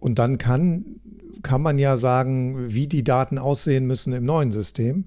Und 0.00 0.18
dann 0.18 0.38
kann, 0.38 1.00
kann 1.42 1.62
man 1.62 1.78
ja 1.78 1.96
sagen, 1.96 2.72
wie 2.72 2.86
die 2.86 3.04
Daten 3.04 3.38
aussehen 3.38 3.86
müssen 3.86 4.12
im 4.12 4.24
neuen 4.24 4.52
System. 4.52 5.06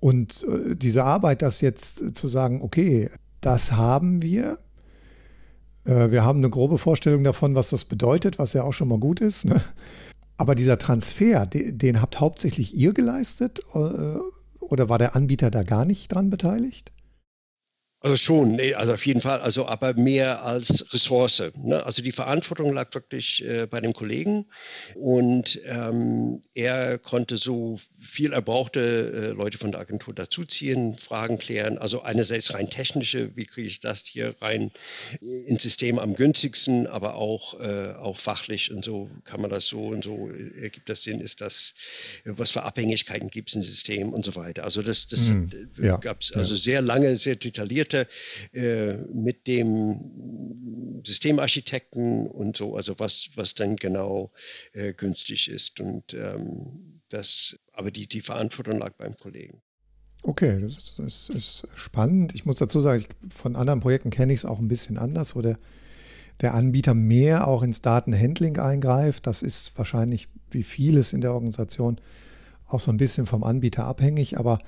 Und 0.00 0.44
äh, 0.44 0.76
diese 0.76 1.04
Arbeit, 1.04 1.42
das 1.42 1.60
jetzt 1.60 2.16
zu 2.16 2.28
sagen, 2.28 2.62
okay, 2.62 3.10
das 3.40 3.72
haben 3.72 4.22
wir. 4.22 4.58
Äh, 5.84 6.10
wir 6.10 6.24
haben 6.24 6.38
eine 6.38 6.50
grobe 6.50 6.78
Vorstellung 6.78 7.24
davon, 7.24 7.54
was 7.54 7.70
das 7.70 7.84
bedeutet, 7.84 8.38
was 8.38 8.52
ja 8.52 8.62
auch 8.62 8.72
schon 8.72 8.88
mal 8.88 8.98
gut 8.98 9.20
ist. 9.20 9.44
Ne? 9.44 9.60
Aber 10.40 10.54
dieser 10.54 10.78
Transfer, 10.78 11.44
den, 11.44 11.76
den, 11.76 12.00
habt 12.00 12.18
hauptsächlich 12.18 12.74
ihr 12.74 12.94
geleistet 12.94 13.60
äh, 13.74 14.16
oder 14.58 14.88
war 14.88 14.96
der 14.96 15.14
Anbieter 15.14 15.50
da 15.50 15.62
gar 15.64 15.84
nicht 15.84 16.14
dran 16.14 16.30
beteiligt? 16.30 16.92
Also 18.02 18.16
schon, 18.16 18.52
nee, 18.52 18.72
also 18.72 18.94
auf 18.94 19.04
jeden 19.04 19.20
Fall, 19.20 19.40
also 19.40 19.66
aber 19.66 19.92
mehr 19.92 20.42
als 20.42 20.90
Ressource. 20.94 21.42
Ne? 21.54 21.84
Also 21.84 22.00
die 22.00 22.12
Verantwortung 22.12 22.72
lag 22.72 22.94
wirklich 22.94 23.44
äh, 23.44 23.66
bei 23.66 23.82
dem 23.82 23.92
Kollegen 23.92 24.46
und 24.94 25.60
ähm, 25.66 26.40
er 26.54 26.96
konnte 26.96 27.36
so 27.36 27.78
viel 28.00 28.32
erbrauchte 28.32 28.80
äh, 28.80 29.36
Leute 29.36 29.58
von 29.58 29.72
der 29.72 29.82
Agentur 29.82 30.14
dazuziehen, 30.14 30.96
Fragen 30.96 31.36
klären. 31.36 31.76
Also 31.76 32.00
einerseits 32.00 32.54
rein 32.54 32.70
technische, 32.70 33.36
wie 33.36 33.44
kriege 33.44 33.68
ich 33.68 33.80
das 33.80 34.06
hier 34.06 34.34
rein 34.40 34.70
ins 35.20 35.62
System 35.62 35.98
am 35.98 36.14
günstigsten, 36.14 36.86
aber 36.86 37.16
auch, 37.16 37.60
äh, 37.60 37.92
auch 37.98 38.16
fachlich 38.16 38.72
und 38.72 38.82
so 38.82 39.10
kann 39.24 39.42
man 39.42 39.50
das 39.50 39.66
so 39.66 39.88
und 39.88 40.04
so 40.04 40.30
ergibt 40.58 40.88
das 40.88 41.02
Sinn, 41.02 41.20
ist 41.20 41.42
das, 41.42 41.74
was 42.24 42.50
für 42.50 42.62
Abhängigkeiten 42.62 43.28
gibt 43.28 43.50
es 43.50 43.56
im 43.56 43.62
System 43.62 44.14
und 44.14 44.24
so 44.24 44.36
weiter. 44.36 44.64
Also 44.64 44.80
das, 44.80 45.06
das 45.08 45.28
mm, 45.28 45.48
ja, 45.82 45.98
gab 45.98 46.22
es 46.22 46.32
also 46.32 46.54
ja. 46.54 46.60
sehr 46.60 46.80
lange, 46.80 47.14
sehr 47.18 47.36
detailliert 47.36 47.89
später 47.90 48.06
äh, 48.52 48.96
mit 49.12 49.46
dem 49.46 51.02
Systemarchitekten 51.04 52.26
und 52.26 52.56
so, 52.56 52.76
also 52.76 52.98
was, 52.98 53.30
was 53.34 53.54
dann 53.54 53.76
genau 53.76 54.30
äh, 54.72 54.92
günstig 54.92 55.50
ist. 55.50 55.80
Und 55.80 56.14
ähm, 56.14 57.00
das, 57.08 57.58
aber 57.72 57.90
die, 57.90 58.06
die 58.06 58.20
Verantwortung 58.20 58.78
lag 58.78 58.92
beim 58.96 59.16
Kollegen. 59.16 59.60
Okay, 60.22 60.60
das, 60.60 60.96
das 60.98 61.30
ist 61.30 61.66
spannend. 61.74 62.34
Ich 62.34 62.44
muss 62.44 62.56
dazu 62.56 62.80
sagen, 62.80 63.00
ich, 63.02 63.34
von 63.34 63.56
anderen 63.56 63.80
Projekten 63.80 64.10
kenne 64.10 64.32
ich 64.34 64.40
es 64.40 64.44
auch 64.44 64.58
ein 64.58 64.68
bisschen 64.68 64.98
anders, 64.98 65.34
wo 65.34 65.40
der, 65.40 65.58
der 66.42 66.54
Anbieter 66.54 66.92
mehr 66.92 67.48
auch 67.48 67.62
ins 67.62 67.80
Datenhandling 67.80 68.58
eingreift. 68.58 69.26
Das 69.26 69.42
ist 69.42 69.76
wahrscheinlich 69.78 70.28
wie 70.50 70.62
vieles 70.62 71.14
in 71.14 71.22
der 71.22 71.32
Organisation 71.32 72.00
auch 72.66 72.80
so 72.80 72.90
ein 72.90 72.98
bisschen 72.98 73.26
vom 73.26 73.42
Anbieter 73.42 73.84
abhängig, 73.84 74.38
aber 74.38 74.60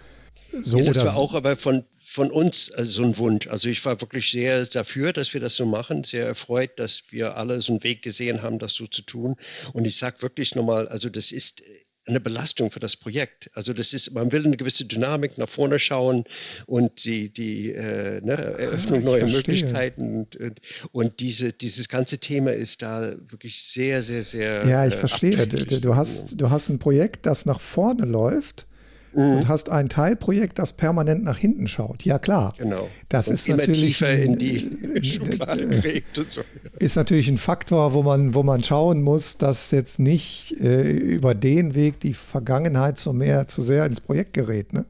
so. 0.63 0.79
Ja, 0.79 0.93
das 0.93 1.05
war 1.05 1.17
auch 1.17 1.35
aber 1.35 1.57
von, 1.57 1.85
von 2.13 2.31
uns 2.31 2.71
also 2.71 3.03
so 3.03 3.09
ein 3.09 3.17
Wunsch. 3.17 3.49
Also 3.49 3.69
ich 3.69 3.83
war 3.87 3.99
wirklich 4.03 4.31
sehr 4.31 4.63
dafür, 4.67 5.15
dass 5.15 5.33
wir 5.33 5.41
das 5.41 5.57
so 5.57 5.65
machen, 5.65 6.05
sehr 6.05 6.27
erfreut, 6.27 6.79
dass 6.79 7.05
wir 7.09 7.39
alle 7.39 7.59
so 7.63 7.73
einen 7.73 7.85
Weg 7.85 8.03
gesehen 8.03 8.43
haben, 8.43 8.59
das 8.59 8.75
so 8.75 8.87
zu 8.87 9.01
tun. 9.01 9.37
Und 9.73 9.87
ich 9.87 9.97
sage 9.97 10.21
wirklich 10.21 10.55
nochmal, 10.55 10.89
also 10.89 11.09
das 11.09 11.33
ist 11.33 11.63
eine 12.05 12.21
Belastung 12.21 12.71
für 12.71 12.81
das 12.81 12.97
Projekt. 12.97 13.49
Also 13.55 13.73
das 13.73 13.95
ist, 13.95 14.13
man 14.13 14.31
will 14.31 14.45
eine 14.45 14.59
gewisse 14.59 14.85
Dynamik 14.85 15.39
nach 15.39 15.49
vorne 15.49 15.79
schauen 15.79 16.25
und 16.67 17.05
die, 17.05 17.33
die 17.33 17.71
äh, 17.73 18.21
ne, 18.21 18.33
Eröffnung 18.33 19.01
ah, 19.01 19.05
neuer 19.05 19.29
Möglichkeiten 19.29 20.19
und, 20.19 20.37
und, 20.37 20.61
und, 20.91 21.21
diese, 21.21 21.55
dieses 21.55 21.89
ganze 21.89 22.19
Thema 22.19 22.53
ist 22.53 22.83
da 22.83 23.15
wirklich 23.31 23.63
sehr, 23.63 24.03
sehr, 24.03 24.23
sehr. 24.23 24.67
Ja, 24.67 24.85
ich 24.87 24.95
äh, 24.95 24.99
verstehe. 24.99 25.47
Du, 25.47 25.81
du, 25.81 25.97
hast, 25.97 26.39
du 26.39 26.51
hast 26.51 26.69
ein 26.69 26.79
Projekt, 26.79 27.25
das 27.25 27.47
nach 27.47 27.61
vorne 27.61 28.05
läuft 28.05 28.67
mhm. 29.15 29.37
und 29.37 29.49
hast 29.49 29.71
ein 29.71 29.89
Teilprojekt, 29.89 30.59
das 30.59 30.73
permanent 30.73 31.25
nach 31.25 31.37
hinten 31.37 31.67
schaut. 31.69 32.05
Ja, 32.05 32.19
klar. 32.19 32.55
Genau. 32.59 32.89
Das 33.09 33.29
und 33.29 33.35
ist 33.35 33.49
immer 33.49 33.59
natürlich 33.59 33.99
tiefer 33.99 34.13
in 34.13 34.39
die 34.39 35.03
Schublade 35.03 35.67
geregt 35.69 36.19
und 36.19 36.33
so. 36.33 36.43
Ist 36.79 36.97
natürlich 36.97 37.29
ein 37.29 37.39
Faktor, 37.39 37.93
wo 37.93 38.03
man, 38.03 38.35
wo 38.35 38.43
man 38.43 38.63
schauen 38.63 39.03
muss, 39.03 39.39
dass 39.39 39.71
jetzt 39.71 39.99
nicht 39.99 40.61
äh, 40.61 40.91
über 40.91 41.35
den 41.35 41.75
Weg 41.75 42.01
die 42.01 42.15
Vergangenheit 42.15 42.99
so 42.99 43.13
mehr 43.13 43.49
zu 43.49 43.63
sehr 43.63 43.87
ins 43.87 44.01
Projekt 44.01 44.33
gerät. 44.33 44.73
Ne? 44.73 44.87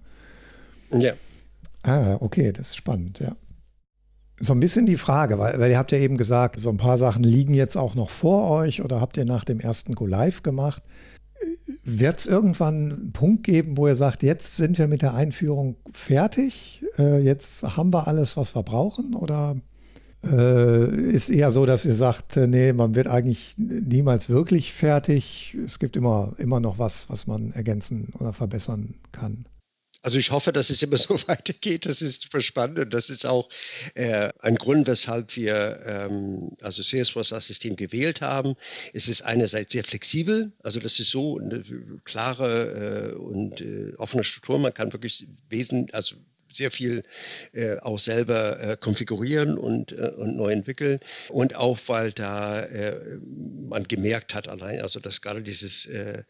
Ja. 0.91 1.13
Ah, 1.83 2.17
okay, 2.21 2.53
das 2.53 2.69
ist 2.69 2.77
spannend, 2.77 3.19
ja. 3.19 3.37
So 4.39 4.55
ein 4.55 4.61
bisschen 4.61 4.87
die 4.87 4.97
Frage, 4.97 5.39
weil, 5.39 5.61
weil 5.61 5.71
ihr 5.71 5.79
habt 5.79 5.93
ja 5.93 5.99
eben 5.99 6.17
gesagt, 6.17 6.59
so 6.59 6.71
ein 6.71 6.77
paar 6.77 6.99
Sachen 6.99 7.23
liegen 7.23 7.55
jetzt 7.55 7.77
auch 7.77 7.95
noch 7.95 8.11
vor 8.11 8.51
euch 8.51 8.83
oder 8.83 9.01
habt 9.01 9.17
ihr 9.17 9.25
nach 9.25 9.45
dem 9.45 9.61
ersten 9.61 9.95
Go 9.95 10.07
Live 10.07 10.43
gemacht. 10.43 10.83
Wird 11.85 12.21
es 12.21 12.27
irgendwann 12.27 12.93
einen 12.93 13.13
Punkt 13.13 13.45
geben, 13.45 13.77
wo 13.77 13.89
ihr 13.89 13.97
sagt, 13.97 14.23
jetzt 14.23 14.57
sind 14.57 14.79
wir 14.79 14.87
mit 14.87 15.03
der 15.03 15.15
Einführung 15.15 15.77
fertig, 15.93 16.85
äh, 16.99 17.21
jetzt 17.21 17.77
haben 17.77 17.93
wir 17.93 18.07
alles, 18.07 18.37
was 18.37 18.55
wir 18.55 18.63
brauchen? 18.63 19.15
Oder 19.15 19.57
äh, 20.25 20.89
ist 21.11 21.29
eher 21.29 21.51
so, 21.51 21.67
dass 21.67 21.85
ihr 21.85 21.95
sagt, 21.95 22.37
äh, 22.37 22.47
nee, 22.47 22.73
man 22.73 22.95
wird 22.95 23.09
eigentlich 23.09 23.57
niemals 23.59 24.29
wirklich 24.29 24.73
fertig. 24.73 25.57
Es 25.65 25.79
gibt 25.79 25.97
immer, 25.97 26.35
immer 26.39 26.61
noch 26.61 26.79
was, 26.79 27.11
was 27.11 27.27
man 27.27 27.53
ergänzen 27.53 28.13
oder 28.19 28.33
verbessern 28.33 28.95
kann. 29.11 29.47
Also 30.03 30.19
ich 30.19 30.33
hoffe, 30.33 30.53
dass 30.53 30.71
es 30.71 30.83
immer 30.83 30.97
so 30.99 31.17
weitergeht. 31.27 31.87
Das 31.87 32.03
ist 32.03 32.29
spannend 32.43 32.79
und 32.79 32.93
das 32.93 33.09
ist 33.09 33.25
auch 33.25 33.49
äh, 33.95 34.31
ein 34.41 34.57
Grund, 34.57 34.87
weshalb 34.87 35.35
wir 35.37 35.81
ähm, 35.87 36.51
also 36.61 36.83
Salesforce 36.83 37.33
als 37.33 37.47
System 37.47 37.77
gewählt 37.77 38.21
haben. 38.21 38.57
Es 38.93 39.09
ist 39.09 39.23
einerseits 39.23 39.73
sehr 39.73 39.85
flexibel, 39.85 40.53
also 40.63 40.81
das 40.81 40.99
ist 40.99 41.11
so 41.11 41.39
eine 41.39 41.63
klare 42.05 43.13
äh, 43.13 43.17
und 43.17 43.61
äh, 43.61 43.95
offene 43.97 44.25
Struktur. 44.25 44.59
Man 44.59 44.75
kann 44.75 44.93
wirklich 44.93 45.27
wesentlich, 45.49 45.95
also 45.95 46.17
sehr 46.53 46.71
viel 46.71 47.03
äh, 47.53 47.79
auch 47.79 47.99
selber 47.99 48.61
äh, 48.61 48.77
konfigurieren 48.77 49.59
und, 49.59 49.93
äh, 49.93 50.13
und 50.17 50.37
neu 50.37 50.53
entwickeln. 50.53 51.01
Und 51.29 51.55
auch, 51.55 51.79
weil 51.87 52.13
da 52.13 52.61
äh, 52.63 53.19
man 53.69 53.85
gemerkt 53.85 54.35
hat 54.35 54.49
allein, 54.49 54.81
also 54.81 55.01
dass 55.01 55.21
gerade 55.21 55.43
dieses 55.43 55.87
äh, 55.87 56.23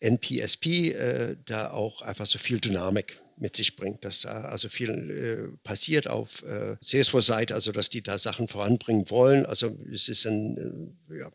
NPSP 0.00 0.66
äh, 0.92 1.36
da 1.44 1.70
auch 1.70 2.02
einfach 2.02 2.26
so 2.26 2.38
viel 2.38 2.60
Dynamik 2.60 3.16
mit 3.38 3.56
sich 3.56 3.76
bringt, 3.76 4.04
dass 4.04 4.20
da 4.20 4.42
also 4.42 4.68
viel 4.68 5.50
äh, 5.50 5.56
passiert 5.62 6.08
auf 6.08 6.42
äh, 6.44 6.76
Salesforce-Seite, 6.80 7.54
also 7.54 7.72
dass 7.72 7.90
die 7.90 8.02
da 8.02 8.18
Sachen 8.18 8.48
voranbringen 8.48 9.10
wollen. 9.10 9.44
Also 9.44 9.76
es 9.92 10.08
ist 10.08 10.26
ein 10.26 10.96
äh, 11.10 11.18
ja, 11.18 11.30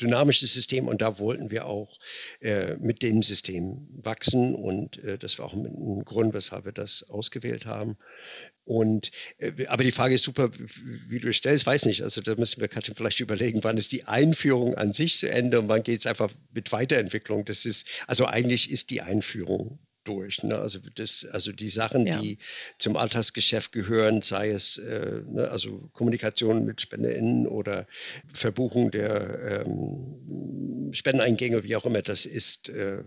dynamisches 0.00 0.52
System 0.52 0.88
und 0.88 1.02
da 1.02 1.18
wollten 1.18 1.50
wir 1.50 1.66
auch 1.66 1.98
äh, 2.40 2.76
mit 2.76 3.02
dem 3.02 3.22
System 3.22 3.88
wachsen 4.02 4.54
und 4.54 5.02
äh, 5.04 5.18
das 5.18 5.38
war 5.38 5.46
auch 5.46 5.54
ein 5.54 6.04
Grund, 6.04 6.34
weshalb 6.34 6.64
wir 6.64 6.72
das 6.72 7.08
ausgewählt 7.10 7.66
haben. 7.66 7.96
Und 8.64 9.10
äh, 9.38 9.66
aber 9.66 9.82
die 9.82 9.92
Frage 9.92 10.14
ist 10.14 10.24
super, 10.24 10.50
wie 11.08 11.20
du 11.20 11.32
stellst, 11.32 11.66
weiß 11.66 11.86
nicht. 11.86 12.02
Also 12.02 12.20
da 12.20 12.34
müssen 12.36 12.60
wir 12.60 12.68
Katrin 12.68 12.94
vielleicht 12.94 13.20
überlegen, 13.20 13.64
wann 13.64 13.78
ist 13.78 13.92
die 13.92 14.04
Einführung 14.04 14.74
an 14.74 14.92
sich 14.92 15.16
zu 15.18 15.30
Ende 15.30 15.60
und 15.60 15.68
wann 15.68 15.82
geht 15.82 16.00
es 16.00 16.06
einfach 16.06 16.30
mit 16.52 16.70
Weiterentwicklung. 16.72 17.44
Das 17.44 17.64
ist 17.64 17.86
also 18.06 18.26
eigentlich 18.26 18.70
ist 18.70 18.90
die 18.90 19.00
Einführung 19.00 19.78
durch. 20.08 20.42
Ne? 20.42 20.58
Also, 20.58 20.78
das, 20.94 21.26
also 21.30 21.52
die 21.52 21.68
Sachen, 21.68 22.06
ja. 22.06 22.18
die 22.18 22.38
zum 22.78 22.96
Alltagsgeschäft 22.96 23.72
gehören, 23.72 24.22
sei 24.22 24.50
es 24.50 24.78
äh, 24.78 25.22
ne, 25.26 25.48
also 25.48 25.90
Kommunikation 25.92 26.64
mit 26.64 26.80
SpenderInnen 26.80 27.46
oder 27.46 27.86
Verbuchung 28.32 28.90
der 28.90 29.64
ähm, 29.66 30.90
Spendeneingänge, 30.92 31.64
wie 31.64 31.76
auch 31.76 31.84
immer, 31.84 32.02
das 32.02 32.26
ist 32.26 32.70
äh, 32.70 33.02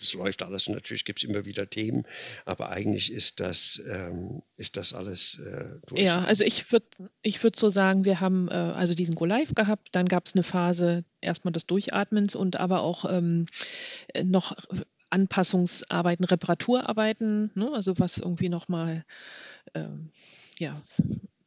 das 0.00 0.14
läuft 0.14 0.42
alles. 0.42 0.66
Und 0.66 0.74
natürlich 0.74 1.04
gibt 1.04 1.22
es 1.22 1.28
immer 1.28 1.44
wieder 1.44 1.68
Themen, 1.68 2.04
aber 2.46 2.70
eigentlich 2.70 3.12
ist 3.12 3.38
das, 3.38 3.80
ähm, 3.88 4.42
ist 4.56 4.76
das 4.76 4.94
alles 4.94 5.38
äh, 5.38 5.78
durch. 5.86 6.02
Ja, 6.02 6.24
also 6.24 6.42
ich 6.42 6.72
würde 6.72 6.86
ich 7.22 7.42
würd 7.42 7.54
so 7.54 7.68
sagen, 7.68 8.04
wir 8.04 8.20
haben 8.20 8.48
äh, 8.48 8.52
also 8.52 8.94
diesen 8.94 9.14
Go 9.14 9.26
Live 9.26 9.54
gehabt, 9.54 9.88
dann 9.92 10.06
gab 10.06 10.26
es 10.26 10.34
eine 10.34 10.42
Phase 10.42 11.04
erstmal 11.20 11.52
des 11.52 11.66
Durchatmens 11.66 12.34
und 12.34 12.58
aber 12.58 12.80
auch 12.82 13.04
ähm, 13.10 13.46
noch 14.24 14.56
Anpassungsarbeiten, 15.10 16.24
Reparaturarbeiten, 16.24 17.50
ne? 17.54 17.70
also 17.72 17.98
was 17.98 18.18
irgendwie 18.18 18.48
nochmal 18.48 19.04
ähm, 19.74 20.10
ja, 20.58 20.80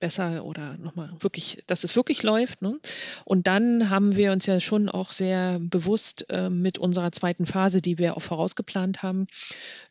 besser 0.03 0.43
oder 0.43 0.75
nochmal 0.79 1.11
wirklich, 1.21 1.63
dass 1.65 1.85
es 1.85 1.95
wirklich 1.95 2.23
läuft. 2.23 2.61
Ne? 2.61 2.77
Und 3.23 3.47
dann 3.47 3.89
haben 3.89 4.17
wir 4.17 4.33
uns 4.33 4.45
ja 4.45 4.59
schon 4.59 4.89
auch 4.89 5.13
sehr 5.13 5.59
bewusst 5.61 6.25
äh, 6.29 6.49
mit 6.49 6.77
unserer 6.77 7.13
zweiten 7.13 7.45
Phase, 7.45 7.79
die 7.79 7.97
wir 7.99 8.17
auch 8.17 8.21
vorausgeplant 8.21 9.01
haben, 9.01 9.27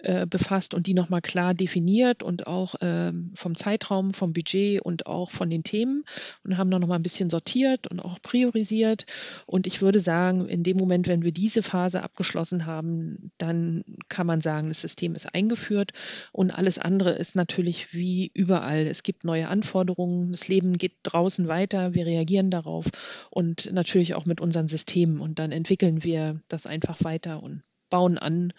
äh, 0.01 0.27
befasst 0.27 0.75
und 0.75 0.87
die 0.87 0.93
nochmal 0.93 1.23
klar 1.23 1.55
definiert 1.55 2.23
und 2.23 2.47
auch 2.47 2.75
äh, 2.83 3.11
vom 3.35 3.57
Zeitraum, 3.57 4.13
vom 4.13 4.35
Budget 4.35 4.83
und 4.83 5.07
auch 5.07 5.31
von 5.31 5.49
den 5.49 5.65
Themen 5.65 6.05
und 6.45 6.59
haben 6.59 6.71
dann 6.71 6.83
nochmal 6.83 6.99
ein 6.99 7.03
bisschen 7.03 7.31
sortiert 7.31 7.87
und 7.87 8.01
auch 8.01 8.21
priorisiert. 8.21 9.07
Und 9.47 9.67
ich 9.67 9.81
würde 9.81 10.01
sagen, 10.01 10.47
in 10.47 10.63
dem 10.63 10.77
Moment, 10.77 11.09
wenn 11.09 11.25
wir 11.25 11.33
diese 11.33 11.63
Phase 11.63 12.03
abgeschlossen 12.03 12.67
haben, 12.67 13.33
dann 13.39 13.83
kann 14.11 14.27
man 14.27 14.43
sagen, 14.43 14.69
das 14.69 14.83
System 14.83 15.15
ist 15.15 15.35
eingeführt 15.35 15.93
und 16.33 16.51
alles 16.51 16.79
andere 16.79 17.13
ist 17.13 17.35
natürlich 17.35 17.95
wie 17.95 18.31
überall. 18.35 18.87
Es 18.87 19.03
gibt 19.03 19.25
neue 19.25 19.49
Anforderungen 19.49 20.01
Veränderungen. 20.03 20.32
Das 20.32 20.48
Leben 20.48 20.78
geht 20.78 20.92
draußen 21.03 21.48
weiter, 21.48 21.94
wir 21.94 22.07
reagieren 22.07 22.50
darauf 22.50 22.86
und 23.30 23.72
natürlich 23.72 24.14
auch 24.14 24.26
mit 24.26 24.40
unseren 24.40 24.68
Systemen. 24.68 25.20
Und 25.20 25.38
dann 25.38 25.53
entwickeln 25.53 26.05
wir 26.05 26.40
das 26.48 26.66
einfach 26.66 27.03
weiter 27.05 27.42
und 27.42 27.62
bauen 27.90 28.18
an 28.18 28.53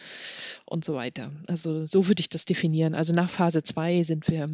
und 0.65 0.85
so 0.85 0.93
weiter. 0.93 1.31
Also 1.47 1.85
so 1.85 2.07
würde 2.07 2.21
ich 2.21 2.29
das 2.29 2.45
definieren. 2.45 2.93
Also 2.93 3.13
nach 3.13 3.29
Phase 3.29 3.63
2 3.63 4.03
sind 4.03 4.27
wir 4.27 4.49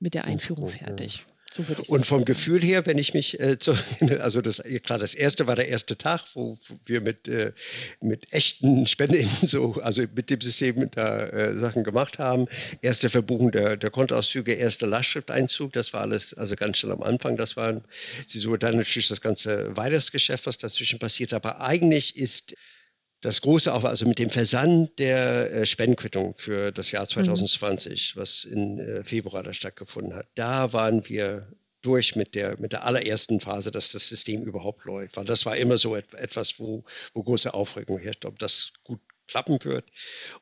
mit 0.00 0.14
der 0.14 0.24
Einführung 0.24 0.68
fertig. 0.68 1.26
So 1.52 1.64
und 1.88 2.06
vom 2.06 2.24
Gefühl 2.26 2.60
her, 2.60 2.84
wenn 2.84 2.98
ich 2.98 3.14
mich 3.14 3.40
äh, 3.40 3.58
zu, 3.58 3.72
also 4.20 4.42
das 4.42 4.62
klar, 4.82 4.98
das 4.98 5.14
erste 5.14 5.46
war 5.46 5.56
der 5.56 5.68
erste 5.68 5.96
Tag, 5.96 6.22
wo, 6.34 6.58
wir 6.84 7.00
mit 7.00 7.26
äh, 7.26 7.52
mit 8.00 8.32
echten 8.32 8.86
Spenden 8.86 9.28
so, 9.46 9.74
also 9.82 10.02
mit 10.14 10.30
dem 10.30 10.40
System 10.40 10.90
da 10.90 11.26
äh, 11.26 11.54
Sachen 11.54 11.84
gemacht 11.84 12.18
haben. 12.18 12.46
Erste 12.82 13.08
Verbuchung 13.08 13.50
der, 13.50 13.76
der 13.76 13.90
Kontoauszüge, 13.90 14.52
erste 14.52 14.86
Lastschrifteinzug, 14.86 15.72
das 15.72 15.92
war 15.92 16.02
alles, 16.02 16.34
also 16.34 16.54
ganz 16.54 16.78
schnell 16.78 16.92
am 16.92 17.02
Anfang, 17.02 17.36
das 17.36 17.56
waren 17.56 17.84
sie 18.26 18.38
so 18.38 18.56
dann 18.56 18.76
natürlich 18.76 19.08
das 19.08 19.20
ganze 19.20 19.76
Weihnachtsgeschäft, 19.76 20.46
was 20.46 20.58
dazwischen 20.58 20.98
passiert. 20.98 21.32
Aber 21.32 21.60
eigentlich 21.60 22.16
ist 22.16 22.54
das 23.20 23.40
große 23.40 23.72
auch, 23.72 23.84
also 23.84 24.06
mit 24.06 24.18
dem 24.18 24.30
Versand 24.30 24.98
der 24.98 25.52
äh, 25.52 25.66
Spendenquittung 25.66 26.34
für 26.36 26.72
das 26.72 26.92
Jahr 26.92 27.08
2020, 27.08 28.14
mhm. 28.14 28.20
was 28.20 28.44
in 28.44 28.78
äh, 28.78 29.04
Februar 29.04 29.42
da 29.42 29.52
stattgefunden 29.52 30.14
hat, 30.14 30.28
da 30.34 30.72
waren 30.72 31.08
wir 31.08 31.52
durch 31.82 32.16
mit 32.16 32.34
der, 32.34 32.58
mit 32.58 32.72
der 32.72 32.84
allerersten 32.84 33.40
Phase, 33.40 33.70
dass 33.70 33.92
das 33.92 34.08
System 34.08 34.42
überhaupt 34.42 34.84
läuft. 34.84 35.16
Weil 35.16 35.24
das 35.24 35.46
war 35.46 35.56
immer 35.56 35.78
so 35.78 35.94
etwas, 35.94 36.58
wo, 36.58 36.84
wo 37.14 37.22
große 37.22 37.54
Aufregung 37.54 37.98
herrscht, 37.98 38.24
ob 38.24 38.38
das 38.38 38.72
gut 38.82 39.00
klappen 39.28 39.58
wird. 39.62 39.84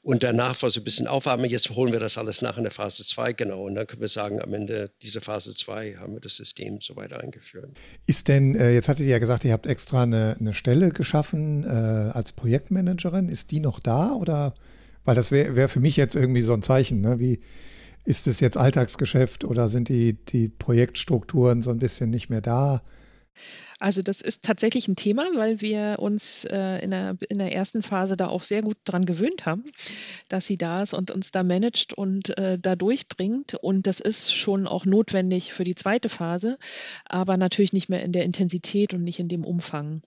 Und 0.02 0.22
danach 0.22 0.62
war 0.62 0.70
so 0.70 0.80
ein 0.80 0.84
bisschen 0.84 1.06
Aufwärmen. 1.06 1.50
Jetzt 1.50 1.70
holen 1.70 1.92
wir 1.92 2.00
das 2.00 2.16
alles 2.16 2.40
nach 2.40 2.56
in 2.56 2.62
der 2.62 2.72
Phase 2.72 3.04
2, 3.04 3.32
genau. 3.34 3.64
Und 3.64 3.74
dann 3.74 3.86
können 3.86 4.00
wir 4.00 4.08
sagen, 4.08 4.40
am 4.40 4.54
Ende 4.54 4.90
dieser 5.02 5.20
Phase 5.20 5.54
2 5.54 5.96
haben 5.96 6.14
wir 6.14 6.20
das 6.20 6.36
System 6.36 6.80
soweit 6.80 7.12
eingeführt. 7.12 7.70
Ist 8.06 8.28
denn, 8.28 8.54
äh, 8.54 8.72
jetzt 8.72 8.88
hattet 8.88 9.04
ihr 9.04 9.12
ja 9.12 9.18
gesagt, 9.18 9.44
ihr 9.44 9.52
habt 9.52 9.66
extra 9.66 10.04
eine, 10.04 10.36
eine 10.38 10.54
Stelle 10.54 10.90
geschaffen 10.90 11.64
äh, 11.64 11.68
als 11.68 12.32
Projektmanagerin. 12.32 13.28
Ist 13.28 13.50
die 13.50 13.60
noch 13.60 13.80
da 13.80 14.12
oder? 14.12 14.54
Weil 15.04 15.14
das 15.14 15.30
wäre 15.30 15.54
wär 15.56 15.68
für 15.68 15.80
mich 15.80 15.96
jetzt 15.96 16.16
irgendwie 16.16 16.42
so 16.42 16.52
ein 16.52 16.62
Zeichen, 16.62 17.00
ne? 17.00 17.20
wie 17.20 17.40
ist 18.04 18.26
es 18.26 18.40
jetzt 18.40 18.56
Alltagsgeschäft 18.56 19.44
oder 19.44 19.68
sind 19.68 19.88
die, 19.88 20.14
die 20.14 20.48
Projektstrukturen 20.48 21.62
so 21.62 21.70
ein 21.70 21.78
bisschen 21.78 22.10
nicht 22.10 22.30
mehr 22.30 22.40
da? 22.40 22.82
Also 23.78 24.02
das 24.02 24.22
ist 24.22 24.42
tatsächlich 24.42 24.88
ein 24.88 24.96
Thema, 24.96 25.26
weil 25.34 25.60
wir 25.60 25.96
uns 25.98 26.44
äh, 26.46 26.82
in, 26.82 26.90
der, 26.90 27.16
in 27.28 27.38
der 27.38 27.52
ersten 27.52 27.82
Phase 27.82 28.16
da 28.16 28.28
auch 28.28 28.42
sehr 28.42 28.62
gut 28.62 28.76
dran 28.84 29.04
gewöhnt 29.04 29.44
haben, 29.44 29.64
dass 30.28 30.46
sie 30.46 30.56
da 30.56 30.82
ist 30.82 30.94
und 30.94 31.10
uns 31.10 31.30
da 31.30 31.42
managt 31.42 31.92
und 31.92 32.36
äh, 32.38 32.58
da 32.58 32.74
durchbringt. 32.74 33.54
Und 33.54 33.86
das 33.86 34.00
ist 34.00 34.34
schon 34.34 34.66
auch 34.66 34.86
notwendig 34.86 35.52
für 35.52 35.64
die 35.64 35.74
zweite 35.74 36.08
Phase, 36.08 36.58
aber 37.04 37.36
natürlich 37.36 37.72
nicht 37.74 37.88
mehr 37.88 38.02
in 38.02 38.12
der 38.12 38.24
Intensität 38.24 38.94
und 38.94 39.02
nicht 39.02 39.20
in 39.20 39.28
dem 39.28 39.44
Umfang. 39.44 40.02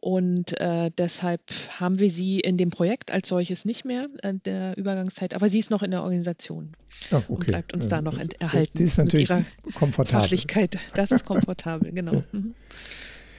Und 0.00 0.58
äh, 0.58 0.90
deshalb 0.96 1.42
haben 1.78 1.98
wir 1.98 2.10
sie 2.10 2.40
in 2.40 2.56
dem 2.56 2.70
Projekt 2.70 3.10
als 3.10 3.28
solches 3.28 3.66
nicht 3.66 3.84
mehr 3.84 4.08
in 4.22 4.42
der 4.44 4.76
Übergangszeit, 4.78 5.34
aber 5.34 5.50
sie 5.50 5.58
ist 5.58 5.70
noch 5.70 5.82
in 5.82 5.90
der 5.90 6.02
Organisation 6.02 6.72
Ach, 7.10 7.16
okay. 7.18 7.24
und 7.28 7.46
bleibt 7.46 7.74
uns 7.74 7.88
da 7.88 8.00
noch 8.00 8.18
erhalten. 8.38 8.78
Das, 8.78 8.86
ist 8.86 8.96
natürlich 8.96 9.30
komfortabel. 9.74 10.22
Fachlichkeit. 10.22 10.78
Das 10.94 11.10
ist 11.10 11.24
komfortabel, 11.24 11.92
genau. 11.92 12.22
Mhm. 12.32 12.54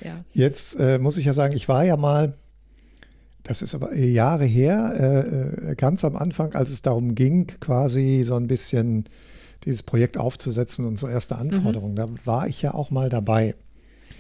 Ja. 0.04 0.26
Jetzt 0.34 0.80
äh, 0.80 0.98
muss 0.98 1.18
ich 1.18 1.26
ja 1.26 1.34
sagen, 1.34 1.56
ich 1.56 1.70
war 1.70 1.86
ja 1.86 1.96
mal, 1.96 2.34
das 3.44 3.62
ist 3.62 3.76
aber 3.76 3.96
Jahre 3.96 4.46
her, 4.46 4.94
äh, 4.98 5.72
äh, 5.72 5.76
ganz 5.76 6.04
am 6.04 6.16
Anfang, 6.16 6.54
als 6.56 6.72
es 6.72 6.82
darum 6.82 7.14
ging, 7.14 7.48
quasi 7.60 8.24
so 8.26 8.36
ein 8.36 8.48
bisschen 8.48 9.06
dieses 9.64 9.84
Projekt 9.84 10.18
aufzusetzen 10.18 10.86
und 10.86 10.98
so 10.98 11.08
erste 11.08 11.36
mhm. 11.36 11.42
Anforderungen. 11.42 11.94
Mhm. 11.94 11.96
Da 11.96 12.10
war 12.26 12.48
ich 12.48 12.62
ja 12.62 12.74
auch 12.74 12.90
mal 12.90 13.10
dabei. 13.10 13.56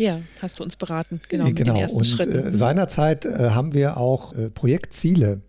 Ja, 0.01 0.19
hast 0.41 0.59
du 0.59 0.63
uns 0.63 0.75
beraten, 0.75 1.21
genau. 1.29 1.45
Mit 1.45 1.57
genau. 1.57 1.73
Den 1.73 1.81
ersten 1.83 1.97
und 1.99 2.05
Schritten. 2.05 2.47
Äh, 2.47 2.55
seinerzeit 2.55 3.25
äh, 3.25 3.51
haben 3.51 3.73
wir 3.73 3.97
auch 3.97 4.33
äh, 4.33 4.49
Projektziele 4.49 5.41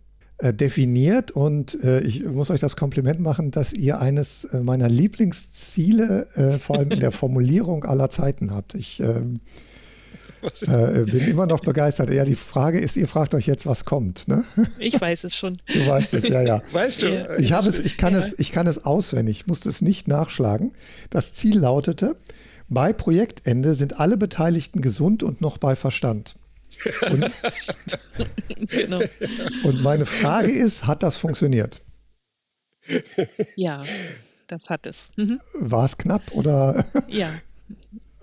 definiert 0.44 1.30
und 1.30 1.78
ich 2.02 2.24
muss 2.24 2.50
euch 2.50 2.58
das 2.58 2.74
Kompliment 2.74 3.20
machen, 3.20 3.52
dass 3.52 3.72
ihr 3.72 4.00
eines 4.00 4.48
meiner 4.52 4.88
Lieblingsziele 4.88 6.58
vor 6.58 6.78
allem 6.78 6.90
in 6.90 6.98
der 6.98 7.12
Formulierung 7.12 7.84
aller 7.84 8.10
Zeiten 8.10 8.50
habt. 8.50 8.74
Ich 8.74 8.98
ähm, 8.98 9.38
äh, 10.42 11.04
bin 11.04 11.20
immer 11.28 11.46
noch 11.46 11.60
begeistert. 11.60 12.10
Ja, 12.10 12.24
die 12.24 12.34
Frage 12.34 12.80
ist, 12.80 12.96
ihr 12.96 13.06
fragt 13.06 13.34
euch 13.34 13.46
jetzt, 13.46 13.66
was 13.66 13.84
kommt. 13.84 14.26
Ne? 14.26 14.44
Ich 14.78 15.00
weiß 15.00 15.24
es 15.24 15.36
schon. 15.36 15.56
Du 15.72 15.86
weißt 15.86 16.14
es, 16.14 16.26
ja, 16.28 16.42
ja. 16.42 16.62
Weißt 16.72 17.02
du? 17.02 17.36
Ich, 17.38 17.52
habe 17.52 17.68
es, 17.68 17.78
ich, 17.78 17.96
kann 17.96 18.14
ja. 18.14 18.18
es, 18.18 18.36
ich 18.38 18.50
kann 18.50 18.66
es 18.66 18.84
auswendig, 18.84 19.40
ich 19.40 19.46
musste 19.46 19.68
es 19.68 19.82
nicht 19.82 20.08
nachschlagen. 20.08 20.72
Das 21.10 21.34
Ziel 21.34 21.58
lautete, 21.58 22.16
bei 22.68 22.92
Projektende 22.92 23.74
sind 23.74 23.98
alle 24.00 24.16
Beteiligten 24.16 24.80
gesund 24.80 25.22
und 25.22 25.40
noch 25.40 25.58
bei 25.58 25.76
Verstand. 25.76 26.36
Und, 27.10 27.34
genau. 28.68 29.00
und 29.62 29.82
meine 29.82 30.06
Frage 30.06 30.50
ist, 30.50 30.86
hat 30.86 31.02
das 31.02 31.16
funktioniert? 31.16 31.80
Ja, 33.56 33.82
das 34.46 34.68
hat 34.70 34.86
es. 34.86 35.10
Mhm. 35.16 35.40
War 35.54 35.84
es 35.84 35.98
knapp 35.98 36.32
oder? 36.32 36.84
Ja. 37.08 37.30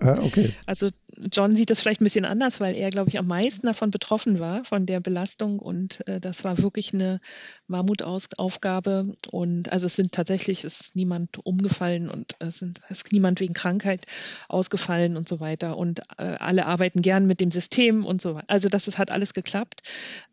okay. 0.00 0.54
Also 0.66 0.90
John 1.32 1.54
sieht 1.56 1.70
das 1.70 1.80
vielleicht 1.80 2.00
ein 2.00 2.04
bisschen 2.04 2.24
anders, 2.24 2.60
weil 2.60 2.76
er, 2.76 2.90
glaube 2.90 3.08
ich, 3.08 3.18
am 3.18 3.26
meisten 3.26 3.66
davon 3.66 3.90
betroffen 3.90 4.38
war, 4.38 4.64
von 4.64 4.86
der 4.86 5.00
Belastung. 5.00 5.58
Und 5.58 6.06
äh, 6.08 6.20
das 6.20 6.44
war 6.44 6.58
wirklich 6.58 6.94
eine 6.94 7.20
Mammutaufgabe. 7.66 9.16
Und 9.30 9.72
also 9.72 9.86
es 9.86 9.96
sind 9.96 10.12
tatsächlich, 10.12 10.64
es 10.64 10.80
ist 10.80 10.96
niemand 10.96 11.44
umgefallen 11.44 12.08
und 12.08 12.36
es, 12.38 12.58
sind, 12.58 12.80
es 12.88 13.02
ist 13.02 13.12
niemand 13.12 13.40
wegen 13.40 13.54
Krankheit 13.54 14.06
ausgefallen 14.48 15.16
und 15.16 15.28
so 15.28 15.40
weiter. 15.40 15.76
Und 15.76 16.00
äh, 16.18 16.36
alle 16.38 16.66
arbeiten 16.66 17.02
gern 17.02 17.26
mit 17.26 17.40
dem 17.40 17.50
System 17.50 18.04
und 18.04 18.22
so 18.22 18.34
weiter. 18.34 18.48
Also 18.48 18.68
das, 18.68 18.86
das 18.86 18.98
hat 18.98 19.10
alles 19.10 19.34
geklappt. 19.34 19.82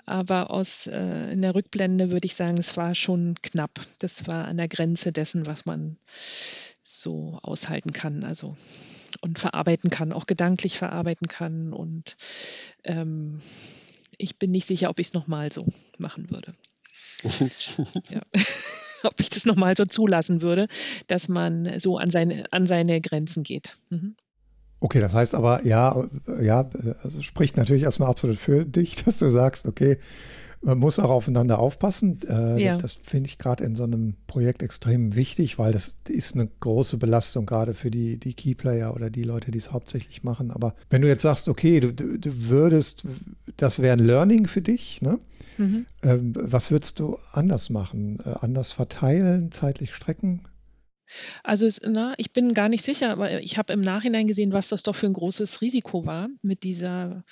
Aber 0.06 0.52
aus 0.52 0.88
äh, 0.88 1.32
in 1.34 1.42
der 1.42 1.54
Rückblende 1.54 2.12
würde 2.12 2.26
ich 2.26 2.36
sagen, 2.36 2.58
es 2.58 2.78
war 2.78 2.96
schon 2.96 3.36
knapp. 3.42 3.82
Das 4.00 4.28
war 4.28 4.46
an 4.46 4.58
der 4.58 4.70
Grenze 4.70 5.12
dessen, 5.12 5.46
was 5.46 5.66
man 5.66 5.98
so 6.82 7.40
aushalten 7.44 7.92
kann. 7.92 8.24
Also 8.24 8.56
und 9.22 9.40
verarbeiten 9.40 9.90
kann, 9.90 10.14
auch 10.14 10.26
gedanklich 10.26 10.78
verarbeiten 10.78 11.28
kann. 11.28 11.74
Und 11.74 12.18
ähm, 12.84 13.42
ich 14.18 14.40
bin 14.40 14.52
nicht 14.52 14.68
sicher, 14.68 14.90
ob 14.90 15.00
ich 15.00 15.08
es 15.08 15.14
nochmal 15.14 15.52
so 15.52 15.68
machen 15.98 16.30
würde. 16.30 16.54
ja. 18.10 18.22
ob 19.04 19.20
ich 19.20 19.30
das 19.30 19.46
nochmal 19.46 19.76
so 19.78 19.86
zulassen 19.86 20.42
würde, 20.42 20.68
dass 21.08 21.30
man 21.30 21.80
so 21.80 21.98
an 21.98 22.10
seine, 22.10 22.46
an 22.52 22.68
seine 22.68 23.02
Grenzen 23.02 23.44
geht. 23.44 23.78
Mhm. 23.90 24.16
Okay, 24.80 25.00
das 25.00 25.14
heißt 25.14 25.34
aber, 25.34 25.66
ja, 25.66 26.08
ja, 26.40 26.70
also 27.02 27.22
spricht 27.24 27.58
natürlich 27.58 27.84
erstmal 27.84 28.10
absolut 28.10 28.38
für 28.38 28.64
dich, 28.66 28.96
dass 29.06 29.20
du 29.20 29.30
sagst, 29.32 29.66
okay, 29.66 29.98
man 30.62 30.78
muss 30.78 31.00
auch 31.00 31.10
aufeinander 31.10 31.60
aufpassen. 31.60 32.20
Äh, 32.28 32.64
ja. 32.64 32.78
Das 32.78 32.94
finde 32.94 33.30
ich 33.30 33.38
gerade 33.38 33.64
in 33.64 33.76
so 33.76 33.84
einem 33.84 34.16
Projekt 34.28 34.62
extrem 34.62 35.16
wichtig, 35.16 35.60
weil 35.60 35.72
das 35.72 35.98
ist 36.08 36.36
eine 36.36 36.48
große 36.60 36.98
Belastung 36.98 37.46
gerade 37.46 37.74
für 37.74 37.92
die, 37.92 38.18
die 38.18 38.34
Keyplayer 38.34 38.94
oder 38.94 39.10
die 39.10 39.24
Leute, 39.24 39.52
die 39.52 39.60
es 39.60 39.72
hauptsächlich 39.72 40.24
machen. 40.24 40.52
Aber 40.52 40.76
wenn 40.90 41.02
du 41.02 41.08
jetzt 41.08 41.22
sagst, 41.22 41.48
okay, 41.48 41.80
du, 41.80 41.94
du, 41.94 42.18
du 42.18 42.50
würdest, 42.50 43.04
das 43.58 43.80
wäre 43.80 43.94
ein 43.94 44.06
Learning 44.06 44.48
für 44.48 44.62
dich, 44.62 45.02
ne? 45.02 45.20
Mhm. 45.58 45.86
Ähm, 46.04 46.34
was 46.36 46.70
würdest 46.72 47.00
du 47.00 47.18
anders 47.32 47.70
machen? 47.70 48.20
Äh, 48.26 48.36
anders 48.42 48.74
verteilen, 48.74 49.52
zeitlich 49.52 49.94
strecken? 49.94 50.42
Also 51.44 51.66
es, 51.66 51.82
na, 51.86 52.14
ich 52.18 52.34
bin 52.34 52.54
gar 52.54 52.70
nicht 52.70 52.84
sicher, 52.84 53.12
aber 53.12 53.42
ich 53.42 53.58
habe 53.58 53.74
im 53.74 53.82
Nachhinein 53.82 54.28
gesehen, 54.28 54.54
was 54.54 54.70
das 54.70 54.84
doch 54.84 54.96
für 54.96 55.06
ein 55.06 55.14
großes 55.14 55.62
Risiko 55.62 56.06
war 56.06 56.28
mit 56.42 56.64
dieser 56.64 57.24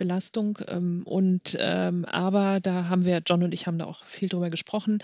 Belastung. 0.00 0.58
Ähm, 0.66 1.02
und 1.04 1.56
ähm, 1.60 2.04
aber 2.06 2.58
da 2.58 2.88
haben 2.88 3.04
wir, 3.04 3.22
John 3.24 3.44
und 3.44 3.54
ich 3.54 3.68
haben 3.68 3.78
da 3.78 3.84
auch 3.84 4.02
viel 4.04 4.28
drüber 4.28 4.50
gesprochen. 4.50 4.98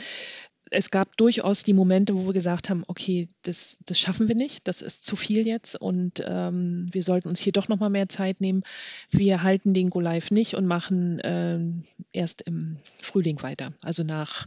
Es 0.70 0.90
gab 0.90 1.16
durchaus 1.16 1.62
die 1.62 1.74
Momente, 1.74 2.16
wo 2.16 2.26
wir 2.26 2.32
gesagt 2.32 2.70
haben, 2.70 2.82
okay, 2.88 3.28
das, 3.42 3.78
das 3.86 4.00
schaffen 4.00 4.26
wir 4.26 4.34
nicht, 4.34 4.66
das 4.66 4.82
ist 4.82 5.06
zu 5.06 5.14
viel 5.14 5.46
jetzt 5.46 5.80
und 5.80 6.24
ähm, 6.26 6.88
wir 6.90 7.04
sollten 7.04 7.28
uns 7.28 7.38
hier 7.38 7.52
doch 7.52 7.68
nochmal 7.68 7.90
mehr 7.90 8.08
Zeit 8.08 8.40
nehmen. 8.40 8.62
Wir 9.10 9.44
halten 9.44 9.74
den 9.74 9.90
Go 9.90 10.00
Live 10.00 10.32
nicht 10.32 10.54
und 10.54 10.66
machen 10.66 11.20
ähm, 11.22 11.84
erst 12.12 12.42
im 12.42 12.78
Frühling 13.00 13.40
weiter, 13.44 13.74
also 13.80 14.02
nach 14.02 14.46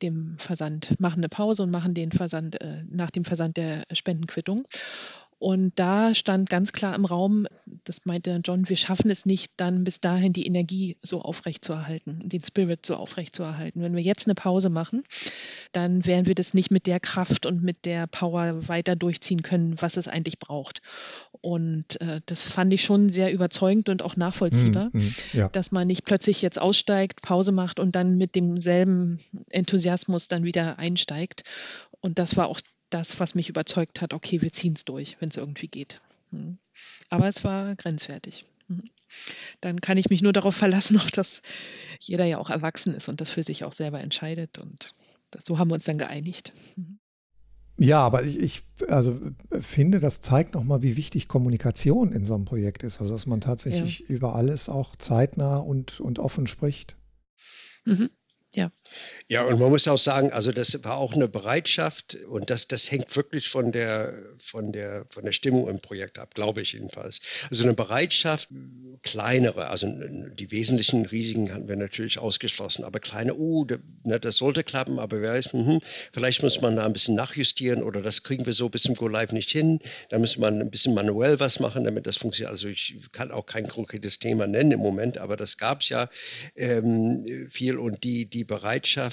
dem 0.00 0.38
Versand, 0.38 0.98
machen 0.98 1.20
eine 1.20 1.28
Pause 1.28 1.64
und 1.64 1.70
machen 1.70 1.92
den 1.92 2.10
Versand 2.10 2.58
äh, 2.62 2.84
nach 2.88 3.10
dem 3.10 3.26
Versand 3.26 3.58
der 3.58 3.84
Spendenquittung. 3.92 4.66
Und 5.40 5.72
da 5.76 6.14
stand 6.14 6.50
ganz 6.50 6.70
klar 6.70 6.94
im 6.94 7.06
Raum, 7.06 7.46
das 7.84 8.04
meinte 8.04 8.42
John, 8.44 8.68
wir 8.68 8.76
schaffen 8.76 9.10
es 9.10 9.24
nicht, 9.24 9.54
dann 9.56 9.84
bis 9.84 10.02
dahin 10.02 10.34
die 10.34 10.44
Energie 10.44 10.98
so 11.00 11.22
aufrechtzuerhalten, 11.22 12.28
den 12.28 12.44
Spirit 12.44 12.84
so 12.84 12.94
aufrechtzuerhalten. 12.96 13.80
Wenn 13.80 13.96
wir 13.96 14.02
jetzt 14.02 14.26
eine 14.26 14.34
Pause 14.34 14.68
machen, 14.68 15.02
dann 15.72 16.04
werden 16.04 16.26
wir 16.26 16.34
das 16.34 16.52
nicht 16.52 16.70
mit 16.70 16.86
der 16.86 17.00
Kraft 17.00 17.46
und 17.46 17.62
mit 17.62 17.86
der 17.86 18.06
Power 18.06 18.68
weiter 18.68 18.96
durchziehen 18.96 19.42
können, 19.42 19.80
was 19.80 19.96
es 19.96 20.08
eigentlich 20.08 20.38
braucht. 20.40 20.82
Und 21.40 21.98
äh, 22.02 22.20
das 22.26 22.42
fand 22.42 22.74
ich 22.74 22.82
schon 22.82 23.08
sehr 23.08 23.32
überzeugend 23.32 23.88
und 23.88 24.02
auch 24.02 24.16
nachvollziehbar, 24.16 24.90
mm, 24.92 24.98
mm, 24.98 25.14
ja. 25.32 25.48
dass 25.48 25.72
man 25.72 25.86
nicht 25.86 26.04
plötzlich 26.04 26.42
jetzt 26.42 26.60
aussteigt, 26.60 27.22
Pause 27.22 27.52
macht 27.52 27.80
und 27.80 27.96
dann 27.96 28.18
mit 28.18 28.34
demselben 28.34 29.20
Enthusiasmus 29.48 30.28
dann 30.28 30.44
wieder 30.44 30.78
einsteigt. 30.78 31.44
Und 32.02 32.18
das 32.18 32.36
war 32.36 32.46
auch 32.48 32.60
das, 32.90 33.20
was 33.20 33.34
mich 33.34 33.48
überzeugt 33.48 34.00
hat, 34.00 34.12
okay, 34.12 34.42
wir 34.42 34.52
ziehen 34.52 34.74
es 34.74 34.84
durch, 34.84 35.16
wenn 35.20 35.28
es 35.28 35.36
irgendwie 35.36 35.68
geht. 35.68 36.00
Hm. 36.30 36.58
Aber 37.08 37.26
es 37.28 37.44
war 37.44 37.74
grenzwertig. 37.76 38.44
Hm. 38.68 38.90
Dann 39.60 39.80
kann 39.80 39.96
ich 39.96 40.10
mich 40.10 40.22
nur 40.22 40.32
darauf 40.32 40.54
verlassen, 40.54 40.96
auch 41.00 41.10
dass 41.10 41.42
jeder 42.00 42.24
ja 42.24 42.38
auch 42.38 42.50
erwachsen 42.50 42.94
ist 42.94 43.08
und 43.08 43.20
das 43.20 43.30
für 43.30 43.42
sich 43.42 43.64
auch 43.64 43.72
selber 43.72 44.00
entscheidet. 44.00 44.58
Und 44.58 44.94
das, 45.30 45.44
so 45.46 45.58
haben 45.58 45.70
wir 45.70 45.74
uns 45.74 45.84
dann 45.84 45.98
geeinigt. 45.98 46.52
Hm. 46.76 46.98
Ja, 47.76 48.00
aber 48.00 48.24
ich, 48.24 48.38
ich 48.38 48.62
also 48.88 49.18
finde, 49.58 50.00
das 50.00 50.20
zeigt 50.20 50.54
nochmal, 50.54 50.82
wie 50.82 50.96
wichtig 50.96 51.28
Kommunikation 51.28 52.12
in 52.12 52.24
so 52.24 52.34
einem 52.34 52.44
Projekt 52.44 52.82
ist. 52.82 53.00
Also 53.00 53.14
dass 53.14 53.26
man 53.26 53.40
tatsächlich 53.40 54.00
ja. 54.00 54.06
über 54.08 54.34
alles 54.34 54.68
auch 54.68 54.96
zeitnah 54.96 55.58
und, 55.58 55.98
und 55.98 56.18
offen 56.18 56.46
spricht. 56.46 56.96
Mhm. 57.86 58.10
Ja. 58.54 58.70
Ja, 59.30 59.44
und 59.44 59.60
man 59.60 59.70
muss 59.70 59.86
auch 59.86 59.96
sagen, 59.96 60.32
also 60.32 60.50
das 60.50 60.82
war 60.82 60.96
auch 60.96 61.14
eine 61.14 61.28
Bereitschaft 61.28 62.16
und 62.28 62.50
das, 62.50 62.66
das 62.66 62.90
hängt 62.90 63.14
wirklich 63.14 63.48
von 63.48 63.70
der, 63.70 64.12
von, 64.38 64.72
der, 64.72 65.06
von 65.08 65.24
der 65.24 65.30
Stimmung 65.30 65.68
im 65.68 65.78
Projekt 65.78 66.18
ab, 66.18 66.34
glaube 66.34 66.62
ich 66.62 66.72
jedenfalls. 66.72 67.20
Also 67.48 67.62
eine 67.62 67.74
Bereitschaft, 67.74 68.48
kleinere, 69.02 69.68
also 69.68 69.86
die 69.86 70.50
wesentlichen 70.50 71.06
Risiken 71.06 71.54
hatten 71.54 71.68
wir 71.68 71.76
natürlich 71.76 72.18
ausgeschlossen, 72.18 72.82
aber 72.82 72.98
kleine, 72.98 73.36
oh, 73.36 73.64
ne, 74.02 74.18
das 74.18 74.38
sollte 74.38 74.64
klappen, 74.64 74.98
aber 74.98 75.22
wer 75.22 75.34
weiß, 75.34 75.52
mh, 75.52 75.78
vielleicht 76.12 76.42
muss 76.42 76.60
man 76.60 76.74
da 76.74 76.84
ein 76.84 76.92
bisschen 76.92 77.14
nachjustieren 77.14 77.84
oder 77.84 78.02
das 78.02 78.24
kriegen 78.24 78.46
wir 78.46 78.52
so 78.52 78.68
bis 78.68 78.82
zum 78.82 78.96
Go 78.96 79.06
Live 79.06 79.30
nicht 79.30 79.52
hin, 79.52 79.78
da 80.08 80.18
muss 80.18 80.38
man 80.38 80.60
ein 80.60 80.72
bisschen 80.72 80.92
manuell 80.92 81.38
was 81.38 81.60
machen, 81.60 81.84
damit 81.84 82.08
das 82.08 82.16
funktioniert. 82.16 82.50
Also 82.50 82.66
ich 82.66 82.96
kann 83.12 83.30
auch 83.30 83.46
kein 83.46 83.68
konkretes 83.68 84.18
Thema 84.18 84.48
nennen 84.48 84.72
im 84.72 84.80
Moment, 84.80 85.18
aber 85.18 85.36
das 85.36 85.56
gab 85.56 85.82
es 85.82 85.88
ja 85.88 86.10
ähm, 86.56 87.24
viel 87.48 87.78
und 87.78 88.02
die, 88.02 88.28
die 88.28 88.40
die 88.40 88.44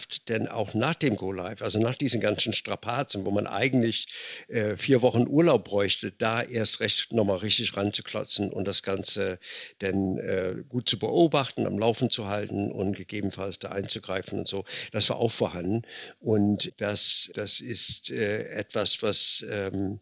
Bereitschaft, 0.08 0.30
denn 0.30 0.48
auch 0.48 0.74
nach 0.74 0.96
dem 0.96 1.16
Go 1.16 1.32
Live, 1.32 1.62
also 1.62 1.80
nach 1.80 1.96
diesen 1.96 2.22
ganzen 2.22 2.54
Strapazen, 2.54 3.26
wo 3.26 3.32
man 3.32 3.48
eigentlich 3.48 4.08
äh, 4.48 4.76
vier 4.78 5.02
Wochen 5.02 5.28
Urlaub 5.28 5.66
bräuchte, 5.66 6.12
da 6.12 6.42
erst 6.42 6.80
recht 6.80 7.14
nochmal 7.14 7.38
richtig 7.38 7.76
ranzuklotzen 7.76 8.52
und 8.52 8.66
das 8.66 8.84
Ganze 8.84 9.40
dann 9.80 10.18
äh, 10.18 10.56
gut 10.68 10.90
zu 10.90 11.00
beobachten, 11.00 11.66
am 11.66 11.78
Laufen 11.78 12.10
zu 12.10 12.28
halten 12.28 12.72
und 12.72 12.96
gegebenenfalls 12.96 13.60
da 13.60 13.70
einzugreifen 13.70 14.40
und 14.40 14.48
so. 14.48 14.66
Das 14.92 15.10
war 15.10 15.18
auch 15.18 15.32
vorhanden. 15.32 15.84
Und 16.20 16.74
das, 16.78 17.32
das 17.34 17.60
ist 17.60 18.12
äh, 18.12 18.50
etwas, 18.50 19.02
was 19.04 19.46
ähm, 19.50 20.00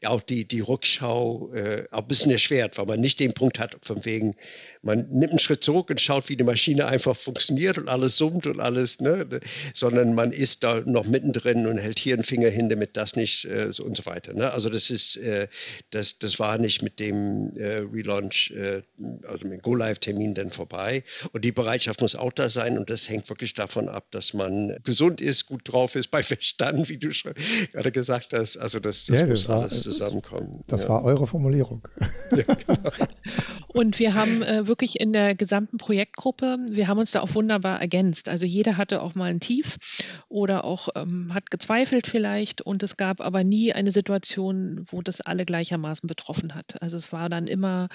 ja 0.00 0.10
auch 0.10 0.22
die, 0.22 0.46
die 0.46 0.60
Rückschau 0.60 1.52
äh, 1.52 1.84
auch 1.90 2.02
ein 2.02 2.08
bisschen 2.08 2.32
erschwert, 2.32 2.78
weil 2.78 2.86
man 2.86 3.00
nicht 3.00 3.20
den 3.20 3.34
Punkt 3.34 3.58
hat, 3.58 3.76
von 3.82 4.04
wegen, 4.04 4.34
man 4.82 5.08
nimmt 5.10 5.30
einen 5.30 5.38
Schritt 5.38 5.62
zurück 5.62 5.90
und 5.90 6.00
schaut, 6.00 6.28
wie 6.28 6.36
die 6.36 6.44
Maschine 6.44 6.86
einfach 6.86 7.16
funktioniert 7.16 7.78
und 7.78 7.88
alles 7.88 8.16
summt 8.16 8.46
und 8.46 8.60
alles, 8.60 9.00
ne? 9.00 9.26
sondern 9.74 10.14
man 10.14 10.32
ist 10.32 10.64
da 10.64 10.80
noch 10.80 11.06
mittendrin 11.06 11.66
und 11.66 11.78
hält 11.78 11.98
hier 11.98 12.14
einen 12.14 12.24
Finger 12.24 12.48
hin, 12.48 12.68
damit 12.68 12.96
das 12.96 13.14
nicht 13.14 13.44
äh, 13.44 13.70
so 13.70 13.84
und 13.84 13.96
so 13.96 14.06
weiter. 14.06 14.34
Ne? 14.34 14.50
Also 14.50 14.68
das 14.68 14.90
ist, 14.90 15.16
äh, 15.16 15.46
das, 15.90 16.18
das 16.18 16.38
war 16.40 16.58
nicht 16.58 16.82
mit 16.82 16.98
dem 16.98 17.52
äh, 17.56 17.84
Relaunch, 17.92 18.52
äh, 18.56 18.82
also 19.26 19.44
mit 19.44 19.52
dem 19.52 19.62
Go-Live-Termin 19.62 20.34
dann 20.34 20.50
vorbei. 20.50 21.04
Und 21.32 21.44
die 21.44 21.52
Bereitschaft 21.52 22.00
muss 22.00 22.16
auch 22.16 22.32
da 22.32 22.48
sein 22.48 22.76
und 22.76 22.90
das 22.90 23.08
hängt 23.08 23.28
wirklich 23.28 23.54
davon 23.54 23.88
ab, 23.88 24.06
dass 24.10 24.34
man 24.34 24.76
gesund 24.82 25.20
ist, 25.20 25.46
gut 25.46 25.62
drauf 25.64 25.94
ist, 25.94 26.08
bei 26.10 26.24
Verstand, 26.24 26.88
wie 26.88 26.98
du 26.98 27.12
schon 27.12 27.34
gerade 27.72 27.92
gesagt 27.92 28.32
hast. 28.32 28.56
Also 28.56 28.80
das, 28.80 29.06
das 29.06 29.20
ja, 29.20 29.26
muss 29.26 29.42
das 29.42 29.48
war, 29.48 29.62
alles 29.62 29.82
zusammenkommen. 29.82 30.64
Das 30.66 30.82
ja. 30.82 30.88
war 30.88 31.04
eure 31.04 31.26
Formulierung. 31.28 31.86
Ja, 32.32 32.54
genau. 32.54 32.90
Und 33.72 33.98
wir 33.98 34.14
haben 34.14 34.42
äh, 34.42 34.66
wirklich 34.66 35.00
in 35.00 35.12
der 35.12 35.34
gesamten 35.34 35.78
Projektgruppe, 35.78 36.58
wir 36.70 36.88
haben 36.88 36.98
uns 36.98 37.12
da 37.12 37.20
auch 37.20 37.34
wunderbar 37.34 37.80
ergänzt. 37.80 38.28
Also 38.28 38.44
jeder 38.44 38.76
hatte 38.76 39.00
auch 39.00 39.14
mal 39.14 39.30
ein 39.30 39.40
Tief 39.40 39.78
oder 40.28 40.64
auch 40.64 40.88
ähm, 40.94 41.32
hat 41.32 41.50
gezweifelt 41.50 42.06
vielleicht 42.06 42.60
und 42.60 42.82
es 42.82 42.96
gab 42.96 43.20
aber 43.20 43.44
nie 43.44 43.72
eine 43.72 43.90
Situation, 43.90 44.84
wo 44.90 45.00
das 45.00 45.22
alle 45.22 45.46
gleichermaßen 45.46 46.06
betroffen 46.06 46.54
hat. 46.54 46.80
Also 46.82 46.96
es 46.96 47.12
war 47.12 47.30
dann 47.30 47.46
immer 47.46 47.88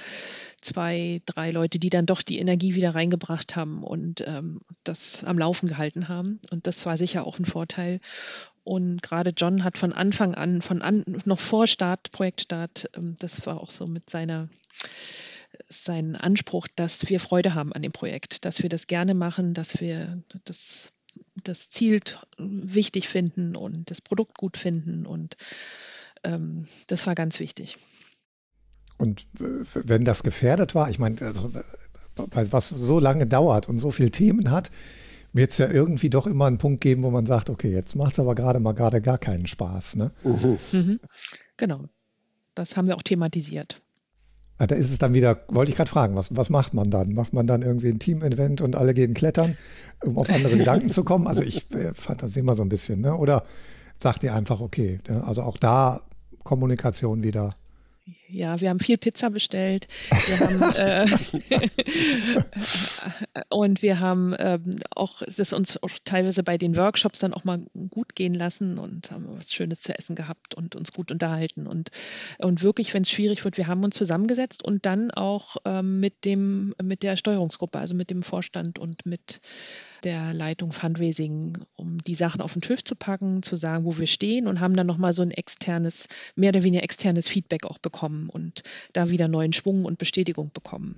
zwei, 0.62 1.22
drei 1.26 1.52
Leute, 1.52 1.78
die 1.78 1.90
dann 1.90 2.08
doch 2.08 2.24
die 2.24 2.40
Energie 2.40 2.74
wieder 2.74 2.96
reingebracht 2.96 3.56
haben 3.56 3.84
und 3.84 4.24
ähm, 4.26 4.62
das 4.84 5.24
am 5.24 5.38
Laufen 5.38 5.68
gehalten 5.68 6.08
haben. 6.08 6.40
Und 6.50 6.66
das 6.66 6.86
war 6.86 6.98
sicher 6.98 7.26
auch 7.28 7.38
ein 7.38 7.46
Vorteil. 7.46 8.00
Und 8.64 9.02
gerade 9.02 9.32
John 9.36 9.64
hat 9.64 9.78
von 9.78 9.94
Anfang 9.94 10.36
an, 10.36 10.62
von 10.62 10.82
an, 10.82 11.04
noch 11.24 11.40
vor 11.40 11.68
Start, 11.68 12.12
Projektstart, 12.12 12.90
ähm, 12.96 13.16
das 13.20 13.46
war 13.46 13.62
auch 13.62 13.70
so 13.70 13.86
mit 13.86 14.10
seiner 14.10 14.50
seinen 15.70 16.16
Anspruch, 16.16 16.68
dass 16.76 17.10
wir 17.10 17.20
Freude 17.20 17.54
haben 17.54 17.74
an 17.74 17.82
dem 17.82 17.92
Projekt, 17.92 18.46
dass 18.46 18.62
wir 18.64 18.70
das 18.70 18.88
gerne 18.88 19.14
machen, 19.14 19.54
dass 19.54 19.80
wir 19.80 20.22
das, 20.46 20.92
das 21.44 21.70
Ziel 21.70 22.02
wichtig 22.38 23.10
finden 23.10 23.56
und 23.56 23.90
das 23.90 24.02
Produkt 24.02 24.38
gut 24.38 24.58
finden. 24.58 25.06
Und 25.06 25.38
ähm, 26.24 26.68
das 26.88 27.08
war 27.08 27.16
ganz 27.16 27.40
wichtig. 27.40 27.78
Und 28.98 29.28
wenn 29.34 30.06
das 30.06 30.24
gefährdet 30.24 30.74
war, 30.74 30.90
ich 30.90 30.98
meine, 30.98 31.22
also, 31.22 31.52
was 32.16 32.70
so 32.70 33.00
lange 33.00 33.28
dauert 33.28 33.70
und 33.70 33.80
so 33.80 33.92
viele 33.92 34.12
Themen 34.12 34.50
hat, 34.50 34.72
wird 35.34 35.52
es 35.52 35.60
ja 35.60 35.70
irgendwie 35.70 36.10
doch 36.10 36.26
immer 36.26 36.46
einen 36.48 36.58
Punkt 36.58 36.82
geben, 36.82 37.04
wo 37.04 37.12
man 37.12 37.26
sagt, 37.26 37.50
okay, 37.50 37.72
jetzt 37.72 37.96
macht 37.96 38.14
es 38.14 38.20
aber 38.20 38.34
gerade 38.34 38.60
mal 38.60 38.74
gerade 38.74 39.02
gar 39.02 39.20
keinen 39.20 39.46
Spaß. 39.46 39.98
Ne? 39.98 40.12
Mhm. 40.24 41.00
Genau. 41.58 41.86
Das 42.56 42.76
haben 42.76 42.88
wir 42.88 42.96
auch 42.96 43.04
thematisiert. 43.04 43.82
Ah, 44.60 44.66
da 44.66 44.76
ist 44.76 44.92
es 44.92 44.98
dann 44.98 45.14
wieder, 45.14 45.40
wollte 45.50 45.72
ich 45.72 45.78
gerade 45.78 45.90
fragen, 45.90 46.16
was, 46.16 46.36
was 46.36 46.50
macht 46.50 46.74
man 46.74 46.90
dann? 46.90 47.14
Macht 47.14 47.32
man 47.32 47.46
dann 47.46 47.62
irgendwie 47.62 47.90
ein 47.90 48.00
Team-Event 48.00 48.62
und 48.62 48.76
alle 48.76 48.96
gehen 48.96 49.14
klettern, 49.14 49.56
um 50.04 50.18
auf 50.18 50.30
andere 50.30 50.58
Gedanken 50.58 50.90
zu 50.90 51.04
kommen? 51.04 51.28
Also 51.28 51.44
ich 51.44 51.72
äh, 51.74 51.94
fantasiere 51.94 52.46
mal 52.46 52.56
so 52.56 52.64
ein 52.64 52.70
bisschen, 52.70 53.02
ne? 53.02 53.16
Oder 53.16 53.44
sagt 54.00 54.24
ihr 54.24 54.34
einfach, 54.34 54.60
okay, 54.62 55.00
ne? 55.08 55.24
also 55.24 55.44
auch 55.44 55.58
da 55.58 56.02
Kommunikation 56.44 57.24
wieder 57.24 57.56
ja, 58.30 58.60
wir 58.60 58.70
haben 58.70 58.80
viel 58.80 58.98
Pizza 58.98 59.30
bestellt. 59.30 59.88
Wir 60.10 60.40
haben, 60.40 60.62
äh, 60.78 61.08
und 63.50 63.82
wir 63.82 64.00
haben 64.00 64.36
ähm, 64.38 64.72
auch 64.96 65.22
das 65.22 65.54
uns 65.54 65.82
auch 65.82 65.90
teilweise 66.04 66.44
bei 66.44 66.58
den 66.58 66.76
Workshops 66.76 67.20
dann 67.20 67.34
auch 67.34 67.44
mal 67.44 67.62
gut 67.90 68.16
gehen 68.16 68.34
lassen 68.34 68.78
und 68.78 69.12
haben 69.12 69.26
was 69.30 69.54
Schönes 69.54 69.82
zu 69.82 69.98
essen 69.98 70.16
gehabt 70.16 70.56
und 70.56 70.76
uns 70.76 70.92
gut 70.94 71.12
unterhalten. 71.12 71.68
Und, 71.68 71.92
und 72.40 72.64
wirklich, 72.64 72.94
wenn 72.94 73.04
es 73.04 73.12
schwierig 73.12 73.44
wird, 73.44 73.58
wir 73.58 73.68
haben 73.68 73.84
uns 73.84 73.96
zusammengesetzt 73.96 74.64
und 74.64 74.86
dann 74.86 75.12
auch 75.12 75.58
ähm, 75.66 76.00
mit 76.00 76.26
dem, 76.26 76.76
mit 76.82 77.04
der 77.04 77.16
Steuerungsgruppe, 77.16 77.80
also 77.80 77.96
mit 77.96 78.10
dem 78.10 78.24
Vorstand 78.24 78.80
und 78.80 79.06
mit 79.06 79.42
der 80.04 80.34
Leitung 80.34 80.72
Fundraising, 80.72 81.58
um 81.76 81.98
die 82.00 82.16
Sachen 82.16 82.42
auf 82.42 82.54
den 82.54 82.62
Tisch 82.62 82.84
zu 82.84 82.96
packen, 82.96 83.44
zu 83.44 83.56
sagen, 83.56 83.86
wo 83.86 83.98
wir 83.98 84.08
stehen 84.08 84.48
und 84.48 84.60
haben 84.60 84.76
dann 84.76 84.88
nochmal 84.88 85.14
so 85.14 85.22
ein 85.22 85.32
externes, 85.32 86.08
mehr 86.36 86.50
oder 86.50 86.64
weniger 86.64 86.84
externes 86.84 87.28
Feedback 87.28 87.66
auch 87.66 87.78
bekommen 87.78 88.30
und 88.30 88.64
da 88.94 89.10
wieder 89.10 89.28
neuen 89.28 89.54
Schwung 89.54 89.86
und 89.86 89.98
Bestätigung 89.98 90.52
bekommen. 90.54 90.98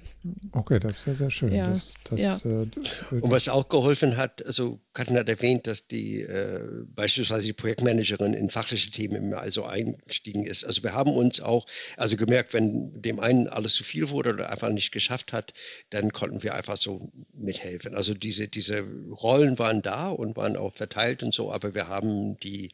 Okay, 0.51 0.79
das 0.79 0.97
ist 0.97 1.03
sehr, 1.03 1.15
sehr 1.15 1.31
schön. 1.31 1.53
Ja, 1.53 1.69
das, 1.69 1.93
das, 2.03 2.19
ja. 2.19 2.37
äh, 2.45 2.67
und 3.11 3.31
was 3.31 3.49
auch 3.49 3.69
geholfen 3.69 4.17
hat, 4.17 4.45
also 4.45 4.79
Katrin 4.93 5.17
hat 5.17 5.29
erwähnt, 5.29 5.67
dass 5.67 5.87
die 5.87 6.21
äh, 6.21 6.85
beispielsweise 6.95 7.45
die 7.45 7.53
Projektmanagerin 7.53 8.33
in 8.33 8.49
fachliche 8.49 8.91
Themen 8.91 9.15
immer 9.15 9.39
also 9.39 9.65
eingestiegen 9.65 10.45
ist. 10.45 10.65
Also 10.65 10.83
wir 10.83 10.93
haben 10.93 11.11
uns 11.11 11.41
auch, 11.41 11.65
also 11.97 12.17
gemerkt, 12.17 12.53
wenn 12.53 13.01
dem 13.01 13.19
einen 13.19 13.47
alles 13.47 13.75
zu 13.75 13.83
viel 13.83 14.09
wurde 14.09 14.33
oder 14.33 14.51
einfach 14.51 14.69
nicht 14.69 14.91
geschafft 14.91 15.33
hat, 15.33 15.53
dann 15.89 16.11
konnten 16.11 16.43
wir 16.43 16.55
einfach 16.55 16.77
so 16.77 17.11
mithelfen. 17.33 17.95
Also 17.95 18.13
diese, 18.13 18.47
diese 18.47 18.85
Rollen 19.11 19.57
waren 19.59 19.81
da 19.81 20.09
und 20.09 20.35
waren 20.37 20.55
auch 20.57 20.75
verteilt 20.75 21.23
und 21.23 21.33
so, 21.33 21.51
aber 21.51 21.75
wir 21.75 21.87
haben 21.87 22.37
die, 22.39 22.71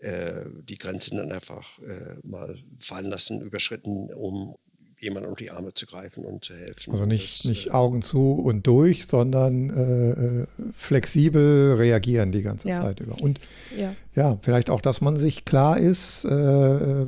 äh, 0.00 0.44
die 0.68 0.78
Grenzen 0.78 1.16
dann 1.18 1.32
einfach 1.32 1.78
äh, 1.80 2.16
mal 2.22 2.58
fallen 2.78 3.06
lassen, 3.10 3.40
überschritten, 3.40 4.12
um 4.12 4.56
jemand 4.98 5.26
unter 5.26 5.38
die 5.42 5.50
Arme 5.50 5.74
zu 5.74 5.84
greifen 5.86 6.24
und 6.24 6.44
zu 6.44 6.54
helfen. 6.54 6.92
Also 6.92 7.06
nicht, 7.06 7.40
das, 7.40 7.44
nicht 7.44 7.66
äh, 7.68 7.70
Augen 7.70 8.02
zu 8.02 8.32
und 8.34 8.66
durch, 8.66 9.06
sondern 9.06 9.70
äh, 9.70 10.42
äh, 10.42 10.46
flexibel 10.72 11.74
reagieren 11.74 12.30
die 12.32 12.42
ganze 12.42 12.68
Ja. 12.68 12.74
Zeit 12.74 13.00
über. 13.00 13.20
Und 13.20 13.40
Ja. 13.76 13.94
ja, 14.14 14.38
vielleicht 14.42 14.70
auch, 14.70 14.80
dass 14.80 15.00
man 15.00 15.16
sich 15.16 15.44
klar 15.44 15.78
ist, 15.78 16.24
äh, 16.24 16.30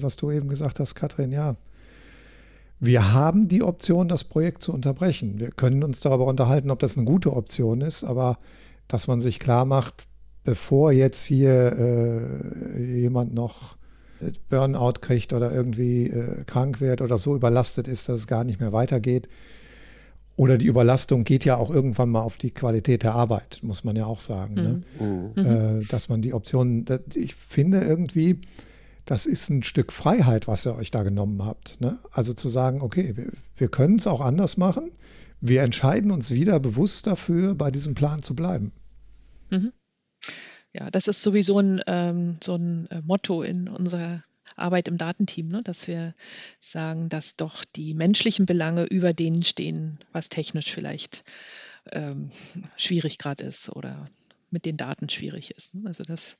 was 0.03 0.17
du 0.17 0.31
eben 0.33 0.49
gesagt 0.49 0.81
hast, 0.81 0.95
Katrin, 0.97 1.31
ja. 1.33 1.57
Wir 2.81 3.13
haben 3.13 3.49
die 3.49 3.63
Option, 3.63 4.09
das 4.09 4.25
Projekt 4.25 4.63
zu 4.63 4.73
unterbrechen. 4.73 5.41
Wir 5.41 5.51
können 5.51 5.83
uns 5.85 6.01
darüber 6.01 6.27
unterhalten, 6.27 6.71
ob 6.71 6.81
das 6.81 6.97
eine 6.97 7.07
gute 7.07 7.33
Option 7.33 7.81
ist, 7.81 8.05
aber 8.05 8.39
dass 8.89 9.07
man 9.07 9.21
sich 9.21 9.39
klar 9.39 9.65
macht, 9.65 10.07
bevor 10.45 10.93
jetzt 10.93 11.25
hier 11.25 11.73
äh, 11.79 13.01
jemand 13.01 13.33
noch 13.35 13.77
Burnout 14.51 14.95
kriegt 15.01 15.33
oder 15.33 15.53
irgendwie 15.53 16.09
äh, 16.09 16.45
krank 16.47 16.81
wird 16.81 17.01
oder 17.01 17.19
so 17.19 17.35
überlastet 17.35 17.89
ist, 17.89 18.09
dass 18.09 18.17
es 18.21 18.27
gar 18.27 18.45
nicht 18.45 18.61
mehr 18.61 18.73
weitergeht. 18.73 19.29
Oder 20.37 20.59
die 20.59 20.67
Überlastung 20.67 21.23
geht 21.25 21.45
ja 21.45 21.57
auch 21.57 21.71
irgendwann 21.71 22.09
mal 22.11 22.23
auf 22.23 22.37
die 22.39 22.51
Qualität 22.51 23.05
der 23.05 23.15
Arbeit, 23.15 23.61
muss 23.63 23.85
man 23.85 23.95
ja 23.97 24.05
auch 24.07 24.19
sagen. 24.21 24.55
Ne? 24.55 24.83
Mhm. 24.99 25.47
Äh, 25.47 25.85
dass 25.87 26.09
man 26.09 26.23
die 26.23 26.35
Option, 26.35 26.85
das- 26.85 27.01
ich 27.15 27.35
finde 27.37 27.81
irgendwie, 27.83 28.41
das 29.05 29.27
ist 29.27 29.51
ein 29.51 29.63
Stück 29.63 29.93
Freiheit, 29.93 30.49
was 30.49 30.67
ihr 30.67 30.75
euch 30.75 30.91
da 30.91 31.03
genommen 31.03 31.45
habt. 31.45 31.81
Ne? 31.81 31.99
Also 32.11 32.33
zu 32.33 32.49
sagen, 32.49 32.81
okay, 32.81 33.17
wir, 33.17 33.33
wir 33.57 33.69
können 33.69 33.97
es 33.97 34.07
auch 34.07 34.21
anders 34.21 34.57
machen. 34.57 34.91
Wir 35.41 35.63
entscheiden 35.63 36.11
uns 36.11 36.31
wieder 36.31 36.59
bewusst 36.59 37.07
dafür, 37.07 37.55
bei 37.55 37.71
diesem 37.71 37.95
Plan 37.95 38.23
zu 38.23 38.35
bleiben. 38.35 38.73
Ja, 40.73 40.91
das 40.91 41.07
ist 41.07 41.23
sowieso 41.23 41.59
ein, 41.59 41.83
ähm, 41.87 42.39
so 42.43 42.57
ein 42.57 42.91
äh, 42.91 43.01
Motto 43.03 43.43
in 43.43 43.69
unserer 43.69 44.23
Arbeit 44.57 44.89
im 44.89 44.99
Datenteam, 44.99 45.49
ne? 45.49 45.63
dass 45.63 45.87
wir 45.87 46.15
sagen, 46.59 47.09
dass 47.09 47.37
doch 47.37 47.65
die 47.65 47.95
menschlichen 47.95 48.47
Belange 48.47 48.85
über 48.85 49.13
denen 49.13 49.43
stehen, 49.43 49.99
was 50.13 50.29
technisch 50.29 50.73
vielleicht 50.73 51.25
ähm, 51.93 52.31
schwierig 52.77 53.19
gerade 53.19 53.45
ist 53.45 53.71
oder 53.71 54.09
mit 54.55 54.65
den 54.65 54.79
Daten 54.79 55.11
schwierig 55.11 55.51
ist. 55.51 55.75
Ne? 55.75 55.83
Also 55.85 56.03
dass 56.03 56.39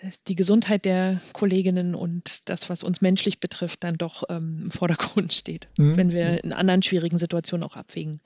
äh, 0.00 0.10
die 0.28 0.34
Gesundheit 0.34 0.84
der 0.84 1.22
Kolleginnen 1.32 1.94
und 1.94 2.50
das, 2.50 2.68
was 2.68 2.82
uns 2.82 3.00
menschlich 3.00 3.40
betrifft, 3.40 3.82
dann 3.84 3.96
doch 3.96 4.24
ähm, 4.28 4.64
im 4.64 4.70
Vordergrund 4.70 5.32
steht, 5.32 5.68
Mhm. 5.78 5.96
wenn 5.96 6.12
wir 6.12 6.44
in 6.44 6.52
anderen 6.52 6.82
schwierigen 6.82 7.18
Situationen 7.18 7.64
auch 7.64 7.76
abwägen 7.76 8.20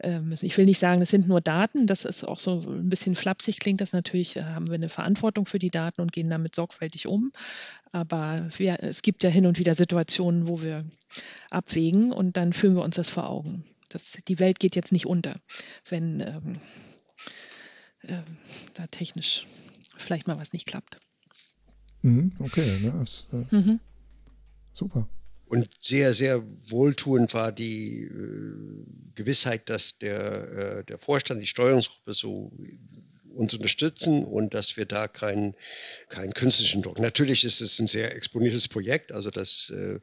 äh, 0.00 0.18
müssen. 0.18 0.46
Ich 0.46 0.56
will 0.58 0.64
nicht 0.64 0.80
sagen, 0.80 0.98
das 0.98 1.10
sind 1.10 1.28
nur 1.28 1.40
Daten, 1.40 1.86
das 1.86 2.04
ist 2.04 2.24
auch 2.24 2.40
so 2.40 2.60
ein 2.66 2.88
bisschen 2.88 3.14
flapsig 3.14 3.60
klingt 3.60 3.80
das 3.80 3.92
natürlich, 3.92 4.36
äh, 4.36 4.42
haben 4.42 4.66
wir 4.66 4.74
eine 4.74 4.88
Verantwortung 4.88 5.46
für 5.46 5.58
die 5.58 5.70
Daten 5.70 6.00
und 6.00 6.10
gehen 6.12 6.30
damit 6.30 6.54
sorgfältig 6.54 7.06
um. 7.06 7.30
Aber 7.92 8.48
wir, 8.56 8.82
es 8.82 9.02
gibt 9.02 9.22
ja 9.22 9.30
hin 9.30 9.46
und 9.46 9.58
wieder 9.58 9.74
Situationen, 9.74 10.48
wo 10.48 10.62
wir 10.62 10.84
abwägen 11.50 12.10
und 12.10 12.36
dann 12.36 12.52
führen 12.52 12.74
wir 12.74 12.82
uns 12.82 12.96
das 12.96 13.10
vor 13.10 13.28
Augen. 13.28 13.64
Das, 13.88 14.18
die 14.26 14.40
Welt 14.40 14.58
geht 14.58 14.74
jetzt 14.74 14.90
nicht 14.90 15.06
unter, 15.06 15.36
wenn 15.88 16.20
ähm, 16.20 16.60
ähm, 18.08 18.24
da 18.74 18.86
technisch 18.86 19.46
vielleicht 19.96 20.26
mal 20.26 20.38
was 20.38 20.52
nicht 20.52 20.66
klappt. 20.66 20.98
Mhm, 22.02 22.32
okay, 22.38 22.78
ne, 22.82 22.92
das, 22.98 23.26
äh, 23.32 23.54
Mhm. 23.54 23.80
super. 24.74 25.08
Und 25.46 25.68
sehr, 25.78 26.12
sehr 26.14 26.42
wohltuend 26.68 27.32
war 27.34 27.52
die 27.52 28.02
äh, 28.02 28.86
Gewissheit, 29.14 29.68
dass 29.70 29.98
der, 29.98 30.78
äh, 30.78 30.84
der 30.84 30.98
Vorstand, 30.98 31.40
die 31.40 31.46
Steuerungsgruppe 31.46 32.14
so 32.14 32.52
uns 33.34 33.54
unterstützen 33.54 34.24
und 34.24 34.54
dass 34.54 34.76
wir 34.76 34.86
da 34.86 35.08
keinen 35.08 35.54
keinen 36.08 36.32
künstlichen 36.32 36.82
Druck. 36.82 36.98
Natürlich 36.98 37.44
ist 37.44 37.60
es 37.60 37.78
ein 37.80 37.86
sehr 37.86 38.14
exponiertes 38.14 38.68
Projekt, 38.68 39.12
also 39.12 39.30
das 39.30 39.72
äh, 39.74 40.00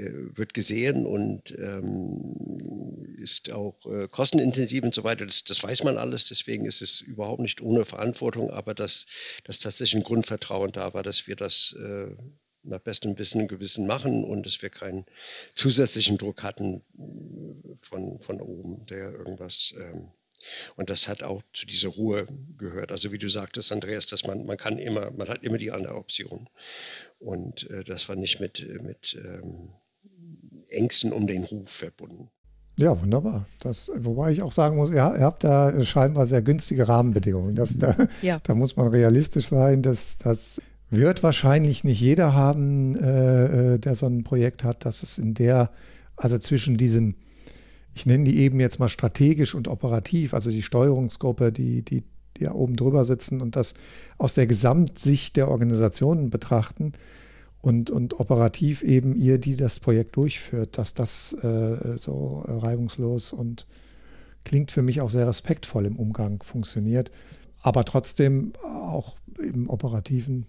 äh, 0.00 0.12
wird 0.36 0.54
gesehen 0.54 1.06
und 1.06 1.50
ähm, 1.58 3.14
ist 3.16 3.50
auch 3.50 3.84
äh, 3.86 4.08
kostenintensiv 4.08 4.82
und 4.82 4.94
so 4.94 5.04
weiter. 5.04 5.26
Das, 5.26 5.44
das, 5.44 5.62
weiß 5.62 5.84
man 5.84 5.98
alles, 5.98 6.24
deswegen 6.24 6.66
ist 6.66 6.82
es 6.82 7.00
überhaupt 7.00 7.42
nicht 7.42 7.60
ohne 7.60 7.84
Verantwortung, 7.84 8.50
aber 8.50 8.74
dass, 8.74 9.06
dass 9.44 9.58
tatsächlich 9.58 10.00
ein 10.00 10.04
Grundvertrauen 10.04 10.72
da 10.72 10.94
war, 10.94 11.02
dass 11.02 11.26
wir 11.26 11.36
das 11.36 11.74
äh, 11.78 12.14
nach 12.62 12.80
bestem 12.80 13.18
Wissen 13.18 13.42
und 13.42 13.48
Gewissen 13.48 13.86
machen 13.86 14.24
und 14.24 14.44
dass 14.44 14.60
wir 14.62 14.70
keinen 14.70 15.06
zusätzlichen 15.54 16.18
Druck 16.18 16.42
hatten 16.42 16.82
äh, 16.98 17.76
von, 17.78 18.20
von 18.20 18.40
oben, 18.40 18.86
der 18.86 19.12
irgendwas 19.12 19.74
ähm, 19.78 20.10
und 20.76 20.90
das 20.90 21.08
hat 21.08 21.22
auch 21.22 21.42
zu 21.52 21.66
dieser 21.66 21.88
Ruhe 21.88 22.26
gehört. 22.56 22.92
Also 22.92 23.12
wie 23.12 23.18
du 23.18 23.28
sagtest, 23.28 23.72
Andreas, 23.72 24.06
dass 24.06 24.26
man, 24.26 24.46
man 24.46 24.56
kann 24.56 24.78
immer, 24.78 25.10
man 25.10 25.28
hat 25.28 25.42
immer 25.42 25.58
die 25.58 25.70
andere 25.70 25.94
Option. 25.94 26.48
Und 27.18 27.68
äh, 27.70 27.84
das 27.84 28.08
war 28.08 28.16
nicht 28.16 28.40
mit, 28.40 28.66
mit 28.82 29.18
ähm, 29.22 29.70
Ängsten 30.68 31.12
um 31.12 31.26
den 31.26 31.44
Ruf 31.44 31.70
verbunden. 31.70 32.30
Ja, 32.76 32.98
wunderbar. 33.00 33.46
Das, 33.60 33.90
wobei 33.94 34.32
ich 34.32 34.42
auch 34.42 34.52
sagen 34.52 34.76
muss, 34.76 34.90
ihr, 34.90 34.96
ihr 34.96 35.20
habt 35.20 35.44
da 35.44 35.84
scheinbar 35.84 36.26
sehr 36.26 36.40
günstige 36.40 36.88
Rahmenbedingungen. 36.88 37.54
Das, 37.54 37.76
da, 37.76 37.94
ja. 38.22 38.40
da 38.42 38.54
muss 38.54 38.76
man 38.76 38.88
realistisch 38.88 39.48
sein. 39.48 39.82
Das, 39.82 40.16
das 40.16 40.62
wird 40.88 41.22
wahrscheinlich 41.22 41.84
nicht 41.84 42.00
jeder 42.00 42.32
haben, 42.32 42.96
äh, 42.96 43.74
äh, 43.74 43.78
der 43.78 43.94
so 43.96 44.06
ein 44.06 44.24
Projekt 44.24 44.64
hat, 44.64 44.84
dass 44.84 45.02
es 45.02 45.18
in 45.18 45.34
der, 45.34 45.70
also 46.16 46.38
zwischen 46.38 46.76
diesen, 46.76 47.16
ich 47.94 48.06
nenne 48.06 48.24
die 48.24 48.38
eben 48.38 48.60
jetzt 48.60 48.78
mal 48.78 48.88
strategisch 48.88 49.54
und 49.54 49.68
operativ, 49.68 50.34
also 50.34 50.50
die 50.50 50.62
Steuerungsgruppe, 50.62 51.52
die, 51.52 51.82
die, 51.82 52.04
die 52.36 52.44
da 52.44 52.52
oben 52.52 52.76
drüber 52.76 53.04
sitzen 53.04 53.40
und 53.40 53.56
das 53.56 53.74
aus 54.18 54.34
der 54.34 54.46
Gesamtsicht 54.46 55.36
der 55.36 55.48
Organisationen 55.48 56.30
betrachten 56.30 56.92
und, 57.60 57.90
und 57.90 58.20
operativ 58.20 58.82
eben 58.82 59.14
ihr, 59.14 59.38
die 59.38 59.56
das 59.56 59.80
Projekt 59.80 60.16
durchführt, 60.16 60.78
dass 60.78 60.94
das 60.94 61.32
äh, 61.42 61.98
so 61.98 62.44
reibungslos 62.46 63.32
und 63.32 63.66
klingt 64.44 64.70
für 64.70 64.82
mich 64.82 65.00
auch 65.00 65.10
sehr 65.10 65.26
respektvoll 65.26 65.86
im 65.86 65.96
Umgang 65.96 66.42
funktioniert, 66.42 67.10
aber 67.62 67.84
trotzdem 67.84 68.52
auch 68.62 69.16
im 69.38 69.68
operativen 69.68 70.46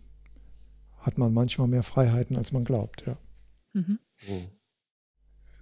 hat 0.99 1.17
man 1.17 1.33
manchmal 1.33 1.67
mehr 1.67 1.83
Freiheiten, 1.83 2.37
als 2.37 2.51
man 2.51 2.63
glaubt. 2.63 3.03
Ja. 3.05 3.17
Mhm. 3.73 3.99
mhm. 4.27 4.45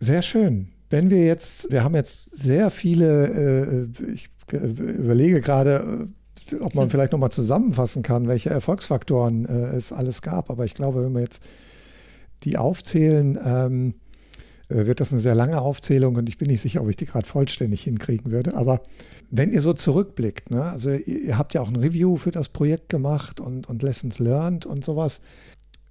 Sehr 0.02 0.22
schön. 0.22 0.74
Wenn 0.90 1.10
wir 1.10 1.26
jetzt, 1.26 1.72
wir 1.72 1.84
haben 1.84 1.96
jetzt 1.96 2.36
sehr 2.36 2.70
viele, 2.72 3.88
äh, 3.98 4.12
ich 4.12 4.30
überlege 4.52 5.42
gerade, 5.42 6.08
äh, 6.52 6.56
ob 6.56 6.76
man 6.76 6.90
vielleicht 6.90 7.12
nochmal 7.12 7.32
zusammenfassen 7.32 8.04
kann, 8.04 8.28
welche 8.28 8.50
Erfolgsfaktoren 8.50 9.46
äh, 9.46 9.76
es 9.76 9.92
alles 9.92 10.22
gab. 10.22 10.50
Aber 10.50 10.66
ich 10.66 10.74
glaube, 10.74 11.04
wenn 11.04 11.14
wir 11.14 11.22
jetzt 11.22 11.44
die 12.44 12.58
aufzählen, 12.58 13.38
ähm, 13.44 13.94
äh, 14.70 14.86
wird 14.86 15.00
das 15.00 15.12
eine 15.12 15.22
sehr 15.22 15.36
lange 15.36 15.62
Aufzählung 15.62 16.16
und 16.16 16.30
ich 16.30 16.38
bin 16.38 16.48
nicht 16.48 16.62
sicher, 16.62 16.82
ob 16.82 16.90
ich 16.90 16.96
die 16.96 17.06
gerade 17.06 17.28
vollständig 17.28 17.84
hinkriegen 17.84 18.32
würde. 18.32 18.56
Aber 18.56 18.82
wenn 19.30 19.52
ihr 19.52 19.62
so 19.62 19.74
zurückblickt, 19.74 20.52
ne, 20.52 20.64
also 20.64 20.92
ihr, 20.92 21.06
ihr, 21.06 21.38
habt 21.38 21.54
ja 21.54 21.62
auch 21.62 21.68
ein 21.68 21.76
Review 21.76 22.16
für 22.18 22.32
das 22.32 22.50
Projekt 22.50 22.90
gemacht 22.90 23.40
und, 23.40 23.68
und 23.68 23.84
Lessons 23.84 24.20
Learned 24.20 24.66
und 24.66 24.86
sowas. 24.86 25.22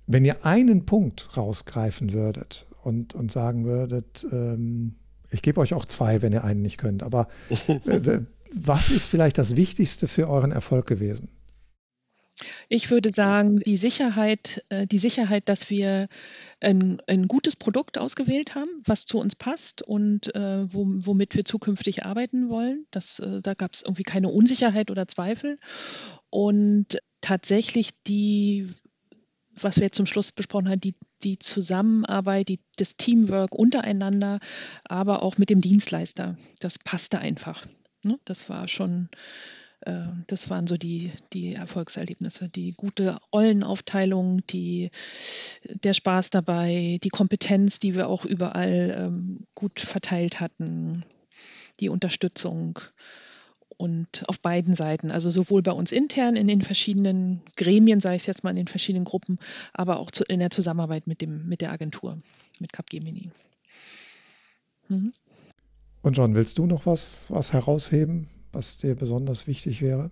Wenn 0.07 0.24
ihr 0.24 0.46
einen 0.46 0.86
Punkt 0.86 1.36
rausgreifen 1.36 2.14
würdet 2.14 2.66
und, 2.89 3.14
und 3.14 3.30
sagen 3.30 3.64
würdet, 3.64 4.26
ähm, 4.32 4.97
ich 5.30 5.43
gebe 5.43 5.61
euch 5.61 5.74
auch 5.74 5.84
zwei, 5.84 6.22
wenn 6.22 6.32
ihr 6.32 6.43
einen 6.43 6.62
nicht 6.62 6.78
könnt, 6.78 7.03
aber 7.03 7.28
äh, 7.68 8.20
was 8.53 8.91
ist 8.91 9.07
vielleicht 9.07 9.39
das 9.39 9.57
Wichtigste 9.57 10.09
für 10.09 10.28
euren 10.28 10.53
Erfolg 10.53 10.86
gewesen? 10.86 11.28
Ich 12.68 12.91
würde 12.91 13.11
sagen, 13.11 13.57
die 13.57 13.76
Sicherheit, 13.76 14.64
äh, 14.68 14.86
die 14.86 14.99
Sicherheit, 14.99 15.49
dass 15.49 15.70
wir 15.70 16.09
ein, 16.61 17.01
ein 17.07 17.28
gutes 17.28 17.57
Produkt 17.57 17.99
ausgewählt 17.99 18.55
haben, 18.55 18.68
was 18.84 19.07
zu 19.07 19.18
uns 19.18 19.36
passt 19.36 19.82
und 19.82 20.34
äh, 20.34 20.72
wo, 20.72 20.86
womit 20.86 21.34
wir 21.34 21.45
zukünftig 21.45 22.05
arbeiten 22.05 22.49
wollen. 22.49 22.86
Das, 22.91 23.18
äh, 23.18 23.43
da 23.43 23.55
gab 23.55 23.72
es 23.72 23.82
irgendwie 23.82 24.03
keine 24.05 24.28
Unsicherheit 24.28 24.91
oder 24.91 25.09
Zweifel. 25.09 25.57
Und 26.30 26.99
tatsächlich 27.20 28.03
die, 28.03 28.68
was 29.62 29.76
wir 29.76 29.84
jetzt 29.84 29.96
zum 29.96 30.06
Schluss 30.06 30.32
besprochen 30.32 30.68
haben, 30.68 30.80
die, 30.80 30.94
die 31.22 31.38
Zusammenarbeit, 31.38 32.48
die, 32.48 32.61
das 32.76 32.96
Teamwork 32.96 33.54
untereinander, 33.54 34.40
aber 34.84 35.22
auch 35.22 35.38
mit 35.38 35.50
dem 35.50 35.61
Dienstleister, 35.61 36.36
das 36.61 36.78
passte 36.78 37.18
einfach. 37.18 37.66
Ne? 38.04 38.18
Das 38.24 38.48
war 38.48 38.68
schon 38.68 39.09
äh, 39.80 40.06
das 40.26 40.50
waren 40.50 40.66
so 40.66 40.76
die, 40.76 41.12
die 41.32 41.54
Erfolgserlebnisse, 41.54 42.48
die 42.48 42.72
gute 42.72 43.18
Rollenaufteilung, 43.32 44.46
die, 44.48 44.90
der 45.64 45.94
Spaß 45.94 46.30
dabei, 46.30 46.98
die 47.02 47.11
Kompetenz, 47.11 47.78
die 47.78 47.94
wir 47.94 48.09
auch 48.09 48.24
überall 48.24 48.94
ähm, 48.98 49.46
gut 49.54 49.80
verteilt 49.80 50.40
hatten, 50.40 51.04
die 51.80 51.88
Unterstützung 51.88 52.80
und 53.76 54.24
auf 54.28 54.40
beiden 54.40 54.74
Seiten, 54.74 55.10
also 55.10 55.30
sowohl 55.30 55.62
bei 55.62 55.72
uns 55.72 55.92
intern 55.92 56.36
in 56.36 56.48
den 56.48 56.62
verschiedenen 56.62 57.42
Gremien, 57.56 58.00
sei 58.00 58.14
es 58.14 58.26
jetzt 58.26 58.44
mal 58.44 58.50
in 58.50 58.56
den 58.56 58.68
verschiedenen 58.68 59.04
Gruppen, 59.04 59.38
aber 59.72 59.98
auch 59.98 60.10
zu, 60.10 60.24
in 60.24 60.40
der 60.40 60.50
Zusammenarbeit 60.50 61.06
mit, 61.06 61.20
dem, 61.20 61.46
mit 61.48 61.60
der 61.60 61.70
Agentur, 61.70 62.18
mit 62.58 62.72
Capgemini. 62.72 63.30
Mhm. 64.88 65.12
Und 66.02 66.16
John, 66.16 66.34
willst 66.34 66.58
du 66.58 66.66
noch 66.66 66.86
was, 66.86 67.30
was 67.30 67.52
herausheben? 67.52 68.28
was 68.52 68.78
dir 68.78 68.94
besonders 68.94 69.46
wichtig 69.46 69.80
wäre? 69.80 70.10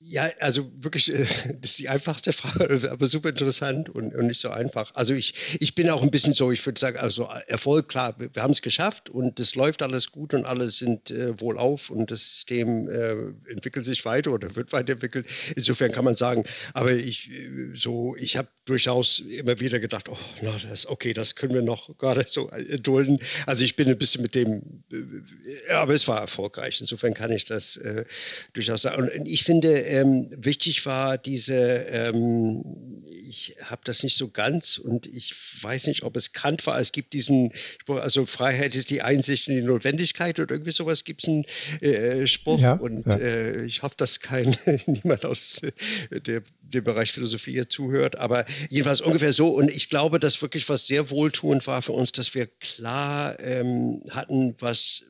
Ja, 0.00 0.30
also 0.38 0.70
wirklich, 0.76 1.12
äh, 1.12 1.18
das 1.60 1.72
ist 1.72 1.78
die 1.80 1.88
einfachste 1.88 2.32
Frage, 2.32 2.88
aber 2.90 3.06
super 3.08 3.30
interessant 3.30 3.88
und, 3.88 4.14
und, 4.14 4.26
nicht 4.28 4.40
so 4.40 4.50
einfach. 4.50 4.94
Also 4.94 5.12
ich, 5.12 5.34
ich 5.58 5.74
bin 5.74 5.90
auch 5.90 6.02
ein 6.02 6.12
bisschen 6.12 6.34
so, 6.34 6.52
ich 6.52 6.64
würde 6.64 6.78
sagen, 6.78 6.98
also 6.98 7.28
Erfolg, 7.48 7.88
klar, 7.88 8.14
wir, 8.18 8.32
wir 8.32 8.42
haben 8.42 8.52
es 8.52 8.62
geschafft 8.62 9.10
und 9.10 9.40
es 9.40 9.56
läuft 9.56 9.82
alles 9.82 10.12
gut 10.12 10.34
und 10.34 10.44
alle 10.44 10.70
sind 10.70 11.10
äh, 11.10 11.40
wohlauf 11.40 11.90
und 11.90 12.12
das 12.12 12.20
System 12.20 12.88
äh, 12.88 13.50
entwickelt 13.50 13.84
sich 13.84 14.04
weiter 14.04 14.32
oder 14.32 14.54
wird 14.54 14.72
weiterentwickelt. 14.72 15.26
Insofern 15.56 15.90
kann 15.90 16.04
man 16.04 16.14
sagen, 16.14 16.44
aber 16.74 16.92
ich 16.92 17.30
äh, 17.32 17.74
so, 17.74 18.14
ich 18.16 18.36
habe 18.36 18.48
durchaus 18.66 19.18
immer 19.18 19.58
wieder 19.58 19.80
gedacht, 19.80 20.08
oh, 20.08 20.18
na, 20.42 20.54
das 20.68 20.86
okay, 20.86 21.12
das 21.12 21.34
können 21.34 21.54
wir 21.54 21.62
noch 21.62 21.96
gerade 21.98 22.24
so 22.26 22.48
erdulden. 22.50 23.18
Also 23.46 23.64
ich 23.64 23.74
bin 23.74 23.88
ein 23.88 23.98
bisschen 23.98 24.22
mit 24.22 24.36
dem, 24.36 24.84
äh, 24.92 25.72
aber 25.72 25.94
es 25.94 26.06
war 26.06 26.20
erfolgreich. 26.20 26.80
Insofern 26.80 27.14
kann 27.14 27.32
ich 27.32 27.46
das 27.46 27.78
äh, 27.78 28.04
durchaus 28.52 28.82
sagen. 28.82 29.02
Und 29.02 29.26
ich 29.26 29.42
finde, 29.42 29.87
ähm, 29.88 30.30
wichtig 30.36 30.84
war 30.86 31.18
diese, 31.18 31.54
ähm, 31.54 33.02
ich 33.28 33.56
habe 33.64 33.80
das 33.84 34.02
nicht 34.02 34.16
so 34.16 34.28
ganz 34.30 34.78
und 34.78 35.06
ich 35.06 35.34
weiß 35.62 35.86
nicht, 35.86 36.02
ob 36.02 36.16
es 36.16 36.32
Kant 36.32 36.66
war. 36.66 36.78
Es 36.78 36.92
gibt 36.92 37.12
diesen 37.12 37.52
Spruch, 37.80 38.00
also 38.00 38.26
Freiheit 38.26 38.74
ist 38.74 38.90
die 38.90 39.02
Einsicht 39.02 39.48
in 39.48 39.56
die 39.56 39.62
Notwendigkeit 39.62 40.38
oder 40.38 40.52
irgendwie 40.52 40.72
sowas 40.72 41.04
gibt 41.04 41.22
es 41.22 41.28
einen 41.28 41.44
äh, 41.80 42.26
Spruch. 42.26 42.60
Ja, 42.60 42.74
und 42.74 43.06
ja. 43.06 43.16
Äh, 43.16 43.64
ich 43.64 43.82
hoffe, 43.82 43.94
dass 43.96 44.20
kein 44.20 44.56
niemand 44.86 45.24
aus 45.24 45.62
äh, 45.62 46.20
der, 46.20 46.42
dem 46.60 46.84
Bereich 46.84 47.12
Philosophie 47.12 47.52
hier 47.52 47.68
zuhört, 47.68 48.16
aber 48.16 48.44
jedenfalls 48.70 49.00
ungefähr 49.00 49.32
so. 49.32 49.48
Und 49.48 49.70
ich 49.70 49.88
glaube, 49.88 50.20
dass 50.20 50.42
wirklich 50.42 50.68
was 50.68 50.86
sehr 50.86 51.10
wohltuend 51.10 51.66
war 51.66 51.82
für 51.82 51.92
uns, 51.92 52.12
dass 52.12 52.34
wir 52.34 52.46
klar 52.46 53.40
ähm, 53.40 54.02
hatten, 54.10 54.54
was 54.58 55.04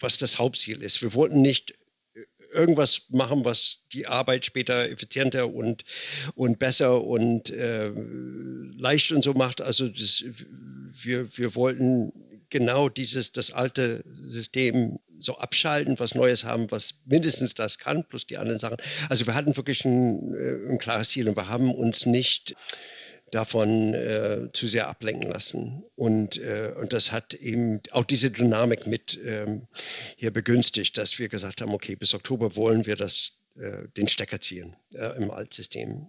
was 0.00 0.18
das 0.18 0.38
Hauptziel 0.38 0.82
ist. 0.82 1.02
Wir 1.02 1.14
wollten 1.14 1.42
nicht 1.42 1.74
irgendwas 2.52 3.02
machen, 3.10 3.44
was 3.44 3.84
die 3.92 4.06
Arbeit 4.06 4.44
später 4.44 4.88
effizienter 4.88 5.52
und, 5.52 5.84
und 6.34 6.58
besser 6.58 7.04
und 7.04 7.50
äh, 7.50 7.90
leicht 8.76 9.12
und 9.12 9.22
so 9.22 9.34
macht. 9.34 9.60
Also 9.60 9.88
das, 9.88 10.24
wir, 11.02 11.36
wir 11.36 11.54
wollten 11.54 12.12
genau 12.50 12.88
dieses, 12.88 13.32
das 13.32 13.50
alte 13.52 14.04
System 14.14 14.98
so 15.20 15.36
abschalten, 15.36 15.98
was 15.98 16.14
Neues 16.14 16.44
haben, 16.44 16.70
was 16.70 17.00
mindestens 17.04 17.54
das 17.54 17.78
kann, 17.78 18.04
plus 18.04 18.26
die 18.26 18.38
anderen 18.38 18.60
Sachen. 18.60 18.76
Also 19.08 19.26
wir 19.26 19.34
hatten 19.34 19.56
wirklich 19.56 19.84
ein, 19.84 20.34
äh, 20.34 20.70
ein 20.70 20.78
klares 20.78 21.10
Ziel 21.10 21.28
und 21.28 21.36
wir 21.36 21.48
haben 21.48 21.74
uns 21.74 22.06
nicht 22.06 22.54
davon 23.30 23.94
äh, 23.94 24.48
zu 24.52 24.66
sehr 24.66 24.88
ablenken 24.88 25.30
lassen. 25.30 25.84
Und, 25.94 26.38
äh, 26.38 26.72
und 26.78 26.92
das 26.92 27.12
hat 27.12 27.34
eben 27.34 27.80
auch 27.90 28.04
diese 28.04 28.30
Dynamik 28.30 28.86
mit 28.86 29.18
ähm, 29.24 29.68
hier 30.16 30.30
begünstigt, 30.30 30.96
dass 30.98 31.18
wir 31.18 31.28
gesagt 31.28 31.60
haben, 31.60 31.72
okay, 31.72 31.96
bis 31.96 32.14
Oktober 32.14 32.56
wollen 32.56 32.86
wir 32.86 32.96
das, 32.96 33.42
äh, 33.56 33.88
den 33.96 34.08
Stecker 34.08 34.40
ziehen 34.40 34.76
äh, 34.94 35.16
im 35.16 35.30
Altsystem. 35.30 36.08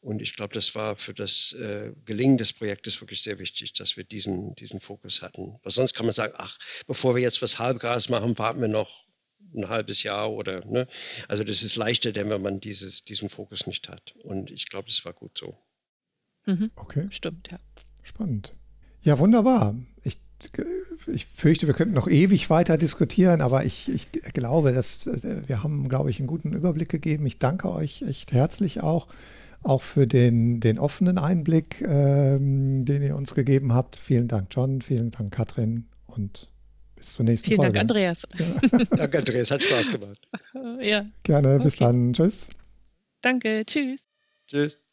Und 0.00 0.22
ich 0.22 0.36
glaube, 0.36 0.54
das 0.54 0.74
war 0.76 0.94
für 0.94 1.14
das 1.14 1.52
äh, 1.54 1.92
Gelingen 2.04 2.38
des 2.38 2.52
Projektes 2.52 3.00
wirklich 3.00 3.22
sehr 3.22 3.40
wichtig, 3.40 3.72
dass 3.72 3.96
wir 3.96 4.04
diesen, 4.04 4.54
diesen 4.54 4.78
Fokus 4.78 5.20
hatten. 5.20 5.58
Weil 5.64 5.72
sonst 5.72 5.94
kann 5.94 6.06
man 6.06 6.12
sagen, 6.12 6.34
ach, 6.36 6.56
bevor 6.86 7.16
wir 7.16 7.22
jetzt 7.22 7.42
was 7.42 7.58
Halbgas 7.58 8.08
machen, 8.08 8.38
warten 8.38 8.60
wir 8.60 8.68
noch 8.68 9.04
ein 9.54 9.68
halbes 9.68 10.02
Jahr 10.02 10.30
oder, 10.30 10.64
ne? 10.64 10.86
Also 11.28 11.42
das 11.44 11.62
ist 11.62 11.76
leichter, 11.76 12.12
denn 12.12 12.30
wenn 12.30 12.42
man 12.42 12.60
dieses, 12.60 13.04
diesen 13.04 13.28
Fokus 13.28 13.66
nicht 13.66 13.88
hat. 13.88 14.14
Und 14.22 14.50
ich 14.50 14.68
glaube, 14.68 14.88
das 14.88 15.04
war 15.04 15.12
gut 15.12 15.36
so. 15.38 15.58
Mhm. 16.46 16.70
Okay. 16.76 17.06
Stimmt, 17.10 17.50
ja. 17.50 17.58
Spannend. 18.02 18.54
Ja, 19.02 19.18
wunderbar. 19.18 19.74
Ich 20.02 20.18
ich 21.06 21.26
fürchte, 21.26 21.66
wir 21.66 21.74
könnten 21.74 21.94
noch 21.94 22.08
ewig 22.08 22.50
weiter 22.50 22.76
diskutieren, 22.78 23.40
aber 23.40 23.64
ich, 23.64 23.88
ich 23.88 24.10
glaube, 24.34 24.72
dass 24.72 25.06
äh, 25.06 25.42
wir 25.46 25.62
haben, 25.62 25.88
glaube 25.88 26.10
ich, 26.10 26.18
einen 26.18 26.26
guten 26.26 26.52
Überblick 26.52 26.88
gegeben. 26.88 27.26
Ich 27.26 27.38
danke 27.38 27.70
euch 27.70 28.02
echt 28.02 28.32
herzlich 28.32 28.82
auch, 28.82 29.08
auch 29.62 29.82
für 29.82 30.06
den, 30.06 30.60
den 30.60 30.78
offenen 30.78 31.18
Einblick, 31.18 31.82
ähm, 31.82 32.84
den 32.84 33.02
ihr 33.02 33.16
uns 33.16 33.34
gegeben 33.34 33.72
habt. 33.72 33.96
Vielen 33.96 34.28
Dank, 34.28 34.48
John, 34.50 34.82
vielen 34.82 35.10
Dank, 35.10 35.32
Katrin 35.32 35.86
und 36.06 36.50
bis 36.96 37.14
zur 37.14 37.24
nächsten 37.24 37.48
vielen 37.48 37.58
Folge. 37.58 37.78
Vielen 37.78 37.88
Dank, 37.88 37.90
Andreas. 37.90 38.22
Ja. 38.70 38.84
Danke, 38.96 39.18
Andreas, 39.18 39.50
hat 39.50 39.62
Spaß 39.62 39.90
gemacht. 39.90 40.28
ja. 40.80 41.06
Gerne, 41.22 41.58
bis 41.60 41.74
okay. 41.74 41.84
dann. 41.84 42.12
Tschüss. 42.12 42.48
Danke, 43.22 43.64
tschüss. 43.66 44.00
Tschüss. 44.48 44.85